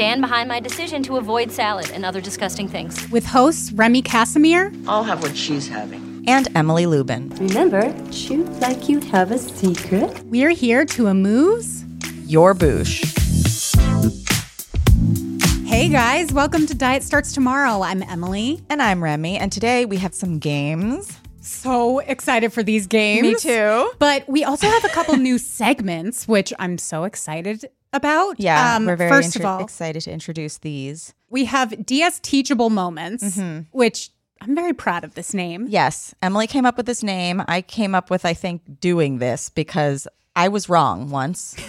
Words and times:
stand 0.00 0.22
behind 0.22 0.48
my 0.48 0.58
decision 0.58 1.02
to 1.02 1.18
avoid 1.18 1.52
salad 1.52 1.90
and 1.90 2.06
other 2.06 2.22
disgusting 2.22 2.66
things. 2.66 3.06
With 3.10 3.26
hosts 3.26 3.70
Remy 3.72 4.00
Kassimir 4.00 4.74
I'll 4.88 5.04
have 5.04 5.22
what 5.22 5.36
she's 5.36 5.68
having. 5.68 6.24
And 6.26 6.48
Emily 6.56 6.86
Lubin. 6.86 7.28
Remember, 7.36 7.94
shoot 8.10 8.48
like 8.60 8.88
you 8.88 9.00
have 9.00 9.30
a 9.30 9.36
secret. 9.36 10.22
We're 10.24 10.52
here 10.52 10.86
to 10.86 11.08
amuse. 11.08 11.84
Your 12.24 12.54
boosh. 12.54 13.04
Hey 15.66 15.90
guys, 15.90 16.32
welcome 16.32 16.66
to 16.66 16.74
Diet 16.74 17.02
Starts 17.02 17.34
Tomorrow. 17.34 17.82
I'm 17.82 18.02
Emily. 18.02 18.62
And 18.70 18.80
I'm 18.80 19.04
Remy. 19.04 19.36
And 19.36 19.52
today 19.52 19.84
we 19.84 19.98
have 19.98 20.14
some 20.14 20.38
games. 20.38 21.14
So 21.42 21.98
excited 21.98 22.54
for 22.54 22.62
these 22.62 22.86
games. 22.86 23.22
Me 23.22 23.34
too. 23.34 23.92
But 23.98 24.26
we 24.26 24.44
also 24.44 24.66
have 24.66 24.84
a 24.86 24.88
couple 24.88 25.18
new 25.18 25.36
segments, 25.36 26.26
which 26.26 26.54
I'm 26.58 26.78
so 26.78 27.04
excited 27.04 27.68
about. 27.92 28.38
Yeah, 28.38 28.76
Um, 28.76 28.86
we're 28.86 28.96
very 28.96 29.10
first 29.10 29.36
intro- 29.36 29.50
of 29.50 29.56
all, 29.58 29.64
excited 29.64 30.02
to 30.02 30.12
introduce 30.12 30.58
these. 30.58 31.14
we 31.28 31.44
have 31.46 31.84
DS 31.86 32.18
Teachable 32.20 32.70
Moments, 32.70 33.24
Mm-hmm. 33.24 33.60
which 33.76 34.10
I'm 34.40 34.54
very 34.54 34.72
proud 34.72 35.04
of 35.04 35.14
this 35.14 35.34
name. 35.34 35.66
Yes, 35.68 36.14
Emily 36.22 36.46
came 36.46 36.64
up 36.64 36.76
with 36.76 36.86
this 36.86 37.02
name. 37.02 37.42
I 37.46 37.60
came 37.62 37.94
up 37.94 38.08
with, 38.10 38.24
I 38.24 38.32
think, 38.34 38.80
doing 38.80 39.18
this 39.18 39.50
because 39.50 40.08
I 40.34 40.48
was 40.48 40.68
wrong 40.68 41.10
once. 41.10 41.56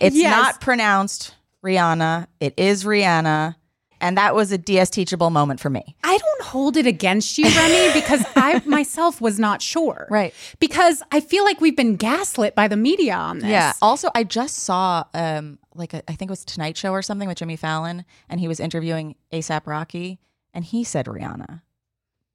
It's 0.00 0.14
Yes. 0.16 0.30
not 0.30 0.60
pronounced 0.60 1.34
Rihanna, 1.64 2.28
it 2.40 2.54
is 2.56 2.84
Rihanna. 2.84 3.56
And 4.00 4.16
that 4.18 4.34
was 4.34 4.52
a 4.52 4.58
DS 4.58 4.90
teachable 4.90 5.30
moment 5.30 5.58
for 5.60 5.70
me. 5.70 5.96
I 6.04 6.18
don't 6.18 6.42
hold 6.42 6.76
it 6.76 6.86
against 6.86 7.38
you, 7.38 7.44
Remy, 7.44 7.92
because 8.00 8.24
I 8.36 8.62
myself 8.66 9.20
was 9.20 9.38
not 9.38 9.62
sure. 9.62 10.06
Right. 10.10 10.34
Because 10.58 11.02
I 11.12 11.20
feel 11.20 11.44
like 11.44 11.60
we've 11.60 11.76
been 11.76 11.96
gaslit 11.96 12.54
by 12.54 12.68
the 12.68 12.76
media 12.76 13.14
on 13.14 13.38
this. 13.38 13.48
Yeah. 13.48 13.72
Also, 13.80 14.10
I 14.14 14.24
just 14.24 14.58
saw 14.58 15.04
um 15.14 15.58
like 15.74 15.94
a, 15.94 16.02
I 16.10 16.14
think 16.14 16.30
it 16.30 16.32
was 16.32 16.44
Tonight 16.44 16.76
Show 16.76 16.92
or 16.92 17.02
something 17.02 17.28
with 17.28 17.38
Jimmy 17.38 17.56
Fallon, 17.56 18.04
and 18.28 18.40
he 18.40 18.48
was 18.48 18.60
interviewing 18.60 19.14
ASAP 19.32 19.66
Rocky, 19.66 20.18
and 20.54 20.64
he 20.64 20.84
said 20.84 21.06
Rihanna. 21.06 21.62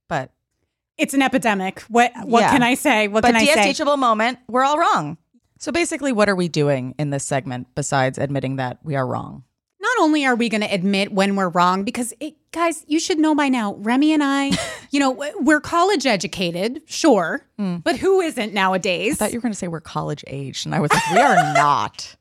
But 0.07 0.31
It's 0.97 1.13
an 1.13 1.21
epidemic. 1.21 1.81
What 1.89 2.11
what 2.23 2.41
Yeah. 2.41 2.51
can 2.51 2.63
I 2.63 2.73
say? 2.75 3.07
What 3.07 3.21
but 3.21 3.29
can 3.29 3.35
I 3.37 3.45
DS 3.45 3.53
say? 3.55 3.63
teachable 3.65 3.97
moment, 3.97 4.39
we're 4.47 4.63
all 4.63 4.77
wrong. 4.77 5.17
So 5.59 5.71
basically, 5.71 6.11
what 6.11 6.27
are 6.27 6.35
we 6.35 6.47
doing 6.47 6.95
in 6.97 7.11
this 7.11 7.23
segment 7.23 7.67
besides 7.75 8.17
admitting 8.17 8.55
that 8.55 8.79
we 8.83 8.95
are 8.95 9.05
wrong? 9.05 9.43
Only 10.01 10.25
are 10.25 10.35
we 10.35 10.49
going 10.49 10.61
to 10.61 10.73
admit 10.73 11.11
when 11.11 11.35
we're 11.35 11.49
wrong, 11.49 11.83
because 11.83 12.11
it, 12.19 12.33
guys, 12.51 12.83
you 12.87 12.99
should 12.99 13.19
know 13.19 13.35
by 13.35 13.49
now, 13.49 13.75
Remy 13.75 14.13
and 14.13 14.23
I, 14.23 14.51
you 14.91 14.99
know, 14.99 15.11
we're 15.39 15.61
college 15.61 16.07
educated, 16.07 16.81
sure, 16.87 17.45
but 17.57 17.97
who 17.97 18.19
isn't 18.19 18.51
nowadays? 18.51 19.13
I 19.13 19.15
thought 19.15 19.31
you 19.31 19.37
were 19.37 19.43
going 19.43 19.53
to 19.53 19.57
say 19.57 19.67
we're 19.67 19.79
college 19.79 20.23
aged, 20.25 20.65
and 20.65 20.73
I 20.73 20.79
was 20.79 20.91
like, 20.91 21.11
we 21.11 21.19
are 21.19 21.53
not. 21.53 22.15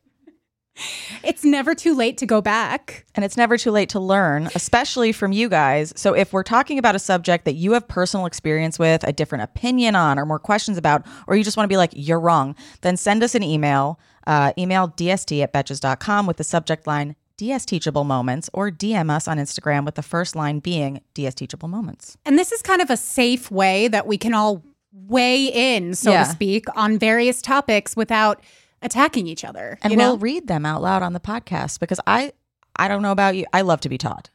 it's 1.24 1.44
never 1.44 1.74
too 1.74 1.94
late 1.94 2.18
to 2.18 2.26
go 2.26 2.40
back. 2.40 3.06
And 3.14 3.24
it's 3.24 3.36
never 3.36 3.56
too 3.56 3.70
late 3.70 3.88
to 3.90 4.00
learn, 4.00 4.50
especially 4.54 5.12
from 5.12 5.32
you 5.32 5.48
guys. 5.48 5.92
So, 5.96 6.14
if 6.14 6.32
we're 6.32 6.42
talking 6.42 6.78
about 6.78 6.94
a 6.94 6.98
subject 6.98 7.44
that 7.44 7.54
you 7.54 7.72
have 7.72 7.88
personal 7.88 8.26
experience 8.26 8.78
with, 8.78 9.04
a 9.04 9.12
different 9.12 9.44
opinion 9.44 9.96
on, 9.96 10.18
or 10.18 10.26
more 10.26 10.38
questions 10.38 10.78
about, 10.78 11.06
or 11.26 11.36
you 11.36 11.44
just 11.44 11.56
want 11.56 11.64
to 11.64 11.72
be 11.72 11.76
like, 11.76 11.92
you're 11.94 12.20
wrong, 12.20 12.54
then 12.82 12.96
send 12.96 13.22
us 13.22 13.34
an 13.34 13.42
email. 13.42 13.98
Uh, 14.26 14.52
email 14.58 14.86
dst 14.86 15.42
at 15.42 15.52
betches.com 15.52 16.26
with 16.26 16.36
the 16.36 16.44
subject 16.44 16.86
line 16.86 17.16
DS 17.40 17.64
Teachable 17.64 18.04
Moments, 18.04 18.50
or 18.52 18.70
DM 18.70 19.10
us 19.10 19.26
on 19.26 19.38
Instagram 19.38 19.86
with 19.86 19.94
the 19.94 20.02
first 20.02 20.36
line 20.36 20.58
being 20.58 21.00
DS 21.14 21.34
Teachable 21.34 21.68
Moments. 21.68 22.18
And 22.26 22.38
this 22.38 22.52
is 22.52 22.60
kind 22.60 22.82
of 22.82 22.90
a 22.90 22.98
safe 22.98 23.50
way 23.50 23.88
that 23.88 24.06
we 24.06 24.18
can 24.18 24.34
all 24.34 24.62
weigh 24.92 25.46
in, 25.46 25.94
so 25.94 26.10
Yeah. 26.10 26.24
to 26.24 26.30
speak, 26.30 26.66
on 26.76 26.98
various 26.98 27.40
topics 27.40 27.96
without 27.96 28.42
attacking 28.82 29.26
each 29.26 29.42
other. 29.42 29.78
And 29.82 29.96
we'll 29.96 30.18
read 30.18 30.48
them 30.48 30.66
out 30.66 30.82
loud 30.82 31.02
on 31.02 31.14
the 31.14 31.20
podcast 31.20 31.80
because 31.80 31.98
I, 32.06 32.32
I 32.76 32.88
don't 32.88 33.00
know 33.00 33.12
about 33.12 33.36
you, 33.36 33.46
I 33.54 33.62
love 33.62 33.80
to 33.80 33.88
be 33.88 33.96
taught. 33.96 34.28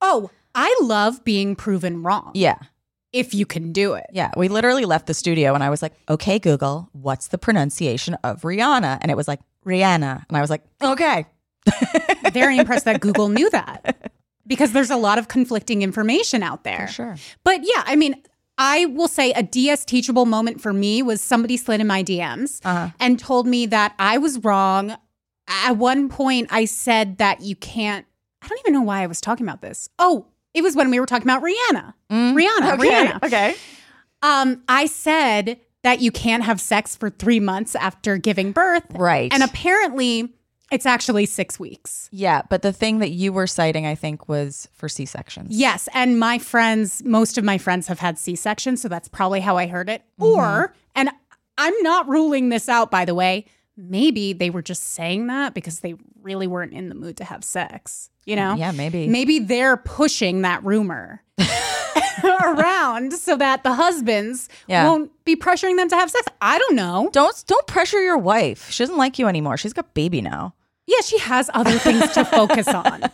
oh, 0.00 0.30
I 0.54 0.72
love 0.80 1.24
being 1.24 1.56
proven 1.56 2.04
wrong. 2.04 2.30
Yeah. 2.34 2.58
If 3.12 3.34
you 3.34 3.46
can 3.46 3.72
do 3.72 3.94
it. 3.94 4.06
Yeah, 4.12 4.30
we 4.36 4.46
literally 4.46 4.84
left 4.84 5.06
the 5.08 5.14
studio 5.14 5.54
and 5.54 5.64
I 5.64 5.70
was 5.70 5.82
like, 5.82 5.94
okay, 6.08 6.38
Google, 6.38 6.88
what's 6.92 7.26
the 7.28 7.38
pronunciation 7.38 8.14
of 8.22 8.42
Rihanna? 8.42 8.98
And 9.00 9.10
it 9.10 9.16
was 9.16 9.26
like, 9.26 9.40
Rihanna. 9.66 10.24
And 10.28 10.36
I 10.36 10.40
was 10.40 10.50
like, 10.50 10.62
okay. 10.80 11.26
Very 12.32 12.58
impressed 12.58 12.84
that 12.84 13.00
Google 13.00 13.28
knew 13.28 13.48
that 13.50 14.10
because 14.46 14.72
there's 14.72 14.90
a 14.90 14.96
lot 14.96 15.18
of 15.18 15.28
conflicting 15.28 15.82
information 15.82 16.42
out 16.42 16.64
there. 16.64 16.86
For 16.88 16.92
sure. 16.92 17.16
But 17.44 17.60
yeah, 17.62 17.82
I 17.86 17.96
mean, 17.96 18.16
I 18.58 18.86
will 18.86 19.08
say 19.08 19.32
a 19.32 19.42
DS 19.42 19.84
teachable 19.84 20.26
moment 20.26 20.60
for 20.60 20.72
me 20.72 21.02
was 21.02 21.20
somebody 21.20 21.56
slid 21.56 21.80
in 21.80 21.86
my 21.86 22.02
DMs 22.04 22.60
Uh-huh. 22.64 22.90
and 23.00 23.18
told 23.18 23.46
me 23.46 23.66
that 23.66 23.94
I 23.98 24.18
was 24.18 24.38
wrong. 24.44 24.96
At 25.48 25.72
one 25.76 26.08
point, 26.08 26.48
I 26.50 26.64
said 26.64 27.18
that 27.18 27.40
you 27.42 27.54
can't, 27.56 28.06
I 28.42 28.48
don't 28.48 28.58
even 28.60 28.72
know 28.74 28.82
why 28.82 29.02
I 29.02 29.06
was 29.06 29.20
talking 29.20 29.46
about 29.46 29.60
this. 29.60 29.88
Oh, 29.98 30.26
it 30.54 30.62
was 30.62 30.74
when 30.76 30.90
we 30.90 31.00
were 31.00 31.06
talking 31.06 31.26
about 31.26 31.42
Rihanna. 31.42 31.94
Rihanna, 32.10 32.76
Rihanna. 32.78 33.20
Mm. 33.20 33.22
Okay. 33.24 33.54
Um, 34.22 34.62
I 34.68 34.86
said 34.86 35.58
that 35.82 36.00
you 36.00 36.10
can't 36.10 36.44
have 36.44 36.60
sex 36.60 36.96
for 36.96 37.10
three 37.10 37.40
months 37.40 37.74
after 37.74 38.16
giving 38.16 38.52
birth. 38.52 38.84
Right. 38.94 39.30
And 39.34 39.42
apparently, 39.42 40.32
it's 40.74 40.86
actually 40.86 41.26
six 41.26 41.58
weeks. 41.58 42.08
yeah, 42.12 42.42
but 42.50 42.62
the 42.62 42.72
thing 42.72 42.98
that 42.98 43.10
you 43.10 43.32
were 43.32 43.46
citing, 43.46 43.86
I 43.86 43.94
think, 43.94 44.28
was 44.28 44.68
for 44.74 44.88
C 44.88 45.06
sections. 45.06 45.56
Yes. 45.56 45.88
And 45.94 46.18
my 46.18 46.38
friends, 46.38 47.02
most 47.04 47.38
of 47.38 47.44
my 47.44 47.58
friends 47.58 47.86
have 47.88 47.98
had 48.00 48.18
C 48.18 48.34
sections. 48.36 48.82
So 48.82 48.88
that's 48.88 49.08
probably 49.08 49.40
how 49.40 49.56
I 49.56 49.66
heard 49.66 49.88
it. 49.88 50.02
Mm-hmm. 50.20 50.24
Or, 50.38 50.74
and 50.94 51.10
I'm 51.56 51.74
not 51.82 52.08
ruling 52.08 52.48
this 52.48 52.68
out, 52.68 52.90
by 52.90 53.04
the 53.04 53.14
way, 53.14 53.46
maybe 53.76 54.32
they 54.32 54.50
were 54.50 54.62
just 54.62 54.82
saying 54.94 55.28
that 55.28 55.54
because 55.54 55.80
they 55.80 55.94
really 56.22 56.46
weren't 56.46 56.72
in 56.72 56.88
the 56.88 56.94
mood 56.94 57.16
to 57.18 57.24
have 57.24 57.44
sex. 57.44 58.10
You 58.26 58.36
know? 58.36 58.54
Yeah, 58.54 58.72
maybe. 58.72 59.06
Maybe 59.08 59.38
they're 59.38 59.76
pushing 59.76 60.42
that 60.42 60.64
rumor 60.64 61.22
around 62.24 63.12
so 63.12 63.36
that 63.36 63.62
the 63.62 63.74
husbands 63.74 64.48
Yeah. 64.66 64.88
won't 64.88 65.10
be 65.24 65.36
pressuring 65.36 65.76
them 65.76 65.88
to 65.90 65.96
have 65.96 66.10
sex. 66.10 66.26
I 66.40 66.58
don't 66.58 66.74
know. 66.76 67.10
Don't 67.12 67.44
don't 67.46 67.66
pressure 67.66 68.00
your 68.02 68.16
wife. 68.18 68.70
She 68.70 68.82
doesn't 68.82 68.96
like 68.96 69.18
you 69.18 69.26
anymore. 69.28 69.56
She's 69.56 69.72
got 69.72 69.92
baby 69.94 70.20
now. 70.22 70.54
Yeah, 70.86 71.00
she 71.04 71.18
has 71.18 71.50
other 71.54 71.78
things 71.78 72.10
to 72.12 72.24
focus 72.24 72.68
on. 72.68 73.04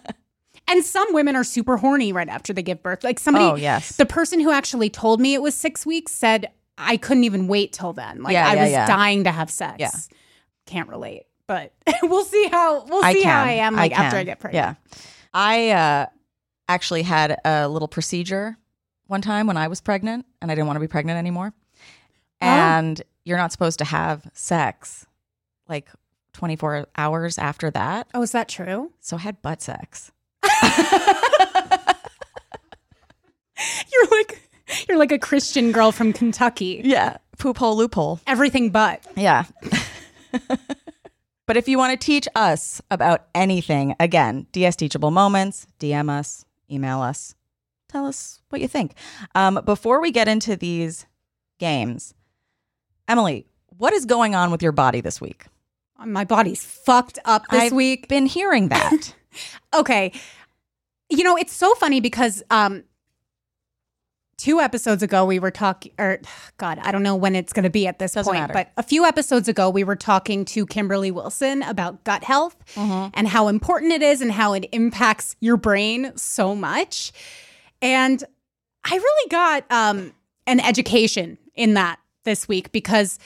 And 0.69 0.85
some 0.85 1.13
women 1.13 1.35
are 1.37 1.45
super 1.45 1.77
horny 1.77 2.13
right 2.13 2.29
after 2.29 2.53
they 2.53 2.63
give 2.63 2.83
birth. 2.83 3.03
Like 3.05 3.19
somebody, 3.19 3.45
Oh, 3.45 3.55
yes. 3.57 3.97
the 3.97 4.07
person 4.07 4.41
who 4.41 4.51
actually 4.53 4.91
told 4.91 5.21
me 5.21 5.35
it 5.35 5.43
was 5.43 5.55
six 5.55 5.85
weeks 5.85 6.13
said 6.13 6.51
I 6.79 6.97
couldn't 6.97 7.25
even 7.25 7.49
wait 7.49 7.73
till 7.73 7.93
then. 7.93 8.23
Like 8.23 8.33
Yeah, 8.33 8.49
I 8.49 8.55
yeah, 8.55 8.63
was 8.63 8.71
yeah. 8.73 8.87
dying 8.87 9.25
to 9.25 9.31
have 9.33 9.51
sex. 9.51 9.77
Yeah. 9.79 9.91
Can't 10.67 10.89
relate, 10.89 11.25
but 11.47 11.73
we'll 12.03 12.25
see 12.25 12.47
how 12.49 12.85
we'll 12.85 13.05
I 13.05 13.13
see 13.13 13.23
can. 13.23 13.31
how 13.33 13.43
I 13.45 13.53
am 13.53 13.75
like 13.77 13.97
after 13.99 14.17
I 14.17 14.25
get 14.25 14.39
pregnant. 14.39 14.77
Yeah. 14.93 14.99
I 15.35 15.71
uh, 15.71 16.07
actually 16.69 17.03
had 17.03 17.39
a 17.45 17.69
little 17.69 17.89
procedure 17.89 18.57
one 19.09 19.23
time 19.23 19.47
when 19.49 19.57
I 19.57 19.67
was 19.69 19.81
pregnant 19.81 20.25
and 20.41 20.51
I 20.51 20.55
didn't 20.55 20.67
want 20.69 20.77
to 20.77 20.81
be 20.81 20.89
pregnant 20.89 21.19
anymore. 21.19 21.53
Oh. 22.43 22.47
And 22.47 23.03
you're 23.25 23.39
not 23.39 23.51
supposed 23.53 23.79
to 23.81 23.85
have 23.85 24.25
sex 24.35 25.05
like 25.69 25.89
24 26.33 26.87
hours 26.97 27.39
after 27.39 27.71
that. 27.71 28.09
Oh, 28.15 28.23
is 28.23 28.33
that 28.33 28.49
true? 28.49 28.93
So 29.01 29.17
I 29.17 29.21
had 29.21 29.43
butt 29.43 29.63
sex. 29.63 30.13
You're 33.93 34.07
like 34.11 34.41
you're 34.89 34.99
like 34.99 35.13
a 35.13 35.19
Christian 35.19 35.73
girl 35.73 35.93
from 35.93 36.13
Kentucky. 36.13 36.81
Yeah. 36.85 37.19
Poop 37.39 37.59
hole 37.59 37.77
loophole. 37.77 38.21
Everything 38.27 38.71
but. 38.71 39.05
Yeah. 39.17 39.45
but 41.47 41.57
if 41.57 41.69
you 41.69 41.79
want 41.79 41.99
to 41.99 42.05
teach 42.05 42.29
us 42.35 42.81
about 42.91 43.27
anything, 43.35 43.95
again, 43.99 44.47
DS 44.53 44.77
Teachable 44.77 45.11
Moments, 45.11 45.67
DM 45.79 46.11
us, 46.11 46.45
email 46.71 47.01
us, 47.01 47.35
tell 47.89 48.07
us 48.07 48.41
what 48.51 48.61
you 48.61 48.69
think. 48.69 48.95
Um, 49.35 49.61
before 49.65 50.01
we 50.01 50.11
get 50.11 50.29
into 50.29 50.57
these 50.57 51.07
games, 51.59 52.15
Emily, 53.09 53.47
what 53.79 53.93
is 53.93 54.07
going 54.07 54.35
on 54.35 54.51
with 54.51 54.63
your 54.63 54.73
body 54.73 55.01
this 55.01 55.21
week? 55.21 55.47
My 56.07 56.25
body's 56.25 56.65
fucked 56.65 57.19
up 57.25 57.43
this 57.51 57.65
I've 57.65 57.73
week. 57.73 58.09
Been 58.09 58.27
hearing 58.27 58.69
that. 58.69 59.15
Okay. 59.73 60.11
You 61.09 61.23
know, 61.23 61.37
it's 61.37 61.53
so 61.53 61.73
funny 61.77 62.01
because 62.01 62.43
um 62.51 62.83
two 64.37 64.59
episodes 64.59 65.03
ago 65.05 65.25
we 65.25 65.39
were 65.39 65.51
talking 65.51 65.93
or 65.99 66.19
god 66.57 66.79
i 66.83 66.91
don't 66.91 67.03
know 67.03 67.15
when 67.15 67.37
it's 67.37 67.53
going 67.53 67.63
to 67.63 67.69
be 67.71 67.87
at 67.87 67.99
this 67.99 68.13
Doesn't 68.15 68.33
point 68.33 68.41
matter. 68.43 68.53
but 68.55 68.71
a 68.79 68.83
few 68.83 69.05
episodes 69.05 69.49
ago 69.49 69.69
we 69.69 69.85
were 69.85 69.97
talking 69.97 70.47
to 70.47 70.65
kimberly 70.65 71.11
wilson 71.11 71.63
about 71.65 72.03
gut 72.05 72.25
health 72.25 72.57
and 72.77 73.29
how 73.29 73.49
important 73.49 73.93
it 73.93 74.01
is 74.03 74.23
and 74.23 74.33
how 74.33 74.55
it 74.55 74.67
impacts 74.73 75.37
your 75.41 75.59
brain 75.59 76.11
so 76.17 76.57
much 76.57 77.13
and 77.83 78.25
i 78.85 78.97
really 78.97 79.29
got 79.31 79.71
um, 79.71 80.15
an 80.47 80.59
education 80.59 81.37
in 81.55 81.75
that 81.75 81.99
this 82.25 82.49
week 82.49 82.73
because 82.73 83.19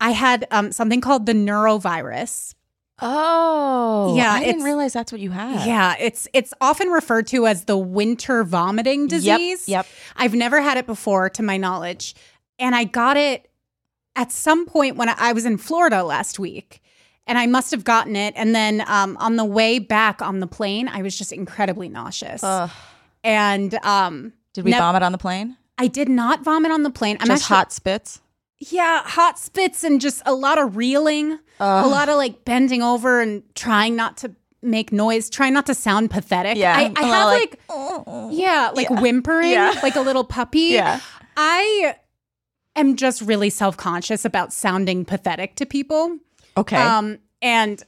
i 0.00 0.10
had 0.10 0.46
um, 0.50 0.72
something 0.72 1.00
called 1.00 1.26
the 1.26 1.32
norovirus 1.34 2.54
Oh, 2.98 4.14
Yeah, 4.16 4.32
I 4.32 4.42
didn't 4.42 4.62
realize 4.62 4.94
that's 4.94 5.12
what 5.12 5.20
you 5.20 5.30
had. 5.30 5.66
yeah, 5.66 5.94
it's 6.00 6.26
it's 6.32 6.54
often 6.62 6.88
referred 6.88 7.26
to 7.28 7.46
as 7.46 7.64
the 7.64 7.76
winter 7.76 8.42
vomiting 8.42 9.06
disease. 9.06 9.68
yep. 9.68 9.84
yep. 9.84 9.86
I've 10.16 10.34
never 10.34 10.62
had 10.62 10.78
it 10.78 10.86
before 10.86 11.28
to 11.30 11.42
my 11.42 11.58
knowledge. 11.58 12.14
And 12.58 12.74
I 12.74 12.84
got 12.84 13.18
it 13.18 13.50
at 14.14 14.32
some 14.32 14.64
point 14.64 14.96
when 14.96 15.10
I, 15.10 15.34
was 15.34 15.44
in 15.44 15.58
Florida 15.58 16.02
last 16.04 16.38
week. 16.38 16.80
And 17.26 17.36
I 17.36 17.46
must 17.46 17.70
have 17.72 17.84
gotten 17.84 18.16
it. 18.16 18.32
And 18.34 18.54
then 18.54 18.82
um, 18.86 19.18
on 19.18 19.36
the 19.36 19.44
way 19.44 19.78
back 19.78 20.22
on 20.22 20.40
the 20.40 20.46
plane, 20.46 20.88
I 20.88 21.02
was 21.02 21.18
just 21.18 21.32
incredibly 21.32 21.90
nauseous. 21.90 22.42
Ugh. 22.42 22.70
And 23.22 23.74
um, 23.84 24.32
Did 24.54 24.64
we 24.64 24.70
nev- 24.70 24.78
vomit 24.80 25.02
on 25.02 25.12
the 25.12 25.18
plane? 25.18 25.56
I 25.76 25.88
did 25.88 26.08
not 26.08 26.42
vomit 26.42 26.72
on 26.72 26.82
the 26.82 26.90
plane. 26.90 27.18
I'm 27.20 27.26
Just 27.26 27.42
actually, 27.42 27.56
hot 27.56 27.72
spits. 27.72 28.20
Yeah, 28.58 29.02
hot 29.04 29.38
spits 29.38 29.84
and 29.84 30.00
just 30.00 30.22
a 30.26 30.34
lot 30.34 30.58
of 30.58 30.76
reeling, 30.76 31.38
a 31.60 31.86
lot 31.88 32.08
of 32.08 32.16
like 32.16 32.44
bending 32.44 32.82
over 32.82 33.20
and 33.20 33.42
trying 33.54 33.96
not 33.96 34.16
to 34.18 34.34
make 34.62 34.92
noise, 34.92 35.28
trying 35.30 35.52
not 35.54 35.66
to 35.66 35.74
sound 35.74 36.10
pathetic. 36.10 36.56
Yeah, 36.56 36.76
I, 36.76 36.88
little 36.88 37.04
have 37.04 37.26
like, 37.26 37.60
like, 37.68 38.28
yeah, 38.32 38.70
like 38.74 38.90
whimpering, 38.90 39.50
Yeah. 39.50 39.78
like 39.82 39.96
a 39.96 40.00
little 40.00 40.24
puppy. 40.24 40.58
Yeah. 40.72 41.00
I 41.36 41.96
am 42.74 42.96
just 42.96 43.20
really 43.20 43.50
self 43.50 43.76
conscious 43.76 44.24
about 44.24 44.52
sounding 44.52 45.04
pathetic 45.04 45.54
to 45.56 45.66
people. 45.66 46.18
Okay. 46.56 46.76
Um, 46.76 47.18
and 47.42 47.82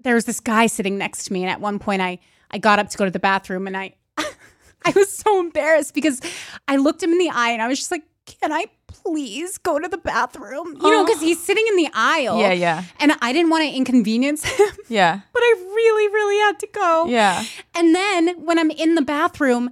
there 0.00 0.14
was 0.14 0.24
this 0.24 0.40
guy 0.40 0.66
sitting 0.66 0.96
next 0.98 1.24
to 1.24 1.32
me, 1.34 1.42
and 1.42 1.50
at 1.50 1.60
one 1.60 1.78
point, 1.78 2.00
I 2.00 2.18
I 2.50 2.58
got 2.58 2.78
up 2.78 2.88
to 2.90 2.96
go 2.98 3.04
to 3.04 3.10
the 3.10 3.18
bathroom, 3.18 3.66
and 3.66 3.76
I 3.76 3.94
I 4.18 4.92
was 4.94 5.14
so 5.14 5.38
embarrassed 5.38 5.92
because 5.94 6.20
I 6.66 6.76
looked 6.76 7.02
him 7.02 7.12
in 7.12 7.18
the 7.18 7.28
eye, 7.30 7.50
and 7.50 7.60
I 7.60 7.68
was 7.68 7.78
just 7.78 7.90
like, 7.90 8.04
"Can 8.24 8.52
I 8.52 8.64
please 9.02 9.58
go 9.58 9.78
to 9.78 9.88
the 9.88 9.98
bathroom?" 9.98 10.76
You 10.80 10.90
know, 10.90 11.02
oh. 11.02 11.04
because 11.04 11.20
he's 11.20 11.42
sitting 11.42 11.64
in 11.68 11.76
the 11.76 11.88
aisle. 11.92 12.38
Yeah, 12.38 12.52
yeah. 12.52 12.84
And 13.00 13.12
I 13.20 13.32
didn't 13.32 13.50
want 13.50 13.64
to 13.64 13.76
inconvenience 13.76 14.44
him, 14.58 14.68
yeah. 14.88 15.20
but 15.32 15.40
I 15.42 15.54
really, 15.58 16.08
really 16.08 16.38
had 16.38 16.58
to 16.60 16.66
go. 16.68 17.06
Yeah. 17.06 17.44
And 17.74 17.94
then 17.94 18.44
when 18.44 18.58
I'm 18.58 18.70
in 18.70 18.94
the 18.94 19.02
bathroom, 19.02 19.70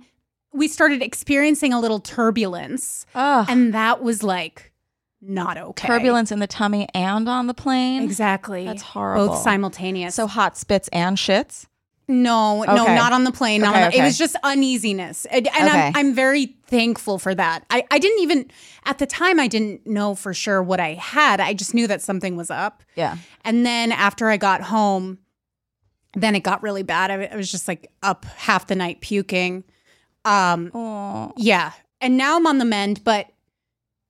we 0.53 0.69
started 0.69 1.03
experiencing 1.03 1.73
a 1.73 1.81
little 1.81 2.01
turbulence, 2.01 3.07
Oh, 3.15 3.47
and 3.49 3.73
that 3.73 4.03
was 4.03 4.23
like 4.23 4.73
not 5.21 5.57
okay. 5.57 5.87
turbulence 5.87 6.33
in 6.33 6.41
the 6.41 6.47
tummy 6.47 6.89
and 6.95 7.29
on 7.29 7.47
the 7.47 7.55
plane. 7.55 8.03
Exactly. 8.03 8.65
That's 8.65 8.83
horrible. 8.83 9.29
Both 9.29 9.39
simultaneous. 9.39 10.15
So 10.15 10.27
hot 10.27 10.57
spits 10.59 10.89
and 10.93 11.17
shits. 11.17 11.67
No, 12.09 12.63
no, 12.65 12.87
not 12.87 13.13
on 13.13 13.25
the 13.25 13.33
plane. 13.33 13.61
Not 13.63 13.75
Okay, 13.75 13.85
on 13.85 13.91
the, 13.93 13.99
It 13.99 14.03
was 14.03 14.19
just 14.19 14.37
uneasiness, 14.43 15.25
and, 15.27 15.47
and 15.49 15.69
Okay. 15.69 15.87
I'm 15.89 15.97
I'm 15.97 16.15
very 16.15 16.57
thankful 16.67 17.19
for 17.19 17.35
that. 17.35 17.65
I 17.71 17.85
I 17.91 17.99
didn't 17.99 18.21
even 18.21 18.51
at 18.85 18.99
the 18.99 19.07
time 19.07 19.39
I 19.39 19.47
didn't 19.47 19.87
know 19.87 20.15
for 20.15 20.35
sure 20.35 20.63
what 20.63 20.81
I 20.81 20.95
had. 20.95 21.41
I 21.41 21.55
just 21.55 21.75
knew 21.75 21.87
that 21.87 22.03
something 22.03 22.37
was 22.37 22.51
up. 22.51 22.83
Yeah. 22.97 23.17
And 23.45 23.65
then 23.65 23.93
after 23.93 24.29
I 24.29 24.37
got 24.37 24.63
home, 24.63 25.19
then 26.15 26.35
it 26.35 26.41
got 26.41 26.63
really 26.63 26.83
bad. 26.83 27.11
I, 27.11 27.25
I 27.33 27.37
was 27.37 27.51
just 27.51 27.69
like 27.69 27.91
up 28.03 28.25
half 28.25 28.67
the 28.67 28.75
night 28.75 29.01
puking. 29.01 29.65
Um, 30.25 31.33
yeah, 31.37 31.73
and 32.01 32.17
now 32.17 32.37
I'm 32.37 32.47
on 32.47 32.59
the 32.59 32.65
mend, 32.65 33.03
but 33.05 33.29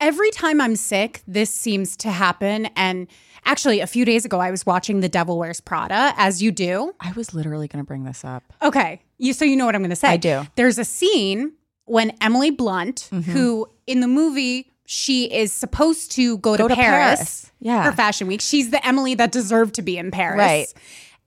every 0.01 0.31
time 0.31 0.61
I'm 0.61 0.77
sick, 0.77 1.23
this 1.27 1.55
seems 1.55 1.97
to 1.99 2.11
happen. 2.11 2.67
And 2.77 3.07
actually, 3.45 3.81
a 3.81 3.87
few 3.87 4.05
days 4.05 4.25
ago, 4.25 4.41
I 4.41 4.51
was 4.51 4.65
watching 4.67 5.01
The 5.01 5.09
Devil 5.09 5.39
Wears 5.39 5.61
Prada, 5.61 6.13
as 6.17 6.43
you 6.43 6.53
do. 6.53 6.95
I 7.01 7.13
was 7.13 7.35
literally 7.35 7.69
going 7.69 7.83
to 7.85 7.87
bring 7.87 8.05
this 8.05 8.25
up. 8.25 8.43
Okay. 8.63 9.03
You 9.19 9.33
so 9.33 9.45
you 9.45 9.57
know 9.57 9.67
what 9.67 9.75
I'm 9.75 9.83
going 9.83 9.91
to 9.91 9.97
say. 9.97 10.09
I 10.09 10.17
do. 10.17 10.43
There's 10.57 10.79
a 10.79 10.85
scene 10.85 11.53
when 11.85 12.13
Emily 12.21 12.51
Blunt, 12.51 13.09
Mm-hmm. 13.13 13.31
who 13.33 13.69
in 13.87 14.01
the 14.01 14.09
movie 14.09 14.69
she 14.87 15.25
is 15.33 15.53
supposed 15.53 16.13
to 16.13 16.39
go, 16.39 16.57
Go 16.57 16.69
to, 16.69 16.75
to 16.75 16.81
Paris, 16.81 17.19
Paris. 17.19 17.53
Yeah. 17.61 17.89
for 17.91 17.97
Fashion 17.97 18.27
Week. 18.27 18.41
She's 18.41 18.71
the 18.71 18.85
Emily 18.87 19.15
that 19.15 19.33
deserved 19.33 19.75
to 19.77 19.83
be 19.83 19.97
in 19.97 20.11
Paris. 20.11 20.39
Right. 20.39 20.67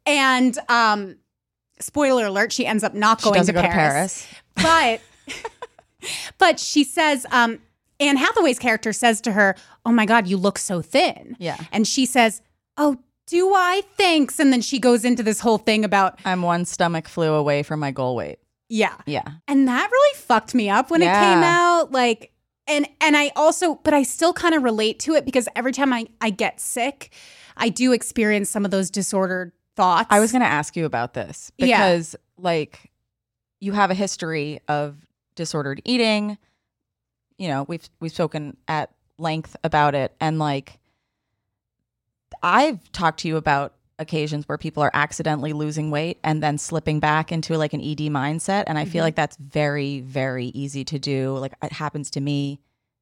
And 0.06 0.58
um 0.70 1.16
spoiler 1.80 2.26
alert, 2.28 2.52
she 2.54 2.66
ends 2.66 2.84
up 2.84 2.94
not 2.94 3.22
She 3.22 3.26
going 3.26 3.38
doesn't 3.38 3.56
to 3.56 3.62
go 3.62 3.68
Paris. 3.68 4.26
to 4.56 4.62
Paris. 4.62 5.02
But 5.28 5.42
but 6.38 6.60
she 6.60 6.84
says 6.84 7.26
um 7.32 7.60
Anne 8.00 8.18
Hathaway's 8.18 8.60
character 8.60 8.92
says 8.92 9.22
to 9.22 9.32
her, 9.32 9.56
"Oh 9.86 9.92
my 9.92 10.06
god, 10.06 10.28
you 10.28 10.38
look 10.38 10.58
so 10.58 10.82
thin." 10.82 11.36
Yeah. 11.40 11.58
And 11.72 11.88
she 11.88 12.06
says, 12.06 12.42
"Oh, 12.78 12.98
do 13.28 13.54
I? 13.54 13.82
Thanks." 13.98 14.40
And 14.40 14.52
then 14.54 14.62
she 14.62 14.80
goes 14.80 15.06
into 15.06 15.24
this 15.24 15.40
whole 15.40 15.58
thing 15.58 15.84
about, 15.86 16.20
I'm 16.26 16.42
one 16.42 16.66
stomach 16.66 17.08
flu 17.08 17.34
away 17.34 17.64
from 17.64 17.80
my 17.80 17.92
goal 17.92 18.16
weight. 18.16 18.40
yeah. 18.70 18.96
Yeah. 19.06 19.24
And 19.48 19.68
that 19.68 19.90
really 19.92 20.18
fucked 20.18 20.54
me 20.56 20.70
up 20.70 20.90
when 20.90 21.02
it 21.02 21.06
came 21.06 21.44
out. 21.44 21.92
Like, 21.92 22.32
and 22.68 22.88
and 23.02 23.16
I 23.16 23.32
also, 23.36 23.76
but 23.84 23.94
I 23.94 24.04
still 24.04 24.34
kind 24.34 24.56
of 24.56 24.64
relate 24.64 25.00
to 25.02 25.14
it 25.14 25.24
because 25.26 25.48
every 25.56 25.72
time 25.72 25.94
I 25.94 26.08
I 26.22 26.30
get 26.32 26.60
sick, 26.60 27.14
I 27.58 27.70
do 27.70 27.92
experience 27.94 28.50
some 28.50 28.66
of 28.66 28.72
those 28.72 28.90
disordered 28.90 29.52
thoughts. 29.76 30.08
I 30.10 30.20
was 30.20 30.32
going 30.32 30.42
to 30.42 30.48
ask 30.48 30.76
you 30.76 30.86
about 30.86 31.14
this 31.14 31.52
Yeah. 31.58 31.66
because, 31.68 32.16
like, 32.38 32.92
you 33.60 33.74
have 33.74 33.92
a 33.92 33.94
history 33.94 34.60
of 34.68 34.96
disordered 35.36 35.82
eating. 35.86 36.38
You 37.38 37.50
know, 37.50 37.66
we've 37.68 37.88
we've 38.00 38.12
spoken 38.14 38.56
at 38.68 38.92
length 39.18 39.56
about 39.64 39.96
it, 39.96 40.16
and 40.20 40.40
like, 40.40 40.80
I've 42.44 42.92
talked 42.92 43.22
to 43.22 43.28
you 43.28 43.38
about 43.38 43.74
occasions 43.98 44.48
where 44.48 44.58
people 44.58 44.84
are 44.84 44.92
accidentally 44.94 45.54
losing 45.54 45.90
weight 45.90 46.20
and 46.24 46.44
then 46.44 46.58
slipping 46.58 47.00
back 47.00 47.32
into 47.32 47.58
like 47.58 47.74
an 47.74 47.82
ED 47.82 48.10
mindset, 48.12 48.66
and 48.68 48.78
I 48.78 48.86
feel 48.86 49.00
mm-hmm. 49.00 49.06
like 49.06 49.16
that's 49.16 49.38
very 49.38 50.02
very 50.02 50.48
easy 50.48 50.84
to 50.86 51.00
do. 51.00 51.38
Like, 51.38 51.54
it 51.64 51.72
happens 51.72 52.10
to 52.12 52.22
me 52.22 52.60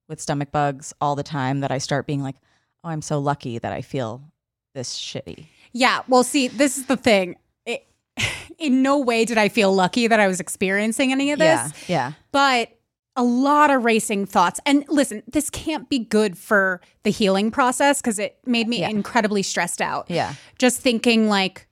with 0.08 0.22
stomach 0.22 0.52
bugs 0.52 0.94
all 1.02 1.16
the 1.16 1.24
time 1.24 1.62
that 1.62 1.72
I 1.72 1.78
start 1.78 2.08
being 2.08 2.22
like, 2.22 2.36
"Oh, 2.84 2.90
I'm 2.90 3.02
so 3.02 3.20
lucky 3.20 3.60
that 3.60 3.74
I 3.74 3.82
feel 3.82 4.22
this 4.74 4.98
shitty." 4.98 5.48
Yeah. 5.74 6.02
Well, 6.08 6.24
see, 6.24 6.48
this 6.48 6.78
is 6.78 6.86
the 6.86 6.98
thing. 6.98 7.36
It, 7.66 7.86
in 8.60 8.82
no 8.82 9.00
way 9.00 9.26
did 9.26 9.38
I 9.38 9.50
feel 9.50 9.74
lucky 9.74 10.08
that 10.08 10.20
I 10.20 10.28
was 10.28 10.40
experiencing 10.40 11.12
any 11.12 11.32
of 11.32 11.40
this. 11.40 11.48
Yeah, 11.48 11.72
yeah. 11.88 12.12
but 12.32 12.70
a 13.16 13.24
lot 13.24 13.70
of 13.70 13.86
racing 13.86 14.26
thoughts. 14.26 14.60
And 14.66 14.84
listen, 14.90 15.22
this 15.32 15.50
can't 15.50 15.88
be 15.90 16.00
good 16.00 16.38
for 16.38 16.82
the 17.04 17.12
healing 17.12 17.52
process 17.52 18.02
because 18.02 18.18
it 18.18 18.38
made 18.46 18.68
me 18.68 18.80
Yeah. 18.80 18.90
incredibly 18.90 19.44
stressed 19.44 19.82
out. 19.82 20.10
Yeah. 20.10 20.34
Just 20.58 20.82
thinking, 20.82 21.28
like, 21.30 21.68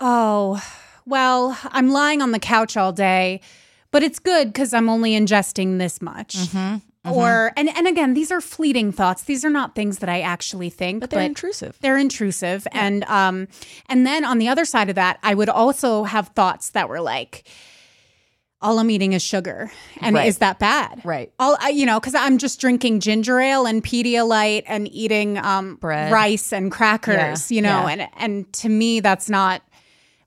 oh, 0.00 0.62
well, 1.06 1.58
I'm 1.64 1.90
lying 1.90 2.22
on 2.22 2.32
the 2.32 2.38
couch 2.38 2.76
all 2.76 2.92
day, 2.92 3.40
but 3.90 4.02
it's 4.02 4.18
good 4.18 4.52
because 4.52 4.72
I'm 4.72 4.88
only 4.88 5.12
ingesting 5.12 5.78
this 5.78 6.00
much. 6.00 6.34
Mm-hmm. 6.36 6.76
Or, 7.12 7.52
and, 7.58 7.68
and 7.68 7.86
again, 7.86 8.14
these 8.14 8.32
are 8.32 8.40
fleeting 8.40 8.90
thoughts. 8.90 9.24
These 9.24 9.44
are 9.44 9.50
not 9.50 9.74
things 9.74 9.98
that 9.98 10.08
I 10.08 10.22
actually 10.22 10.70
think, 10.70 11.00
But 11.00 11.10
they're 11.10 11.20
intrusive. 11.20 11.76
they're 11.82 11.98
intrusive 11.98 12.66
and 12.72 13.04
um 13.04 13.46
and 13.90 14.06
then 14.06 14.24
on 14.24 14.38
the 14.38 14.48
other 14.48 14.64
side 14.64 14.88
of 14.88 14.94
that 14.94 15.18
i 15.22 15.34
would 15.34 15.50
also 15.50 16.04
have 16.04 16.28
thoughts 16.28 16.70
that 16.70 16.88
were 16.88 17.02
like 17.02 17.46
all 18.64 18.80
i'm 18.80 18.90
eating 18.90 19.12
is 19.12 19.22
sugar 19.22 19.70
and 20.00 20.16
Right. 20.16 20.26
is 20.26 20.38
that 20.38 20.58
bad 20.58 21.00
Right. 21.04 21.30
all 21.38 21.56
I, 21.60 21.68
you 21.68 21.86
know 21.86 22.00
because 22.00 22.14
i'm 22.16 22.38
just 22.38 22.60
drinking 22.60 22.98
ginger 23.00 23.38
ale 23.38 23.66
and 23.66 23.84
pedialyte 23.84 24.64
and 24.66 24.88
eating 24.92 25.38
um 25.38 25.76
Bread. 25.76 26.10
rice 26.10 26.52
and 26.52 26.72
crackers 26.72 27.50
Yeah, 27.52 27.54
you 27.56 27.62
know 27.62 27.86
yeah. 27.86 27.92
and 27.92 28.08
and 28.16 28.52
to 28.54 28.68
me 28.68 28.98
that's 29.00 29.28
not 29.30 29.62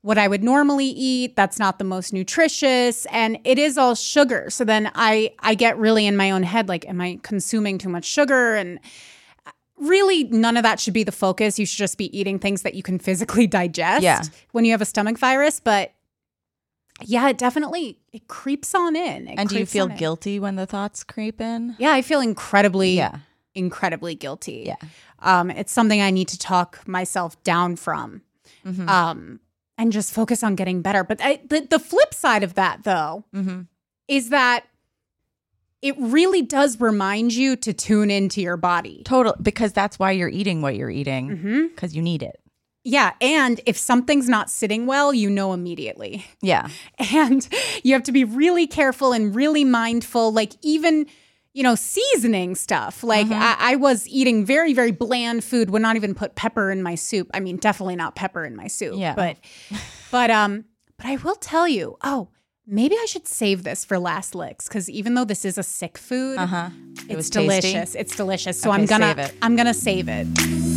what 0.02 0.18
I 0.18 0.28
would 0.30 0.44
normally 0.44 0.86
eat. 0.86 1.36
That's 1.36 1.60
not 1.60 1.80
the 1.80 1.84
most 1.84 2.14
nutritious, 2.14 3.06
and 3.08 3.40
it 3.44 3.60
is 3.60 3.78
all 3.78 3.94
sugar. 3.94 4.50
So 4.50 4.64
then 4.64 4.90
I 4.96 5.34
I 5.40 5.54
get 5.54 5.78
really 5.78 6.06
in 6.06 6.16
my 6.16 6.32
own 6.32 6.44
head, 6.44 6.70
like, 6.70 6.88
am 6.88 7.02
I 7.02 7.20
consuming 7.24 7.78
too 7.78 7.90
much 7.90 8.06
sugar? 8.06 8.56
And 8.56 8.80
really, 9.78 10.24
none 10.26 10.56
of 10.56 10.64
that 10.64 10.80
should 10.80 10.94
be 10.94 11.04
the 11.04 11.12
focus. 11.12 11.60
You 11.60 11.66
should 11.66 11.80
just 11.80 11.98
be 11.98 12.16
eating 12.18 12.40
things 12.40 12.62
that 12.62 12.74
you 12.74 12.84
can 12.84 13.00
physically 13.00 13.48
digest. 13.60 14.04
Yeah. 14.04 14.22
When 14.52 14.64
you 14.64 14.72
have 14.72 14.82
a 14.82 14.86
stomach 14.86 15.18
virus, 15.18 15.60
but 15.60 15.92
yeah, 17.04 17.30
it 17.30 17.38
definitely 17.38 18.00
it 18.12 18.28
creeps 18.28 18.74
on 18.76 18.96
in. 18.96 19.28
It 19.28 19.38
And 19.38 19.48
do 19.50 19.58
you 19.60 19.66
feel 19.66 19.86
on 19.86 19.92
in. 19.92 19.98
guilty 19.98 20.40
when 20.40 20.56
the 20.56 20.66
thoughts 20.66 21.04
creep 21.04 21.40
in? 21.42 21.76
Yeah, 21.80 21.92
I 21.94 22.02
feel 22.02 22.20
incredibly, 22.22 22.92
Yeah. 22.96 23.18
incredibly 23.56 24.16
guilty. 24.16 24.64
Yeah. 24.66 24.76
Um, 25.20 25.50
it's 25.52 25.72
something 25.72 26.02
I 26.02 26.12
need 26.12 26.28
to 26.30 26.38
talk 26.40 26.88
myself 26.88 27.42
down 27.44 27.76
from. 27.76 28.22
Mm-hmm. 28.66 28.88
Um, 28.90 29.40
and 29.78 29.92
just 29.92 30.12
focus 30.14 30.44
on 30.44 30.56
getting 30.56 30.82
better. 30.82 31.04
But 31.04 31.20
I, 31.22 31.40
the 31.48 31.62
the 31.62 31.80
flip 31.80 32.14
side 32.14 32.44
of 32.44 32.56
that, 32.56 32.84
though, 32.84 33.26
Mm-hmm. 33.34 33.62
is 34.08 34.30
that 34.30 34.66
it 35.84 35.96
really 36.00 36.42
does 36.42 36.80
remind 36.82 37.34
you 37.36 37.56
to 37.58 37.72
tune 37.74 38.10
into 38.10 38.42
your 38.42 38.58
body. 38.58 39.04
Total, 39.06 39.36
because 39.40 39.74
that's 39.74 40.00
why 40.00 40.12
you're 40.12 40.30
eating 40.30 40.62
what 40.64 40.76
you're 40.76 40.90
eating, 40.90 41.30
Mm-hmm. 41.30 41.68
because 41.68 41.96
you 41.96 42.02
need 42.02 42.24
it. 42.24 42.40
Yeah, 42.90 43.12
and 43.20 43.60
if 43.66 43.78
something's 43.78 44.30
not 44.30 44.50
sitting 44.50 44.86
well, 44.86 45.14
you 45.14 45.30
know 45.30 45.52
immediately. 45.52 46.26
Yeah. 46.42 46.70
And 47.14 47.48
you 47.84 47.94
have 47.94 48.04
to 48.04 48.12
be 48.14 48.24
really 48.24 48.66
careful 48.66 49.12
and 49.12 49.36
really 49.36 49.66
mindful. 49.66 50.32
Like, 50.32 50.54
even 50.62 51.06
you 51.54 51.64
know, 51.64 51.74
seasoning 51.74 52.54
stuff. 52.54 53.04
Like 53.04 53.32
I, 53.32 53.56
I 53.72 53.76
was 53.78 54.08
eating 54.08 54.46
very, 54.46 54.74
very 54.74 54.92
bland 54.92 55.44
food, 55.44 55.72
would 55.72 55.82
not 55.82 55.96
even 55.96 56.14
put 56.14 56.36
pepper 56.36 56.70
in 56.70 56.84
my 56.84 56.94
soup. 56.94 57.32
I 57.34 57.40
mean, 57.40 57.58
definitely 57.58 57.96
not 57.96 58.16
pepper 58.16 58.46
in 58.46 58.56
my 58.56 58.68
soup. 58.68 58.94
Yeah. 58.96 59.16
But 59.16 59.38
but 60.12 60.30
um, 60.30 60.66
but 60.98 61.08
I 61.08 61.16
will 61.16 61.36
tell 61.36 61.68
you, 61.68 61.98
oh, 62.04 62.30
maybe 62.68 62.96
I 62.96 63.06
should 63.06 63.28
save 63.28 63.64
this 63.64 63.84
for 63.84 63.98
last 63.98 64.36
licks 64.36 64.68
because 64.68 64.88
even 64.88 65.16
though 65.16 65.26
this 65.26 65.46
is 65.46 65.58
a 65.58 65.64
sick 65.64 65.98
food, 65.98 66.38
Uh-huh. 66.38 66.70
It 67.10 67.18
it's 67.18 67.30
tasty? 67.30 67.48
delicious. 67.48 67.96
It's 67.96 68.16
delicious. 68.16 68.62
So 68.62 68.70
Okay, 68.72 68.80
I'm 68.82 68.86
gonna 68.86 69.08
save 69.16 69.18
it. 69.20 69.34
I'm 69.42 69.56
gonna 69.56 69.74
save 69.74 70.08
it. 70.10 70.77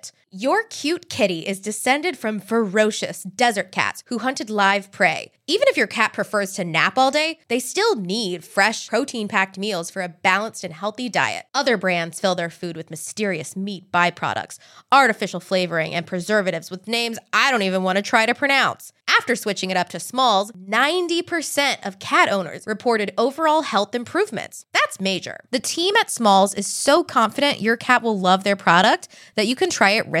it. 0.01 0.11
Your 0.33 0.63
cute 0.63 1.09
kitty 1.09 1.41
is 1.41 1.59
descended 1.59 2.17
from 2.17 2.39
ferocious 2.39 3.23
desert 3.23 3.73
cats 3.73 4.01
who 4.07 4.19
hunted 4.19 4.49
live 4.49 4.89
prey. 4.89 5.33
Even 5.45 5.67
if 5.67 5.75
your 5.75 5.87
cat 5.87 6.13
prefers 6.13 6.53
to 6.53 6.63
nap 6.63 6.97
all 6.97 7.11
day, 7.11 7.39
they 7.49 7.59
still 7.59 7.97
need 7.97 8.45
fresh, 8.45 8.87
protein 8.87 9.27
packed 9.27 9.57
meals 9.57 9.91
for 9.91 10.01
a 10.01 10.07
balanced 10.07 10.63
and 10.63 10.73
healthy 10.73 11.09
diet. 11.09 11.47
Other 11.53 11.75
brands 11.75 12.21
fill 12.21 12.35
their 12.35 12.49
food 12.49 12.77
with 12.77 12.89
mysterious 12.89 13.57
meat 13.57 13.91
byproducts, 13.91 14.57
artificial 14.89 15.41
flavoring, 15.41 15.93
and 15.93 16.07
preservatives 16.07 16.71
with 16.71 16.87
names 16.87 17.19
I 17.33 17.51
don't 17.51 17.63
even 17.63 17.83
want 17.83 17.97
to 17.97 18.01
try 18.01 18.25
to 18.25 18.33
pronounce. 18.33 18.93
After 19.09 19.35
switching 19.35 19.69
it 19.69 19.75
up 19.75 19.89
to 19.89 19.99
Smalls, 19.99 20.53
90% 20.53 21.85
of 21.85 21.99
cat 21.99 22.31
owners 22.31 22.65
reported 22.65 23.13
overall 23.17 23.63
health 23.63 23.93
improvements. 23.93 24.65
That's 24.71 25.01
major. 25.01 25.41
The 25.51 25.59
team 25.59 25.97
at 25.97 26.09
Smalls 26.09 26.53
is 26.53 26.67
so 26.67 27.03
confident 27.03 27.59
your 27.59 27.75
cat 27.75 28.01
will 28.03 28.17
love 28.17 28.45
their 28.45 28.55
product 28.55 29.09
that 29.35 29.47
you 29.47 29.55
can 29.57 29.69
try 29.69 29.91
it 29.91 30.07
risk 30.07 30.20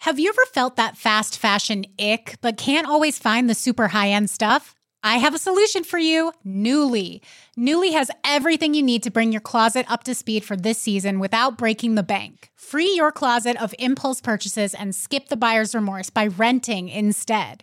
Have 0.00 0.18
you 0.20 0.28
ever 0.28 0.44
felt 0.52 0.76
that 0.76 0.96
fast 0.96 1.38
fashion 1.38 1.84
ick, 1.98 2.36
but 2.40 2.56
can't 2.56 2.86
always 2.86 3.18
find 3.18 3.50
the 3.50 3.54
super 3.54 3.88
high 3.88 4.10
end 4.10 4.30
stuff? 4.30 4.74
I 5.02 5.18
have 5.18 5.34
a 5.34 5.38
solution 5.38 5.84
for 5.84 5.98
you 5.98 6.32
Nuuly. 6.44 7.20
Nuuly 7.58 7.92
has 7.92 8.10
everything 8.24 8.74
you 8.74 8.82
need 8.82 9.02
to 9.04 9.10
bring 9.10 9.32
your 9.32 9.40
closet 9.40 9.86
up 9.88 10.04
to 10.04 10.14
speed 10.14 10.44
for 10.44 10.56
this 10.56 10.78
season 10.78 11.18
without 11.18 11.56
breaking 11.58 11.94
the 11.94 12.02
bank. 12.02 12.50
Free 12.56 12.92
your 12.94 13.12
closet 13.12 13.60
of 13.60 13.74
impulse 13.78 14.20
purchases 14.20 14.74
and 14.74 14.94
skip 14.94 15.28
the 15.28 15.36
buyer's 15.36 15.74
remorse 15.74 16.10
by 16.10 16.26
renting 16.26 16.88
instead. 16.88 17.62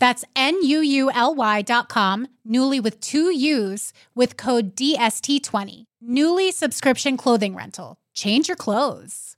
That's 0.00 0.24
N-U-U-L-Y 0.34 1.62
dot 1.62 1.88
com, 1.88 2.26
Nuuly 2.48 2.82
with 2.82 2.98
two 3.00 3.32
U's 3.32 3.92
with 4.14 4.36
code 4.36 4.74
DST20. 4.74 5.84
Nuuly 6.02 6.52
subscription 6.52 7.16
clothing 7.16 7.54
rental. 7.54 7.98
Change 8.14 8.48
your 8.48 8.56
clothes. 8.56 9.36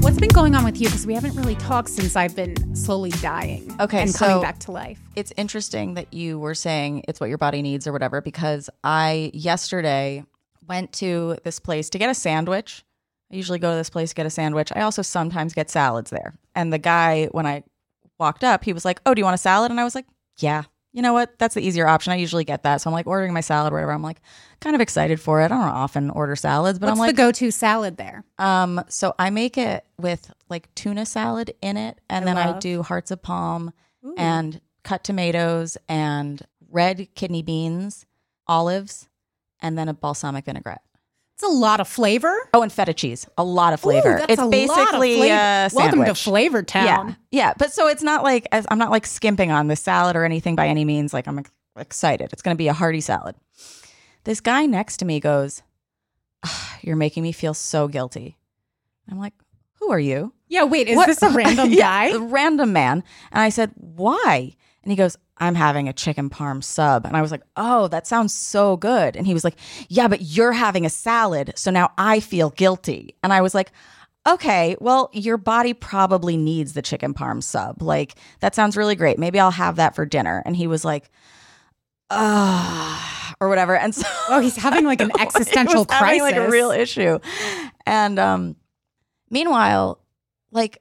What's 0.00 0.18
been 0.18 0.30
going 0.30 0.54
on 0.54 0.64
with 0.64 0.80
you? 0.80 0.88
Because 0.88 1.06
we 1.06 1.14
haven't 1.14 1.34
really 1.36 1.54
talked 1.56 1.88
since 1.90 2.16
I've 2.16 2.34
been 2.34 2.74
slowly 2.74 3.10
dying. 3.10 3.74
Okay, 3.80 4.02
And 4.02 4.10
so- 4.10 4.26
coming 4.26 4.42
back 4.42 4.58
to 4.60 4.72
life. 4.72 4.98
It's 5.14 5.32
interesting 5.36 5.94
that 5.94 6.12
you 6.12 6.38
were 6.38 6.54
saying 6.54 7.04
it's 7.06 7.20
what 7.20 7.28
your 7.28 7.38
body 7.38 7.62
needs 7.62 7.86
or 7.86 7.92
whatever 7.92 8.20
because 8.20 8.68
I 8.82 9.30
yesterday 9.34 10.24
went 10.66 10.92
to 10.94 11.36
this 11.44 11.58
place 11.60 11.90
to 11.90 11.98
get 11.98 12.08
a 12.10 12.14
sandwich. 12.14 12.82
I 13.30 13.36
usually 13.36 13.58
go 13.58 13.70
to 13.72 13.76
this 13.76 13.90
place 13.90 14.08
to 14.10 14.14
get 14.14 14.26
a 14.26 14.30
sandwich. 14.30 14.72
I 14.74 14.80
also 14.82 15.02
sometimes 15.02 15.52
get 15.54 15.70
salads 15.70 16.10
there. 16.10 16.34
And 16.54 16.72
the 16.72 16.78
guy, 16.78 17.26
when 17.32 17.46
I 17.46 17.62
walked 18.18 18.44
up, 18.44 18.64
he 18.64 18.72
was 18.72 18.84
like, 18.84 19.00
Oh, 19.06 19.14
do 19.14 19.20
you 19.20 19.24
want 19.24 19.34
a 19.34 19.38
salad? 19.38 19.70
And 19.70 19.80
I 19.80 19.84
was 19.84 19.94
like, 19.94 20.06
Yeah. 20.38 20.64
You 20.92 21.02
know 21.02 21.12
what? 21.12 21.36
That's 21.40 21.56
the 21.56 21.60
easier 21.60 21.88
option. 21.88 22.12
I 22.12 22.16
usually 22.16 22.44
get 22.44 22.62
that. 22.62 22.80
So 22.80 22.88
I'm 22.88 22.94
like 22.94 23.08
ordering 23.08 23.32
my 23.32 23.40
salad 23.40 23.72
whatever. 23.72 23.90
I'm 23.90 24.00
like 24.02 24.20
kind 24.60 24.76
of 24.76 24.80
excited 24.80 25.20
for 25.20 25.40
it. 25.40 25.46
I 25.46 25.48
don't 25.48 25.60
often 25.60 26.08
order 26.10 26.36
salads, 26.36 26.78
but 26.78 26.86
What's 26.86 26.92
I'm 27.00 27.00
like, 27.00 27.16
the 27.16 27.20
go-to 27.20 27.50
salad 27.50 27.96
there? 27.96 28.24
um, 28.38 28.80
so 28.88 29.12
I 29.18 29.30
make 29.30 29.58
it 29.58 29.84
with 29.98 30.32
like 30.48 30.72
tuna 30.76 31.04
salad 31.04 31.52
in 31.60 31.76
it, 31.76 32.00
and 32.08 32.24
I 32.24 32.26
then 32.32 32.38
I 32.38 32.58
do 32.60 32.84
hearts 32.84 33.10
of 33.10 33.22
palm 33.22 33.72
and 34.16 34.60
cut 34.84 35.02
tomatoes 35.02 35.76
and 35.88 36.40
red 36.70 37.08
kidney 37.16 37.42
beans, 37.42 38.06
olives, 38.46 39.08
and 39.60 39.76
then 39.76 39.88
a 39.88 39.94
balsamic 39.94 40.44
vinaigrette. 40.44 40.82
It's 41.34 41.42
a 41.42 41.48
lot 41.48 41.80
of 41.80 41.88
flavor. 41.88 42.32
Oh, 42.54 42.62
and 42.62 42.72
feta 42.72 42.94
cheese, 42.94 43.26
a 43.36 43.42
lot 43.44 43.72
of 43.72 43.80
flavor. 43.80 44.14
Ooh, 44.14 44.18
that's 44.18 44.32
it's 44.34 44.40
a 44.40 44.44
lot 44.44 44.46
of 44.46 44.50
basically 44.52 45.16
flavor. 45.18 45.68
Welcome 45.74 46.04
to. 46.04 46.14
Flavor 46.14 46.62
Town. 46.62 46.84
Yeah, 46.86 47.14
yeah, 47.48 47.54
but 47.58 47.72
so 47.72 47.88
it's 47.88 48.02
not 48.04 48.22
like 48.22 48.46
as- 48.52 48.66
I'm 48.70 48.78
not 48.78 48.90
like 48.92 49.04
skimping 49.06 49.50
on 49.50 49.66
the 49.66 49.74
salad 49.76 50.14
or 50.14 50.24
anything 50.24 50.54
by 50.54 50.68
any 50.68 50.84
means. 50.84 51.12
Like 51.12 51.26
I'm 51.26 51.42
excited. 51.76 52.32
It's 52.32 52.40
going 52.42 52.54
to 52.54 52.58
be 52.58 52.68
a 52.68 52.72
hearty 52.72 53.00
salad. 53.00 53.34
This 54.22 54.40
guy 54.40 54.66
next 54.66 54.98
to 54.98 55.04
me 55.04 55.18
goes, 55.18 55.62
"Ah, 56.44 56.78
"You're 56.82 56.94
making 56.96 57.24
me 57.24 57.32
feel 57.32 57.52
so 57.52 57.88
guilty." 57.88 58.38
I'm 59.10 59.18
like, 59.18 59.34
"Who 59.80 59.90
are 59.90 59.98
you?" 60.00 60.32
Yeah, 60.48 60.62
wait, 60.64 60.86
is 60.86 60.96
What- 60.96 61.06
this 61.06 61.20
a 61.20 61.30
random 61.30 61.70
Yeah, 61.72 61.78
guy? 61.80 62.06
a 62.10 62.18
random 62.20 62.72
man. 62.72 63.02
And 63.32 63.40
I 63.42 63.48
said, 63.48 63.72
"Why?" 63.74 64.54
And 64.84 64.92
he 64.92 64.96
goes, 64.96 65.16
"I'm 65.38 65.54
having 65.54 65.88
a 65.88 65.92
chicken 65.92 66.30
parm 66.30 66.62
sub." 66.62 67.04
And 67.06 67.16
I 67.16 67.22
was 67.22 67.30
like, 67.30 67.42
"Oh, 67.56 67.88
that 67.88 68.06
sounds 68.06 68.34
so 68.34 68.76
good." 68.76 69.16
And 69.16 69.26
he 69.26 69.34
was 69.34 69.44
like, 69.44 69.56
"Yeah, 69.88 70.08
but 70.08 70.20
you're 70.22 70.52
having 70.52 70.84
a 70.86 70.90
salad, 70.90 71.52
so 71.56 71.70
now 71.70 71.92
I 71.98 72.20
feel 72.20 72.50
guilty." 72.50 73.14
And 73.22 73.32
I 73.32 73.40
was 73.40 73.54
like, 73.54 73.72
"Okay, 74.26 74.76
well, 74.80 75.10
your 75.12 75.36
body 75.36 75.74
probably 75.74 76.36
needs 76.36 76.72
the 76.72 76.82
chicken 76.82 77.14
parm 77.14 77.42
sub. 77.42 77.82
Like 77.82 78.14
that 78.40 78.54
sounds 78.54 78.76
really 78.76 78.94
great. 78.96 79.18
Maybe 79.18 79.38
I'll 79.40 79.50
have 79.50 79.76
that 79.76 79.94
for 79.94 80.06
dinner." 80.06 80.42
And 80.46 80.56
he 80.56 80.66
was 80.66 80.84
like, 80.84 81.10
"Ah," 82.10 83.34
or 83.40 83.48
whatever. 83.48 83.76
And 83.76 83.94
so 83.94 84.06
Oh, 84.28 84.40
he's 84.40 84.56
having 84.56 84.84
like 84.84 85.00
an 85.00 85.10
existential 85.20 85.80
he 85.84 85.86
was 85.86 85.90
having, 85.90 86.20
crisis. 86.20 86.38
like 86.38 86.48
a 86.48 86.50
real 86.50 86.70
issue. 86.70 87.18
And 87.86 88.18
um, 88.18 88.56
meanwhile, 89.30 90.00
like 90.50 90.80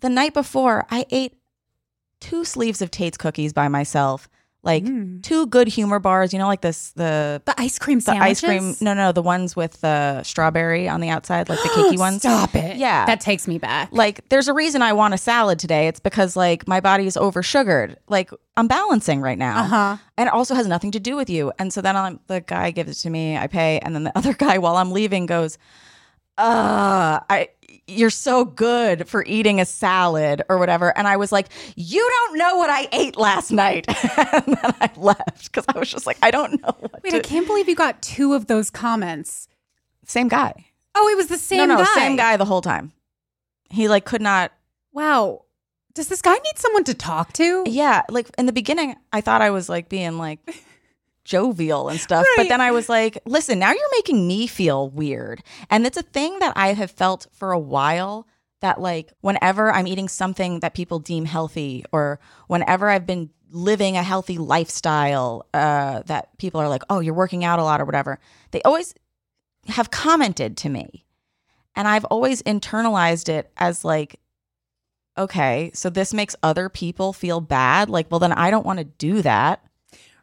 the 0.00 0.08
night 0.08 0.32
before, 0.34 0.86
I 0.90 1.04
ate 1.10 1.34
two 2.22 2.44
sleeves 2.44 2.80
of 2.80 2.90
Tate's 2.90 3.18
cookies 3.18 3.52
by 3.52 3.68
myself, 3.68 4.28
like 4.62 4.84
two 5.22 5.46
good 5.48 5.66
humor 5.66 5.98
bars. 5.98 6.32
You 6.32 6.38
know, 6.38 6.46
like 6.46 6.60
this 6.60 6.92
the 6.92 7.42
The 7.44 7.54
ice 7.60 7.78
cream 7.80 7.98
the 7.98 8.02
sandwiches. 8.04 8.44
ice 8.44 8.48
cream. 8.48 8.76
No, 8.80 8.94
no, 8.94 9.10
the 9.10 9.20
ones 9.22 9.56
with 9.56 9.80
the 9.80 10.22
strawberry 10.22 10.88
on 10.88 11.00
the 11.00 11.08
outside, 11.08 11.48
like 11.48 11.60
the 11.62 11.68
cakey 11.76 11.98
ones. 11.98 12.18
Stop 12.22 12.54
it. 12.54 12.76
Yeah. 12.76 13.04
That 13.06 13.20
takes 13.20 13.48
me 13.48 13.58
back. 13.58 13.88
like 13.92 14.28
there's 14.28 14.46
a 14.46 14.54
reason 14.54 14.80
I 14.80 14.92
want 14.92 15.14
a 15.14 15.18
salad 15.18 15.58
today. 15.58 15.88
It's 15.88 15.98
because 16.00 16.36
like 16.36 16.68
my 16.68 16.78
body 16.80 17.06
is 17.06 17.16
over 17.16 17.42
sugared. 17.42 17.98
Like 18.08 18.30
I'm 18.56 18.68
balancing 18.68 19.20
right 19.20 19.38
now. 19.38 19.64
Uh-huh. 19.64 19.96
And 20.16 20.28
it 20.28 20.32
also 20.32 20.54
has 20.54 20.66
nothing 20.68 20.92
to 20.92 21.00
do 21.00 21.16
with 21.16 21.28
you. 21.28 21.52
And 21.58 21.72
so 21.72 21.80
then 21.80 21.96
I'm, 21.96 22.20
the 22.28 22.40
guy 22.40 22.70
gives 22.70 22.92
it 22.92 23.02
to 23.02 23.10
me, 23.10 23.36
I 23.36 23.48
pay, 23.48 23.80
and 23.80 23.94
then 23.96 24.04
the 24.04 24.16
other 24.16 24.32
guy 24.32 24.58
while 24.58 24.76
I'm 24.76 24.92
leaving 24.92 25.26
goes, 25.26 25.58
"Uh, 26.38 27.18
I 27.28 27.48
you're 27.92 28.10
so 28.10 28.44
good 28.44 29.08
for 29.08 29.24
eating 29.26 29.60
a 29.60 29.64
salad 29.64 30.42
or 30.48 30.58
whatever." 30.58 30.96
And 30.96 31.06
I 31.06 31.16
was 31.16 31.32
like, 31.32 31.48
"You 31.76 32.08
don't 32.08 32.38
know 32.38 32.56
what 32.56 32.70
I 32.70 32.88
ate 32.92 33.16
last 33.16 33.50
night." 33.50 33.86
and 34.32 34.44
then 34.46 34.74
I 34.80 34.90
left 34.96 35.52
cuz 35.52 35.64
I 35.68 35.78
was 35.78 35.90
just 35.90 36.06
like, 36.06 36.18
"I 36.22 36.30
don't 36.30 36.60
know 36.62 36.74
what 36.80 37.02
Wait, 37.02 37.10
to 37.10 37.16
I 37.16 37.20
can't 37.20 37.46
believe 37.46 37.68
you 37.68 37.74
got 37.74 38.02
two 38.02 38.34
of 38.34 38.46
those 38.46 38.70
comments. 38.70 39.48
Same 40.06 40.28
guy. 40.28 40.66
Oh, 40.94 41.08
it 41.08 41.16
was 41.16 41.28
the 41.28 41.38
same 41.38 41.68
no, 41.68 41.76
no, 41.76 41.84
guy. 41.84 41.94
same 41.94 42.16
guy 42.16 42.36
the 42.36 42.44
whole 42.44 42.62
time. 42.62 42.92
He 43.70 43.88
like 43.88 44.04
could 44.04 44.22
not 44.22 44.52
Wow. 44.92 45.44
Does 45.94 46.08
this 46.08 46.22
guy 46.22 46.34
need 46.34 46.56
someone 46.56 46.84
to 46.84 46.94
talk 46.94 47.32
to? 47.34 47.64
Yeah, 47.66 48.02
like 48.08 48.30
in 48.38 48.46
the 48.46 48.52
beginning, 48.52 48.96
I 49.12 49.20
thought 49.20 49.42
I 49.42 49.50
was 49.50 49.68
like 49.68 49.88
being 49.88 50.16
like 50.18 50.38
jovial 51.24 51.88
and 51.88 52.00
stuff, 52.00 52.26
but 52.36 52.48
then 52.48 52.60
I 52.60 52.70
was 52.72 52.88
like, 52.88 53.18
listen, 53.24 53.58
now 53.58 53.70
you're 53.70 53.96
making 53.96 54.26
me 54.26 54.46
feel 54.46 54.88
weird. 54.90 55.42
And 55.70 55.86
it's 55.86 55.96
a 55.96 56.02
thing 56.02 56.38
that 56.40 56.52
I 56.56 56.72
have 56.74 56.90
felt 56.90 57.26
for 57.32 57.52
a 57.52 57.58
while 57.58 58.26
that 58.60 58.80
like 58.80 59.12
whenever 59.20 59.72
I'm 59.72 59.86
eating 59.86 60.08
something 60.08 60.60
that 60.60 60.74
people 60.74 60.98
deem 60.98 61.24
healthy 61.24 61.84
or 61.92 62.18
whenever 62.46 62.88
I've 62.88 63.06
been 63.06 63.30
living 63.50 63.96
a 63.96 64.02
healthy 64.02 64.38
lifestyle 64.38 65.46
uh, 65.52 66.02
that 66.06 66.36
people 66.38 66.60
are 66.60 66.68
like, 66.68 66.82
oh, 66.88 67.00
you're 67.00 67.14
working 67.14 67.44
out 67.44 67.58
a 67.58 67.64
lot 67.64 67.80
or 67.80 67.84
whatever, 67.84 68.18
they 68.50 68.62
always 68.62 68.94
have 69.68 69.90
commented 69.90 70.56
to 70.58 70.68
me. 70.68 71.04
And 71.74 71.88
I've 71.88 72.04
always 72.06 72.42
internalized 72.42 73.28
it 73.28 73.50
as 73.56 73.84
like, 73.84 74.20
okay, 75.16 75.70
so 75.74 75.90
this 75.90 76.14
makes 76.14 76.36
other 76.42 76.68
people 76.68 77.12
feel 77.12 77.40
bad. 77.40 77.90
Like, 77.90 78.10
well, 78.10 78.20
then 78.20 78.32
I 78.32 78.50
don't 78.50 78.66
want 78.66 78.78
to 78.78 78.84
do 78.84 79.22
that. 79.22 79.62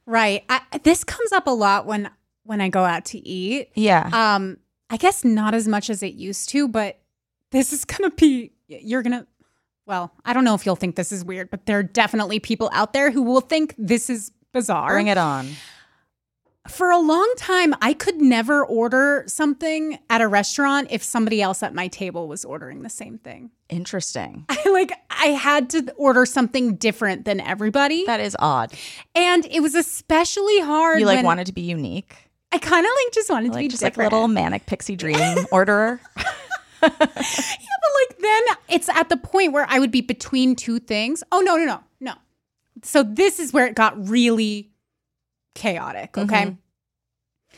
Right. 0.09 0.43
I, 0.49 0.61
this 0.83 1.03
comes 1.03 1.31
up 1.31 1.45
a 1.45 1.51
lot 1.51 1.85
when 1.85 2.09
when 2.43 2.61
I 2.61 2.69
go 2.69 2.83
out 2.83 3.05
to 3.05 3.19
eat. 3.19 3.69
Yeah. 3.75 4.09
Um, 4.11 4.57
I 4.89 4.97
guess 4.97 5.23
not 5.23 5.53
as 5.53 5.67
much 5.67 5.91
as 5.91 6.01
it 6.01 6.15
used 6.15 6.49
to, 6.49 6.67
but 6.67 6.99
this 7.51 7.71
is 7.71 7.85
gonna 7.85 8.09
be 8.09 8.51
you're 8.67 9.03
gonna 9.03 9.27
well, 9.85 10.11
I 10.25 10.33
don't 10.33 10.43
know 10.43 10.55
if 10.55 10.65
you'll 10.65 10.75
think 10.75 10.95
this 10.95 11.11
is 11.11 11.23
weird, 11.23 11.49
but 11.51 11.65
there 11.67 11.79
are 11.79 11.83
definitely 11.83 12.39
people 12.39 12.69
out 12.73 12.93
there 12.93 13.11
who 13.11 13.21
will 13.21 13.41
think 13.41 13.75
this 13.77 14.09
is 14.09 14.31
bizarre. 14.51 14.89
Bring 14.89 15.07
it 15.07 15.17
on. 15.17 15.47
For 16.67 16.91
a 16.91 16.99
long 16.99 17.33
time, 17.37 17.73
I 17.81 17.93
could 17.93 18.21
never 18.21 18.63
order 18.65 19.23
something 19.27 19.97
at 20.09 20.21
a 20.21 20.27
restaurant 20.27 20.89
if 20.91 21.01
somebody 21.01 21.41
else 21.41 21.63
at 21.63 21.73
my 21.73 21.87
table 21.87 22.27
was 22.27 22.45
ordering 22.45 22.83
the 22.83 22.89
same 22.89 23.17
thing. 23.17 23.49
Interesting. 23.69 24.45
I 24.49 24.69
like 24.69 24.91
I 25.09 25.27
had 25.27 25.69
to 25.71 25.91
order 25.97 26.25
something 26.25 26.75
different 26.75 27.25
than 27.25 27.39
everybody. 27.39 28.05
That 28.05 28.19
is 28.19 28.35
odd. 28.39 28.73
and 29.15 29.45
it 29.49 29.61
was 29.61 29.73
especially 29.73 30.59
hard 30.59 30.99
You 30.99 31.05
like 31.05 31.23
wanted 31.23 31.47
to 31.47 31.53
be 31.53 31.61
unique. 31.61 32.15
I 32.51 32.57
kind 32.57 32.85
of 32.85 32.91
like 33.05 33.13
just 33.13 33.29
wanted 33.29 33.47
to 33.49 33.53
Like 33.53 33.63
be 33.65 33.67
just 33.69 33.81
like 33.83 33.95
a 33.97 34.01
little 34.01 34.27
manic 34.27 34.65
pixie 34.65 34.95
dream 34.95 35.45
orderer. 35.51 35.99
Yeah, 36.81 36.89
but 36.97 37.09
like 37.09 38.19
then 38.19 38.41
it's 38.69 38.87
at 38.89 39.09
the 39.09 39.17
point 39.17 39.51
where 39.51 39.65
I 39.69 39.79
would 39.79 39.91
be 39.91 39.99
between 40.01 40.55
two 40.55 40.79
things. 40.79 41.23
Oh 41.31 41.41
no, 41.41 41.57
no, 41.57 41.65
no, 41.65 41.83
no. 41.99 42.13
So 42.83 43.03
this 43.03 43.37
is 43.39 43.51
where 43.51 43.67
it 43.67 43.75
got 43.75 44.07
really 44.07 44.68
chaotic, 45.55 46.17
okay? 46.17 46.45
Mm-hmm. 46.45 47.57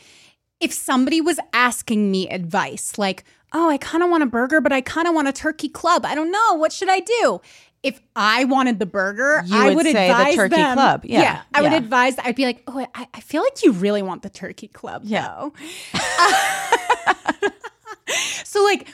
If 0.60 0.72
somebody 0.72 1.20
was 1.20 1.38
asking 1.52 2.10
me 2.10 2.28
advice, 2.28 2.96
like, 2.98 3.24
oh, 3.52 3.68
I 3.68 3.78
kind 3.78 4.02
of 4.04 4.10
want 4.10 4.22
a 4.22 4.26
burger, 4.26 4.60
but 4.60 4.72
I 4.72 4.80
kind 4.80 5.08
of 5.08 5.14
want 5.14 5.28
a 5.28 5.32
turkey 5.32 5.68
club. 5.68 6.04
I 6.06 6.14
don't 6.14 6.30
know. 6.30 6.54
What 6.54 6.72
should 6.72 6.88
I 6.88 7.00
do? 7.00 7.40
If 7.82 8.00
I 8.14 8.44
wanted 8.44 8.78
the 8.78 8.86
burger, 8.86 9.42
You 9.44 9.56
I 9.56 9.66
would 9.70 9.76
would 9.84 9.86
say 9.86 10.08
the 10.08 10.36
turkey 10.36 10.54
them- 10.54 10.74
club. 10.76 11.04
Yeah, 11.04 11.20
yeah 11.20 11.42
I 11.52 11.62
would 11.62 11.72
yeah. 11.72 11.78
advise. 11.78 12.16
I'd 12.20 12.36
be 12.36 12.44
like, 12.44 12.62
oh, 12.68 12.86
I, 12.94 13.08
I 13.12 13.20
feel 13.20 13.42
like 13.42 13.64
you 13.64 13.72
really 13.72 14.02
want 14.02 14.22
the 14.22 14.30
turkey 14.30 14.68
club, 14.68 15.02
Yeah. 15.04 15.26
though. 15.26 15.52
so 18.44 18.62
like 18.62 18.86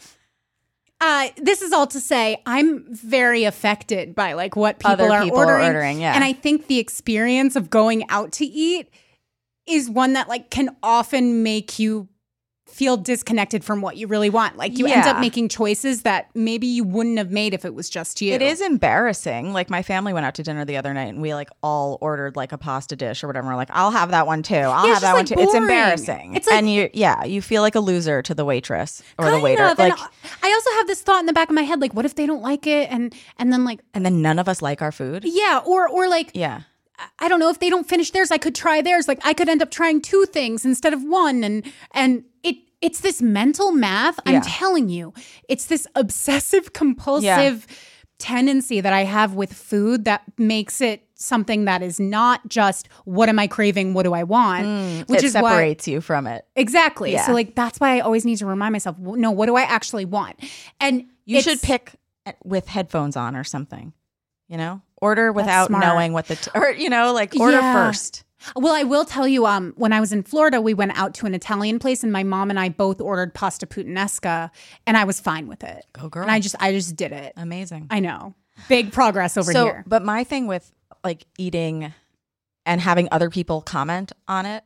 uh 1.00 1.28
this 1.36 1.62
is 1.62 1.72
all 1.72 1.86
to 1.86 2.00
say 2.00 2.40
i'm 2.46 2.84
very 2.94 3.44
affected 3.44 4.14
by 4.14 4.32
like 4.32 4.56
what 4.56 4.78
people, 4.78 4.92
Other 4.92 5.10
are, 5.10 5.22
people 5.22 5.38
are 5.38 5.44
ordering. 5.44 5.66
ordering, 5.66 6.00
yeah. 6.00 6.14
and 6.14 6.24
i 6.24 6.32
think 6.32 6.66
the 6.66 6.78
experience 6.78 7.56
of 7.56 7.70
going 7.70 8.08
out 8.10 8.32
to 8.32 8.44
eat 8.44 8.88
is 9.66 9.88
one 9.88 10.14
that 10.14 10.28
like 10.28 10.50
can 10.50 10.74
often 10.82 11.42
make 11.42 11.78
you 11.78 12.08
feel 12.78 12.96
disconnected 12.96 13.64
from 13.64 13.80
what 13.80 13.96
you 13.96 14.06
really 14.06 14.30
want 14.30 14.56
like 14.56 14.78
you 14.78 14.86
end 14.86 15.04
up 15.04 15.18
making 15.18 15.48
choices 15.48 16.02
that 16.02 16.28
maybe 16.34 16.66
you 16.66 16.84
wouldn't 16.84 17.18
have 17.18 17.30
made 17.32 17.52
if 17.52 17.64
it 17.64 17.74
was 17.74 17.90
just 17.90 18.22
you 18.22 18.32
It 18.32 18.40
is 18.42 18.60
embarrassing. 18.60 19.52
Like 19.52 19.68
my 19.68 19.82
family 19.82 20.12
went 20.12 20.26
out 20.26 20.34
to 20.36 20.42
dinner 20.44 20.64
the 20.64 20.76
other 20.76 20.94
night 20.94 21.08
and 21.08 21.20
we 21.20 21.34
like 21.34 21.50
all 21.62 21.98
ordered 22.00 22.36
like 22.36 22.52
a 22.52 22.58
pasta 22.58 22.94
dish 22.94 23.24
or 23.24 23.26
whatever. 23.26 23.48
We're 23.48 23.56
like, 23.56 23.70
I'll 23.72 23.90
have 23.90 24.10
that 24.12 24.26
one 24.26 24.42
too. 24.42 24.54
I'll 24.54 24.86
Yeah, 24.86 24.94
have 24.94 25.02
that 25.02 25.14
just, 25.26 25.30
one 25.32 25.38
like, 25.38 25.38
too. 25.38 25.42
It's 25.42 25.54
embarrassing. 25.54 26.34
It's 26.36 26.46
like- 26.46 26.56
and 26.56 26.72
you 26.72 26.88
yeah, 26.94 27.24
you 27.24 27.42
feel 27.42 27.62
like 27.62 27.74
a 27.74 27.80
loser 27.80 28.22
to 28.22 28.34
the 28.34 28.44
waitress 28.44 29.02
or 29.18 29.30
the 29.30 29.40
waiter. 29.40 29.64
of, 29.64 29.78
Like 29.78 29.98
i 30.42 30.52
also 30.52 30.70
have 30.78 30.86
this 30.86 31.02
thought 31.02 31.20
in 31.20 31.26
the 31.26 31.32
back 31.32 31.48
of 31.48 31.54
my 31.54 31.62
head 31.62 31.80
like 31.80 31.92
what 31.94 32.04
if 32.04 32.14
they 32.14 32.26
don't 32.26 32.42
like 32.42 32.66
it 32.66 32.88
and 32.90 33.12
and 33.38 33.52
then 33.52 33.64
like 33.64 33.80
and 33.94 34.04
then 34.06 34.22
none 34.22 34.38
of 34.38 34.48
us 34.48 34.62
like 34.62 34.80
our 34.82 34.92
food. 34.92 35.24
yeah 35.24 35.60
or 35.66 35.88
or 35.88 36.08
like 36.08 36.30
Yeah. 36.34 36.60
I 37.20 37.28
don't 37.28 37.38
know 37.38 37.48
if 37.50 37.60
they 37.60 37.70
don't 37.70 37.88
finish 37.88 38.10
theirs, 38.10 38.32
I 38.32 38.38
could 38.38 38.56
try 38.56 38.82
theirs. 38.82 39.06
Like 39.06 39.20
I 39.24 39.32
could 39.32 39.48
end 39.48 39.62
up 39.62 39.70
trying 39.70 40.00
two 40.02 40.24
things 40.26 40.64
instead 40.64 40.92
of 40.92 41.00
one, 41.04 41.44
and 41.44 41.64
and 41.92 42.24
it 42.42 42.56
it's 42.80 43.00
this 43.00 43.20
mental 43.22 43.72
math. 43.72 44.18
Yeah. 44.26 44.36
I'm 44.36 44.42
telling 44.42 44.88
you, 44.88 45.12
it's 45.48 45.66
this 45.66 45.86
obsessive 45.94 46.72
compulsive 46.72 47.66
tendency 48.18 48.80
that 48.80 48.92
I 48.92 49.04
have 49.04 49.34
with 49.34 49.52
food 49.52 50.04
that 50.06 50.22
makes 50.38 50.80
it 50.80 51.04
something 51.14 51.66
that 51.66 51.82
is 51.82 52.00
not 52.00 52.46
just 52.48 52.88
what 53.04 53.28
am 53.28 53.38
I 53.38 53.46
craving, 53.46 53.94
what 53.94 54.02
do 54.04 54.12
I 54.12 54.24
want, 54.24 55.08
which 55.08 55.18
it 55.18 55.24
is 55.26 55.34
why 55.34 55.40
separates 55.50 55.86
you 55.88 56.00
from 56.00 56.26
it. 56.26 56.44
exactly. 56.56 57.12
Yeah. 57.12 57.26
So 57.26 57.32
like 57.32 57.54
that's 57.54 57.78
why 57.78 57.96
I 57.96 58.00
always 58.00 58.24
need 58.24 58.36
to 58.38 58.46
remind 58.46 58.72
myself, 58.72 58.98
no, 58.98 59.30
what 59.30 59.46
do 59.46 59.56
I 59.56 59.62
actually 59.62 60.04
want? 60.04 60.36
And 60.80 61.06
You 61.26 61.40
should 61.40 61.62
pick 61.62 61.92
uh, 62.26 62.32
with 62.44 62.66
headphones 62.68 63.16
on 63.16 63.36
or 63.36 63.44
something. 63.44 63.92
You 64.48 64.56
know, 64.56 64.80
order 65.02 65.30
without 65.30 65.70
knowing 65.70 66.12
what 66.14 66.26
the 66.26 66.36
t- 66.36 66.50
or 66.54 66.70
you 66.70 66.88
know, 66.88 67.12
like 67.12 67.36
order 67.38 67.58
Yeah. 67.58 67.86
first. 67.86 68.24
Well, 68.56 68.74
I 68.74 68.84
will 68.84 69.04
tell 69.04 69.26
you, 69.26 69.46
um, 69.46 69.72
when 69.76 69.92
I 69.92 70.00
was 70.00 70.12
in 70.12 70.22
Florida, 70.22 70.60
we 70.60 70.74
went 70.74 70.98
out 70.98 71.14
to 71.14 71.26
an 71.26 71.34
Italian 71.34 71.78
place, 71.78 72.02
and 72.02 72.12
my 72.12 72.22
mom 72.22 72.50
and 72.50 72.58
I 72.58 72.68
both 72.68 73.00
ordered 73.00 73.34
pasta 73.34 73.66
puttanesca, 73.66 74.50
and 74.86 74.96
I 74.96 75.04
was 75.04 75.20
fine 75.20 75.48
with 75.48 75.64
it. 75.64 75.84
Go 75.92 76.08
girl. 76.08 76.22
And 76.22 76.30
I 76.30 76.40
just, 76.40 76.54
I 76.60 76.72
just 76.72 76.96
did 76.96 77.12
it. 77.12 77.32
Amazing. 77.36 77.88
I 77.90 78.00
know, 78.00 78.34
big 78.68 78.92
progress 78.92 79.36
over 79.36 79.52
so, 79.52 79.64
here. 79.64 79.84
but 79.86 80.04
my 80.04 80.24
thing 80.24 80.46
with 80.46 80.72
like 81.04 81.26
eating 81.36 81.92
and 82.64 82.80
having 82.80 83.08
other 83.10 83.30
people 83.30 83.60
comment 83.60 84.12
on 84.26 84.46
it, 84.46 84.62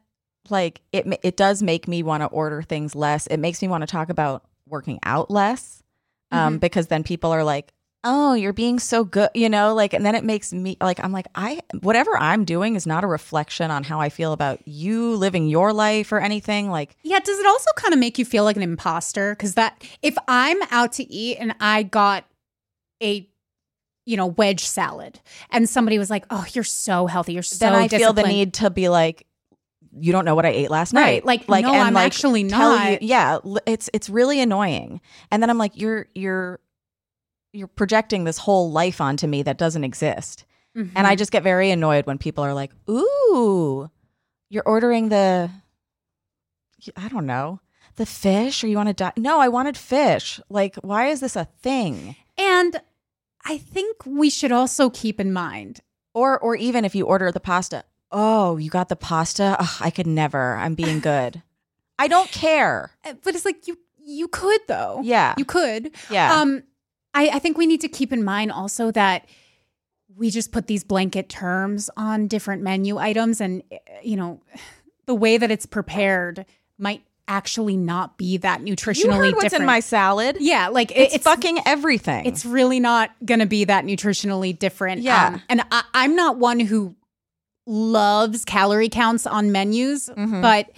like 0.51 0.81
it 0.93 1.07
it 1.23 1.37
does 1.37 1.63
make 1.63 1.87
me 1.87 2.03
want 2.03 2.23
to 2.23 2.27
order 2.27 2.63
things 2.63 2.95
less. 2.95 3.27
It 3.27 3.39
makes 3.39 3.63
me 3.63 3.69
want 3.69 3.83
to 3.83 3.87
talk 3.87 4.11
about 4.11 4.45
working 4.67 4.99
out 5.05 5.31
less, 5.31 5.83
um, 6.31 6.59
because 6.59 6.89
then 6.89 7.05
people 7.05 7.31
are 7.31 7.45
like, 7.45 7.73
"Oh, 8.05 8.35
you're 8.35 8.53
being 8.53 8.79
so 8.79 9.05
good," 9.05 9.31
you 9.35 9.49
know, 9.49 9.75
like, 9.75 9.93
and 9.95 10.05
then 10.05 10.15
it 10.15 10.25
makes 10.25 10.53
me 10.53 10.77
like 10.81 11.03
I'm 11.03 11.13
like 11.13 11.27
I 11.35 11.61
whatever 11.81 12.17
I'm 12.17 12.45
doing 12.45 12.75
is 12.77 12.87
not 12.87 13.05
a 13.05 13.07
reflection 13.07 13.71
on 13.71 13.85
how 13.85 14.01
I 14.01 14.09
feel 14.09 14.33
about 14.33 14.67
you 14.67 15.15
living 15.17 15.47
your 15.49 15.73
life 15.73 16.13
or 16.13 16.19
anything. 16.19 16.71
Like, 16.71 16.97
Yeah, 17.03 17.21
does 17.21 17.39
it 17.39 17.47
also 17.47 17.71
kind 17.77 17.95
of 17.95 18.01
make 18.01 18.19
you 18.19 18.25
feel 18.25 18.45
like 18.45 18.57
an 18.57 18.63
imposter? 18.63 19.35
Because 19.35 19.55
that, 19.55 19.85
if 20.03 20.17
I'm 20.29 20.59
out 20.71 20.93
to 20.95 21.13
eat 21.13 21.37
and 21.39 21.55
I 21.61 21.83
got 21.85 22.25
a, 23.03 23.29
you 24.07 24.17
know, 24.17 24.27
wedge 24.27 24.65
salad, 24.65 25.21
and 25.51 25.69
somebody 25.69 25.99
was 25.99 26.11
like, 26.11 26.25
"Oh, 26.31 26.45
you're 26.53 26.65
so 26.65 27.07
healthy, 27.07 27.35
you're 27.35 27.43
so," 27.43 27.65
then 27.65 27.75
I 27.75 27.89
feel 27.89 28.13
the 28.13 28.23
need 28.25 28.55
to 28.55 28.71
be 28.71 28.89
like, 28.89 29.27
you 29.95 30.11
don't 30.11 30.25
know 30.25 30.35
what 30.35 30.47
I 30.47 30.51
ate 30.51 30.71
last 30.71 30.95
Right, 30.95 31.17
night. 31.17 31.25
like, 31.27 31.49
like, 31.49 31.65
no, 31.67 31.75
I'm 31.75 31.97
actually 31.99 32.49
tell 32.49 32.71
not. 32.71 32.91
You, 32.93 32.99
yeah, 33.03 33.39
it's 33.67 33.91
it's 33.93 34.09
really 34.09 34.41
annoying. 34.41 35.01
And 35.31 35.43
then 35.43 35.51
I'm 35.51 35.59
like, 35.59 35.73
you're 35.79 36.07
you're 36.15 36.61
you're 37.53 37.69
projecting 37.69 38.25
this 38.25 38.39
whole 38.39 38.71
life 38.73 39.01
onto 39.01 39.27
me 39.27 39.43
that 39.43 39.59
doesn't 39.59 39.85
exist. 39.85 40.45
And 40.75 40.87
Mm-hmm. 40.89 41.05
I 41.07 41.17
just 41.17 41.31
get 41.33 41.43
very 41.43 41.71
annoyed 41.71 42.07
when 42.07 42.17
people 42.17 42.43
are 42.45 42.55
like, 42.55 42.71
"Ooh, 42.89 43.91
you're 44.49 44.63
ordering 44.65 45.11
the 45.11 45.51
I 46.97 47.09
don't 47.09 47.27
know, 47.27 47.61
the 47.97 48.07
fish 48.07 48.65
or 48.65 48.69
you 48.69 48.77
want 48.77 48.89
to 48.89 48.95
die?" 48.95 49.13
No, 49.17 49.39
I 49.39 49.49
wanted 49.49 49.77
fish. 49.77 50.41
Like, 50.49 50.77
why 50.77 51.09
is 51.09 51.21
this 51.21 51.37
a 51.37 51.45
thing? 51.61 52.17
And 52.39 52.81
I 53.45 53.59
think 53.59 54.05
we 54.07 54.31
should 54.31 54.53
also 54.53 54.89
keep 54.91 55.21
in 55.21 55.33
mind 55.33 55.81
Or 56.15 56.39
or 56.39 56.57
even 56.57 56.85
if 56.85 56.95
you 56.95 57.05
order 57.07 57.31
the 57.31 57.41
pasta, 57.41 57.85
oh, 58.11 58.57
you 58.57 58.71
got 58.71 58.89
the 58.89 58.97
pasta? 58.97 59.57
Ugh, 59.59 59.77
I 59.81 59.91
could 59.91 60.07
never. 60.07 60.57
I'm 60.57 60.75
being 60.75 61.01
good. 61.13 61.43
I 61.99 62.09
don't 62.09 62.31
care. 62.31 62.91
Uh, 63.05 63.13
but 63.23 63.35
it's 63.35 63.45
like 63.45 63.67
you 63.69 63.79
you 64.05 64.27
could 64.29 64.61
though 64.69 65.01
Yeah. 65.05 65.35
you 65.37 65.45
could 65.45 65.95
Yeah. 66.11 66.41
um 66.41 66.63
I, 67.15 67.29
I 67.29 67.39
think 67.39 67.59
we 67.59 67.67
need 67.67 67.81
to 67.83 67.89
keep 67.89 68.13
in 68.13 68.25
mind 68.25 68.53
also 68.53 68.91
that 68.93 69.27
we 70.17 70.31
just 70.31 70.53
put 70.53 70.67
these 70.67 70.85
blanket 70.85 71.29
terms 71.29 71.89
on 71.97 72.27
different 72.27 72.63
menu 72.63 72.99
items 72.99 73.41
and 73.41 73.63
eh, 73.71 73.79
you 74.03 74.17
know 74.17 74.41
the 75.07 75.15
way 75.15 75.37
that 75.39 75.51
it's 75.51 75.67
prepared 75.67 76.45
might 76.79 77.03
actually 77.29 77.77
not 77.77 78.19
be 78.19 78.37
that 78.37 78.61
nutritionally 78.63 79.05
You 79.05 79.11
heard 79.13 79.33
what's 79.35 79.43
different. 79.45 79.63
in 79.63 79.67
my 79.67 79.81
salad? 79.81 80.37
yeah, 80.41 80.69
like 80.69 80.91
it- 80.91 80.99
It's, 80.99 81.15
it's 81.17 81.25
fucking 81.25 81.59
everything. 81.67 82.27
it's 82.27 82.45
really 82.45 82.81
not 82.81 83.11
going 83.25 83.41
to 83.41 83.47
be 83.47 83.65
that 83.65 83.85
nutritionally 83.85 84.59
different. 84.59 84.99
Um, 85.01 85.05
Yeah. 85.05 85.39
and 85.49 85.63
I, 85.71 85.83
I'm 85.95 86.15
not 86.17 86.37
one 86.39 86.61
who 86.61 86.95
loves 87.67 88.45
calorie 88.45 88.89
counts 88.89 89.27
on 89.27 89.53
menus, 89.53 90.09
Mm-hmm. 90.09 90.43
but 90.43 90.71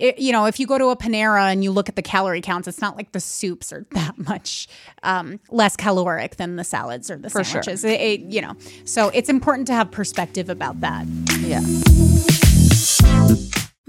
it, 0.00 0.18
you 0.18 0.32
know, 0.32 0.46
if 0.46 0.58
you 0.58 0.66
go 0.66 0.78
to 0.78 0.86
a 0.86 0.96
Panera 0.96 1.52
and 1.52 1.62
you 1.62 1.70
look 1.70 1.88
at 1.88 1.96
the 1.96 2.02
calorie 2.02 2.40
counts, 2.40 2.66
it's 2.66 2.80
not 2.80 2.96
like 2.96 3.12
the 3.12 3.20
soups 3.20 3.72
are 3.72 3.86
that 3.92 4.18
much 4.18 4.66
um, 5.02 5.38
less 5.50 5.76
caloric 5.76 6.36
than 6.36 6.56
the 6.56 6.64
salads 6.64 7.10
or 7.10 7.16
the 7.18 7.30
For 7.30 7.44
sure. 7.44 7.62
sandwiches. 7.62 7.84
It- 7.84 8.00
it- 8.00 8.20
you 8.22 8.40
know, 8.40 8.54
so 8.84 9.08
it's 9.10 9.28
important 9.28 9.66
to 9.68 9.72
have 9.74 9.90
perspective 9.90 10.48
about 10.48 10.80
that. 10.80 11.06
yeah. 11.40 11.60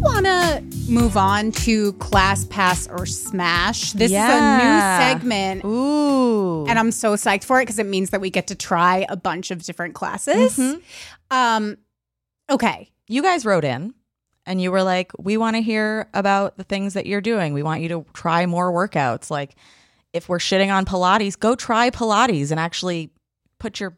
Want 0.00 0.26
to 0.26 0.62
move 0.90 1.16
on 1.16 1.50
to 1.52 1.92
Class 1.94 2.44
Pass 2.44 2.86
or 2.88 3.04
Smash? 3.06 3.92
This 3.92 4.10
Yeah. 4.10 4.28
is 4.28 4.34
a 4.40 4.64
new 4.64 5.18
segment. 5.20 5.64
Ooh. 5.64 6.66
and 6.66 6.78
I'm 6.78 6.90
so 6.92 7.14
psyched 7.14 7.44
for 7.44 7.60
it 7.60 7.62
because 7.64 7.78
it 7.78 7.86
means 7.86 8.10
that 8.10 8.20
we 8.20 8.30
get 8.30 8.46
to 8.48 8.54
try 8.54 9.06
a 9.08 9.16
bunch 9.16 9.50
of 9.50 9.62
different 9.62 9.94
classes. 9.94 10.56
Mm-hmm. 10.56 10.78
Um, 11.30 11.76
okay, 12.50 12.90
you 13.08 13.22
guys 13.22 13.44
wrote 13.44 13.64
in 13.64 13.94
and 14.46 14.60
you 14.60 14.70
were 14.70 14.82
like, 14.82 15.12
we 15.18 15.36
want 15.36 15.56
to 15.56 15.62
hear 15.62 16.08
about 16.14 16.56
the 16.56 16.64
things 16.64 16.94
that 16.94 17.06
you're 17.06 17.20
doing. 17.20 17.52
We 17.54 17.62
want 17.62 17.80
you 17.82 17.88
to 17.90 18.06
try 18.12 18.46
more 18.46 18.70
workouts. 18.72 19.30
Like, 19.30 19.56
if 20.12 20.28
we're 20.28 20.38
shitting 20.38 20.72
on 20.72 20.84
Pilates, 20.84 21.38
go 21.38 21.54
try 21.54 21.90
Pilates 21.90 22.50
and 22.50 22.58
actually 22.60 23.10
put 23.58 23.80
your 23.80 23.96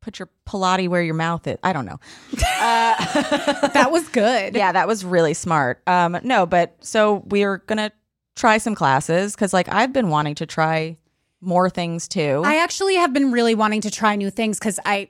put 0.00 0.18
your 0.18 0.28
Pilates 0.46 0.88
where 0.88 1.02
your 1.02 1.14
mouth 1.14 1.46
is. 1.46 1.58
I 1.62 1.72
don't 1.72 1.86
know. 1.86 2.00
that 2.32 3.88
was 3.90 4.08
good. 4.08 4.54
Yeah, 4.54 4.72
that 4.72 4.88
was 4.88 5.04
really 5.04 5.34
smart. 5.34 5.82
Um, 5.86 6.18
no, 6.22 6.46
but 6.46 6.76
so 6.80 7.22
we're 7.26 7.58
gonna 7.58 7.92
try 8.36 8.58
some 8.58 8.74
classes 8.74 9.34
because 9.34 9.52
like 9.52 9.68
I've 9.68 9.92
been 9.92 10.08
wanting 10.08 10.34
to 10.36 10.46
try 10.46 10.96
more 11.40 11.70
things 11.70 12.08
too. 12.08 12.42
I 12.44 12.56
actually 12.56 12.96
have 12.96 13.12
been 13.12 13.32
really 13.32 13.54
wanting 13.54 13.80
to 13.82 13.90
try 13.90 14.16
new 14.16 14.30
things 14.30 14.58
because 14.58 14.78
I, 14.84 15.08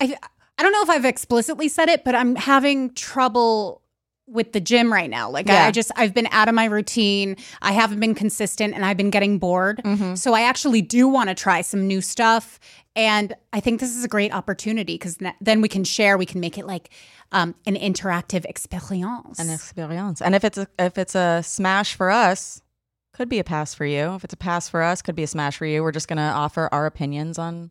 I, 0.00 0.16
I 0.58 0.62
don't 0.62 0.72
know 0.72 0.82
if 0.82 0.90
I've 0.90 1.04
explicitly 1.04 1.68
said 1.68 1.88
it, 1.88 2.04
but 2.04 2.14
I'm 2.14 2.36
having 2.36 2.92
trouble 2.94 3.82
with 4.30 4.52
the 4.52 4.60
gym 4.60 4.92
right 4.92 5.10
now. 5.10 5.28
Like 5.28 5.48
I, 5.48 5.52
Yeah. 5.52 5.66
I 5.66 5.70
just 5.70 5.90
I've 5.96 6.14
been 6.14 6.28
out 6.30 6.48
of 6.48 6.54
my 6.54 6.66
routine. 6.66 7.36
I 7.62 7.72
haven't 7.72 8.00
been 8.00 8.14
consistent, 8.14 8.74
and 8.74 8.84
I've 8.84 8.96
been 8.96 9.10
getting 9.10 9.38
bored. 9.38 9.80
Mm-hmm. 9.84 10.14
So 10.14 10.34
I 10.34 10.42
actually 10.42 10.82
do 10.82 11.08
want 11.08 11.28
to 11.28 11.34
try 11.34 11.60
some 11.62 11.86
new 11.86 12.00
stuff, 12.00 12.60
and 12.94 13.34
I 13.52 13.60
think 13.60 13.80
this 13.80 13.94
is 13.96 14.04
a 14.04 14.08
great 14.08 14.32
opportunity 14.32 14.94
because 14.94 15.18
then 15.40 15.60
we 15.60 15.68
can 15.68 15.84
share. 15.84 16.16
We 16.16 16.26
can 16.26 16.40
make 16.40 16.56
it 16.58 16.66
like 16.66 16.90
um, 17.32 17.54
an 17.66 17.76
interactive 17.76 18.44
experience. 18.44 19.38
an 19.38 19.50
experience. 19.50 20.22
And 20.22 20.34
if 20.34 20.44
it's 20.44 20.58
a 20.58 20.66
if 20.78 20.96
it's 20.98 21.14
a 21.14 21.42
smash 21.44 21.94
for 21.94 22.10
us, 22.10 22.62
could 23.12 23.28
be 23.28 23.38
a 23.38 23.44
pass 23.44 23.74
for 23.74 23.84
you. 23.84 24.14
If 24.14 24.24
it's 24.24 24.34
a 24.34 24.38
pass 24.38 24.68
for 24.68 24.82
us, 24.82 25.02
could 25.02 25.16
be 25.16 25.24
a 25.24 25.26
smash 25.28 25.56
for 25.56 25.66
you. 25.66 25.82
We're 25.82 25.92
just 25.92 26.08
gonna 26.08 26.32
offer 26.34 26.68
our 26.72 26.86
opinions 26.86 27.38
on 27.38 27.70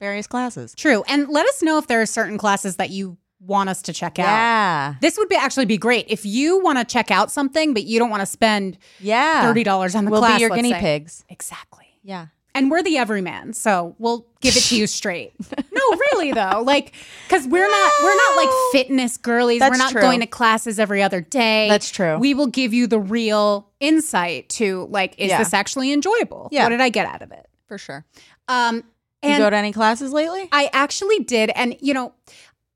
various 0.00 0.26
classes. 0.26 0.74
True, 0.76 1.04
and 1.06 1.28
let 1.28 1.46
us 1.46 1.62
know 1.62 1.78
if 1.78 1.86
there 1.86 2.00
are 2.00 2.06
certain 2.06 2.36
classes 2.38 2.76
that 2.76 2.90
you 2.90 3.18
want 3.46 3.68
us 3.68 3.82
to 3.82 3.92
check 3.92 4.18
out. 4.18 4.24
Yeah. 4.26 4.94
This 5.00 5.16
would 5.18 5.28
be 5.28 5.34
actually 5.36 5.66
be 5.66 5.76
great 5.78 6.06
if 6.08 6.24
you 6.24 6.62
want 6.62 6.78
to 6.78 6.84
check 6.84 7.10
out 7.10 7.30
something, 7.30 7.74
but 7.74 7.84
you 7.84 7.98
don't 7.98 8.10
want 8.10 8.20
to 8.20 8.26
spend 8.26 8.78
Yeah. 9.00 9.42
thirty 9.42 9.64
dollars 9.64 9.94
on 9.94 10.04
the 10.04 10.10
We'll 10.10 10.20
class. 10.20 10.36
be 10.38 10.42
your 10.42 10.50
guinea 10.50 10.70
say. 10.72 10.80
pigs. 10.80 11.24
Exactly. 11.28 11.86
Yeah. 12.02 12.26
And 12.54 12.70
we're 12.70 12.82
the 12.82 12.98
everyman, 12.98 13.54
so 13.54 13.96
we'll 13.98 14.26
give 14.42 14.54
it 14.58 14.60
to 14.64 14.76
you 14.76 14.86
straight. 14.86 15.32
no, 15.72 15.80
really 16.12 16.32
though, 16.32 16.62
like 16.64 16.92
because 17.26 17.46
we're 17.48 17.66
not 17.66 17.92
we're 18.02 18.14
not 18.14 18.36
like 18.36 18.48
fitness 18.72 19.16
girlies. 19.16 19.60
That's 19.60 19.70
we're 19.72 19.78
not 19.78 19.92
true. 19.92 20.02
going 20.02 20.20
to 20.20 20.26
classes 20.26 20.78
every 20.78 21.02
other 21.02 21.22
day. 21.22 21.66
That's 21.70 21.90
true. 21.90 22.18
We 22.18 22.34
will 22.34 22.48
give 22.48 22.74
you 22.74 22.86
the 22.86 23.00
real 23.00 23.70
insight 23.80 24.50
to 24.50 24.86
like, 24.90 25.14
is 25.18 25.30
Yeah. 25.30 25.38
this 25.38 25.54
actually 25.54 25.92
enjoyable? 25.92 26.48
Yeah. 26.52 26.64
What 26.64 26.70
did 26.70 26.82
I 26.82 26.90
get 26.90 27.06
out 27.06 27.22
of 27.22 27.32
it? 27.32 27.48
For 27.68 27.78
sure. 27.78 28.04
Um, 28.48 28.76
You 29.22 29.30
and 29.30 29.38
go 29.42 29.48
to 29.48 29.56
any 29.56 29.72
classes 29.72 30.12
lately? 30.12 30.48
I 30.52 30.68
actually 30.74 31.20
did. 31.20 31.50
And, 31.54 31.74
you 31.80 31.94
know, 31.94 32.12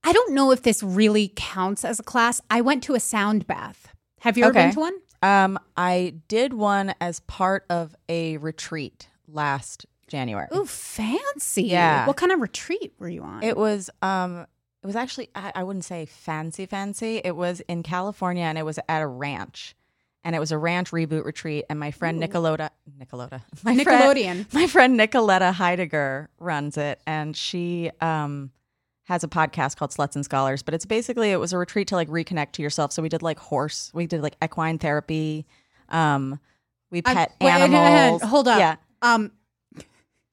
I 0.07 0.13
don't 0.13 0.33
know 0.35 0.53
if 0.53 0.63
this 0.63 0.83
really 0.83 1.33
counts 1.35 1.85
as 1.85 1.99
a 1.99 2.03
class. 2.03 2.41
I 2.49 2.61
went 2.61 2.83
to 2.85 2.95
a 2.95 3.01
sound 3.01 3.47
bath. 3.47 3.93
Have 4.21 4.39
you 4.39 4.45
ever 4.45 4.51
Okay. 4.57 4.67
been 4.67 4.75
to 4.75 4.81
one? 4.81 4.95
Um, 5.23 5.59
I 5.77 6.15
did 6.29 6.55
one 6.55 6.95
as 7.01 7.21
part 7.21 7.65
of 7.69 7.97
a 8.09 8.37
retreat 8.37 9.09
last 9.27 9.85
January. 10.07 10.47
Ooh, 10.55 10.65
fancy. 10.65 11.65
Yeah. 11.65 12.07
What 12.07 12.17
kind 12.17 12.31
of 12.31 12.41
retreat 12.41 12.95
were 13.01 13.09
you 13.09 13.23
on? 13.23 13.43
It 13.43 13.57
was 13.57 13.91
um 14.03 14.47
it 14.83 14.87
was 14.87 14.95
actually 14.95 15.29
I, 15.35 15.51
I 15.57 15.63
wouldn't 15.65 15.85
say 15.85 16.07
fancy 16.07 16.67
fancy. 16.67 17.21
It 17.25 17.35
was 17.35 17.61
in 17.67 17.83
California 17.83 18.45
and 18.45 18.57
it 18.57 18.65
was 18.65 18.79
at 18.89 19.03
a 19.03 19.07
ranch. 19.07 19.75
And 20.23 20.35
it 20.37 20.39
was 20.41 20.53
a 20.53 20.59
ranch 20.59 20.91
reboot 20.91 21.25
retreat 21.25 21.65
and 21.71 21.79
my 21.81 21.91
friend 21.91 22.21
Nicolota 22.23 22.71
Nicolota. 23.01 23.43
My 23.65 23.77
friend- 23.83 24.47
my 24.53 24.67
friend 24.69 24.99
Nicoletta 25.01 25.53
Heidegger 25.53 26.31
runs 26.39 26.77
it 26.77 27.01
and 27.07 27.37
she 27.37 27.91
um 28.01 28.51
has 29.07 29.25
a 29.25 29.29
podcast 29.29 29.77
called 29.77 29.91
Sluts 29.91 30.15
and 30.15 30.25
Scholars, 30.25 30.63
but 30.63 30.75
it's 30.75 30.85
basically 30.85 31.31
it 31.31 31.39
was 31.41 31.53
a 31.53 31.59
retreat 31.59 31.89
to 31.89 31.95
like 31.95 32.09
reconnect 32.09 32.53
to 32.53 32.63
yourself. 32.63 32.93
So 32.93 33.03
we 33.03 33.09
did 33.09 33.23
like 33.23 33.39
horse, 33.39 33.91
we 33.95 34.07
did 34.07 34.23
like 34.23 34.37
equine 34.43 34.79
therapy. 34.79 35.47
Um 35.89 36.39
we 36.91 37.03
I- 37.05 37.15
pet 37.15 37.37
wait, 37.41 37.51
animals. 37.51 38.23
Hold 38.23 38.49
up. 38.49 38.59
Yeah. 38.59 38.77
Um. 39.03 39.33